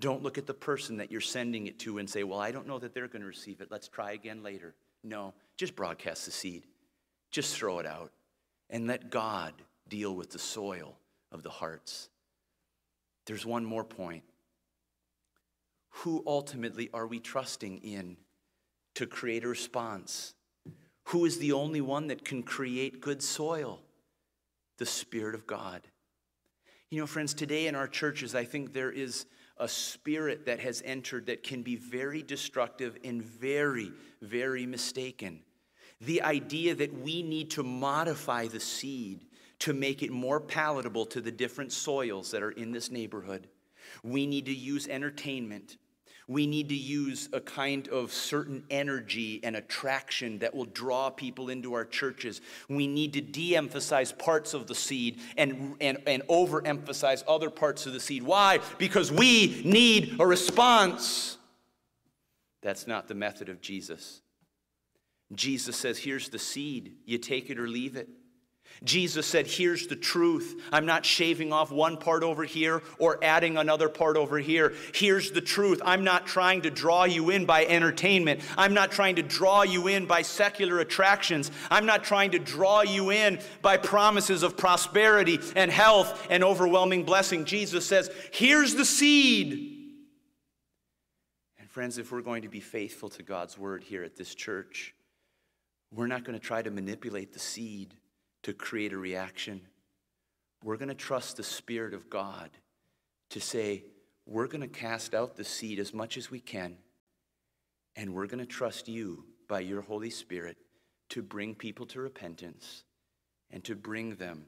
Don't 0.00 0.22
look 0.22 0.38
at 0.38 0.46
the 0.46 0.54
person 0.54 0.98
that 0.98 1.10
you're 1.10 1.20
sending 1.20 1.66
it 1.66 1.78
to 1.80 1.98
and 1.98 2.08
say, 2.08 2.22
Well, 2.22 2.40
I 2.40 2.52
don't 2.52 2.66
know 2.66 2.78
that 2.78 2.94
they're 2.94 3.08
going 3.08 3.22
to 3.22 3.28
receive 3.28 3.60
it. 3.60 3.70
Let's 3.70 3.88
try 3.88 4.12
again 4.12 4.42
later. 4.42 4.74
No, 5.02 5.34
just 5.56 5.74
broadcast 5.74 6.24
the 6.24 6.30
seed. 6.30 6.64
Just 7.30 7.56
throw 7.56 7.78
it 7.78 7.86
out 7.86 8.12
and 8.70 8.86
let 8.86 9.10
God 9.10 9.54
deal 9.88 10.14
with 10.14 10.30
the 10.30 10.38
soil 10.38 10.96
of 11.32 11.42
the 11.42 11.50
hearts. 11.50 12.08
There's 13.26 13.44
one 13.44 13.64
more 13.64 13.84
point. 13.84 14.24
Who 15.90 16.22
ultimately 16.26 16.90
are 16.94 17.06
we 17.06 17.18
trusting 17.18 17.78
in 17.78 18.16
to 18.94 19.06
create 19.06 19.44
a 19.44 19.48
response? 19.48 20.34
Who 21.04 21.24
is 21.24 21.38
the 21.38 21.52
only 21.52 21.80
one 21.80 22.08
that 22.08 22.24
can 22.24 22.42
create 22.42 23.00
good 23.00 23.22
soil? 23.22 23.80
The 24.78 24.86
Spirit 24.86 25.34
of 25.34 25.46
God. 25.46 25.82
You 26.90 27.00
know, 27.00 27.06
friends, 27.06 27.34
today 27.34 27.66
in 27.66 27.74
our 27.74 27.88
churches, 27.88 28.34
I 28.34 28.44
think 28.44 28.72
there 28.72 28.90
is 28.90 29.26
a 29.58 29.68
spirit 29.68 30.46
that 30.46 30.60
has 30.60 30.82
entered 30.84 31.26
that 31.26 31.42
can 31.42 31.62
be 31.62 31.76
very 31.76 32.22
destructive 32.22 32.96
and 33.04 33.22
very, 33.22 33.92
very 34.22 34.66
mistaken. 34.66 35.40
The 36.00 36.22
idea 36.22 36.74
that 36.76 37.00
we 37.00 37.22
need 37.22 37.50
to 37.52 37.62
modify 37.62 38.46
the 38.46 38.60
seed 38.60 39.26
to 39.60 39.72
make 39.72 40.02
it 40.02 40.12
more 40.12 40.40
palatable 40.40 41.06
to 41.06 41.20
the 41.20 41.32
different 41.32 41.72
soils 41.72 42.30
that 42.30 42.42
are 42.42 42.52
in 42.52 42.70
this 42.70 42.90
neighborhood. 42.90 43.48
We 44.04 44.26
need 44.26 44.46
to 44.46 44.54
use 44.54 44.86
entertainment 44.86 45.76
we 46.28 46.46
need 46.46 46.68
to 46.68 46.74
use 46.74 47.30
a 47.32 47.40
kind 47.40 47.88
of 47.88 48.12
certain 48.12 48.62
energy 48.68 49.40
and 49.42 49.56
attraction 49.56 50.38
that 50.40 50.54
will 50.54 50.66
draw 50.66 51.08
people 51.08 51.48
into 51.48 51.72
our 51.72 51.86
churches. 51.86 52.42
We 52.68 52.86
need 52.86 53.14
to 53.14 53.22
de 53.22 53.56
emphasize 53.56 54.12
parts 54.12 54.52
of 54.52 54.66
the 54.66 54.74
seed 54.74 55.20
and, 55.38 55.74
and, 55.80 55.98
and 56.06 56.22
overemphasize 56.28 57.24
other 57.26 57.48
parts 57.48 57.86
of 57.86 57.94
the 57.94 58.00
seed. 58.00 58.22
Why? 58.22 58.60
Because 58.76 59.10
we 59.10 59.62
need 59.64 60.20
a 60.20 60.26
response. 60.26 61.38
That's 62.60 62.86
not 62.86 63.08
the 63.08 63.14
method 63.14 63.48
of 63.48 63.62
Jesus. 63.62 64.20
Jesus 65.34 65.76
says, 65.76 65.98
Here's 65.98 66.28
the 66.28 66.38
seed. 66.38 66.96
You 67.06 67.16
take 67.16 67.48
it 67.48 67.58
or 67.58 67.68
leave 67.68 67.96
it. 67.96 68.08
Jesus 68.84 69.26
said, 69.26 69.46
Here's 69.46 69.86
the 69.86 69.96
truth. 69.96 70.60
I'm 70.72 70.86
not 70.86 71.04
shaving 71.04 71.52
off 71.52 71.72
one 71.72 71.96
part 71.96 72.22
over 72.22 72.44
here 72.44 72.82
or 72.98 73.18
adding 73.22 73.56
another 73.56 73.88
part 73.88 74.16
over 74.16 74.38
here. 74.38 74.74
Here's 74.94 75.30
the 75.32 75.40
truth. 75.40 75.80
I'm 75.84 76.04
not 76.04 76.26
trying 76.26 76.62
to 76.62 76.70
draw 76.70 77.04
you 77.04 77.30
in 77.30 77.44
by 77.44 77.64
entertainment. 77.64 78.40
I'm 78.56 78.74
not 78.74 78.92
trying 78.92 79.16
to 79.16 79.22
draw 79.22 79.62
you 79.62 79.88
in 79.88 80.06
by 80.06 80.22
secular 80.22 80.78
attractions. 80.80 81.50
I'm 81.70 81.86
not 81.86 82.04
trying 82.04 82.30
to 82.32 82.38
draw 82.38 82.82
you 82.82 83.10
in 83.10 83.40
by 83.62 83.76
promises 83.76 84.42
of 84.42 84.56
prosperity 84.56 85.40
and 85.56 85.70
health 85.70 86.26
and 86.30 86.44
overwhelming 86.44 87.04
blessing. 87.04 87.44
Jesus 87.44 87.84
says, 87.84 88.10
Here's 88.32 88.74
the 88.74 88.84
seed. 88.84 89.74
And 91.58 91.68
friends, 91.68 91.98
if 91.98 92.12
we're 92.12 92.22
going 92.22 92.42
to 92.42 92.48
be 92.48 92.60
faithful 92.60 93.08
to 93.10 93.22
God's 93.24 93.58
word 93.58 93.82
here 93.82 94.04
at 94.04 94.16
this 94.16 94.34
church, 94.34 94.94
we're 95.92 96.06
not 96.06 96.22
going 96.22 96.38
to 96.38 96.44
try 96.44 96.62
to 96.62 96.70
manipulate 96.70 97.32
the 97.32 97.38
seed 97.38 97.94
to 98.42 98.52
create 98.52 98.92
a 98.92 98.98
reaction. 98.98 99.60
We're 100.62 100.76
going 100.76 100.88
to 100.88 100.94
trust 100.94 101.36
the 101.36 101.42
Spirit 101.42 101.94
of 101.94 102.10
God 102.10 102.50
to 103.30 103.40
say, 103.40 103.84
we're 104.26 104.46
going 104.46 104.60
to 104.60 104.68
cast 104.68 105.14
out 105.14 105.36
the 105.36 105.44
seed 105.44 105.78
as 105.78 105.94
much 105.94 106.16
as 106.16 106.30
we 106.30 106.40
can, 106.40 106.76
and 107.96 108.14
we're 108.14 108.26
going 108.26 108.38
to 108.38 108.46
trust 108.46 108.88
you 108.88 109.24
by 109.48 109.60
your 109.60 109.80
Holy 109.80 110.10
Spirit 110.10 110.56
to 111.10 111.22
bring 111.22 111.54
people 111.54 111.86
to 111.86 112.00
repentance 112.00 112.84
and 113.50 113.64
to 113.64 113.74
bring 113.74 114.16
them 114.16 114.44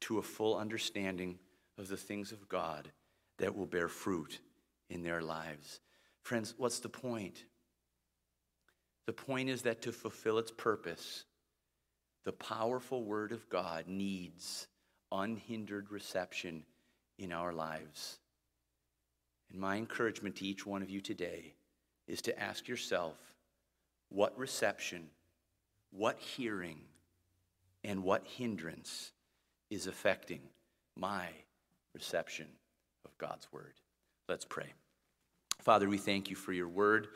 to 0.00 0.18
a 0.18 0.22
full 0.22 0.56
understanding 0.58 1.38
of 1.78 1.88
the 1.88 1.96
things 1.96 2.32
of 2.32 2.48
God 2.48 2.90
that 3.38 3.56
will 3.56 3.66
bear 3.66 3.88
fruit 3.88 4.40
in 4.90 5.02
their 5.02 5.22
lives. 5.22 5.80
Friends, 6.22 6.54
what's 6.58 6.80
the 6.80 6.88
point? 6.88 7.44
The 9.06 9.12
point 9.12 9.48
is 9.48 9.62
that 9.62 9.82
to 9.82 9.92
fulfill 9.92 10.38
its 10.38 10.50
purpose, 10.50 11.24
the 12.24 12.32
powerful 12.32 13.04
Word 13.04 13.32
of 13.32 13.48
God 13.48 13.86
needs 13.88 14.68
unhindered 15.10 15.90
reception 15.90 16.64
in 17.18 17.32
our 17.32 17.52
lives. 17.52 18.18
And 19.50 19.60
my 19.60 19.76
encouragement 19.76 20.36
to 20.36 20.46
each 20.46 20.64
one 20.66 20.82
of 20.82 20.90
you 20.90 21.00
today 21.00 21.54
is 22.06 22.22
to 22.22 22.38
ask 22.38 22.68
yourself 22.68 23.16
what 24.08 24.36
reception, 24.38 25.08
what 25.90 26.18
hearing, 26.18 26.78
and 27.84 28.02
what 28.02 28.26
hindrance 28.26 29.12
is 29.70 29.86
affecting 29.86 30.40
my 30.96 31.26
reception 31.94 32.46
of 33.04 33.16
God's 33.18 33.48
Word. 33.52 33.74
Let's 34.28 34.44
pray. 34.44 34.72
Father, 35.60 35.88
we 35.88 35.98
thank 35.98 36.30
you 36.30 36.36
for 36.36 36.52
your 36.52 36.68
Word. 36.68 37.08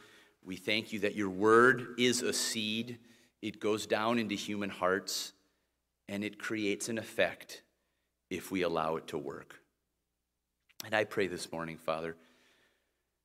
We 0.44 0.56
thank 0.56 0.92
you 0.92 1.00
that 1.00 1.14
your 1.14 1.30
Word 1.30 1.94
is 1.98 2.22
a 2.22 2.32
seed 2.32 2.98
it 3.46 3.60
goes 3.60 3.86
down 3.86 4.18
into 4.18 4.34
human 4.34 4.70
hearts 4.70 5.32
and 6.08 6.24
it 6.24 6.36
creates 6.36 6.88
an 6.88 6.98
effect 6.98 7.62
if 8.28 8.50
we 8.50 8.62
allow 8.62 8.96
it 8.96 9.06
to 9.06 9.16
work. 9.16 9.60
And 10.84 10.92
I 10.92 11.04
pray 11.04 11.28
this 11.28 11.52
morning, 11.52 11.78
Father, 11.78 12.16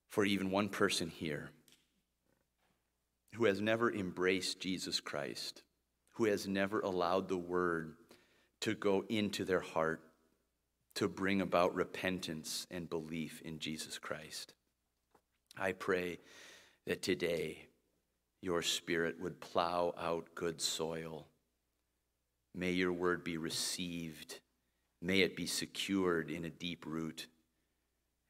for 0.10 0.24
even 0.24 0.52
one 0.52 0.70
person 0.70 1.10
here 1.10 1.50
who 3.34 3.46
has 3.46 3.62
never 3.62 3.92
embraced 3.92 4.60
Jesus 4.60 5.00
Christ, 5.00 5.64
who 6.12 6.26
has 6.26 6.48
never 6.48 6.82
allowed 6.82 7.28
the 7.28 7.38
word 7.38 7.96
to 8.60 8.76
go 8.76 9.04
into 9.10 9.44
their 9.44 9.62
heart 9.62 10.04
to 10.96 11.08
bring 11.08 11.42
about 11.42 11.74
repentance 11.74 12.68
and 12.70 12.88
belief 12.88 13.42
in 13.42 13.58
Jesus 13.58 13.98
Christ. 13.98 14.54
I 15.58 15.72
pray 15.72 16.20
that 16.86 17.02
today 17.02 17.70
your 18.42 18.62
spirit 18.62 19.20
would 19.20 19.40
plow 19.40 19.94
out 20.00 20.34
good 20.36 20.60
soil. 20.60 21.28
May 22.56 22.72
your 22.72 22.92
word 22.92 23.24
be 23.24 23.38
received. 23.38 24.40
May 25.02 25.22
it 25.22 25.36
be 25.36 25.46
secured 25.46 26.30
in 26.30 26.46
a 26.46 26.50
deep 26.50 26.86
root. 26.86 27.28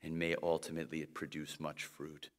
And 0.03 0.17
may 0.17 0.35
ultimately 0.41 1.01
it 1.01 1.13
produce 1.13 1.59
much 1.59 1.85
fruit. 1.85 2.29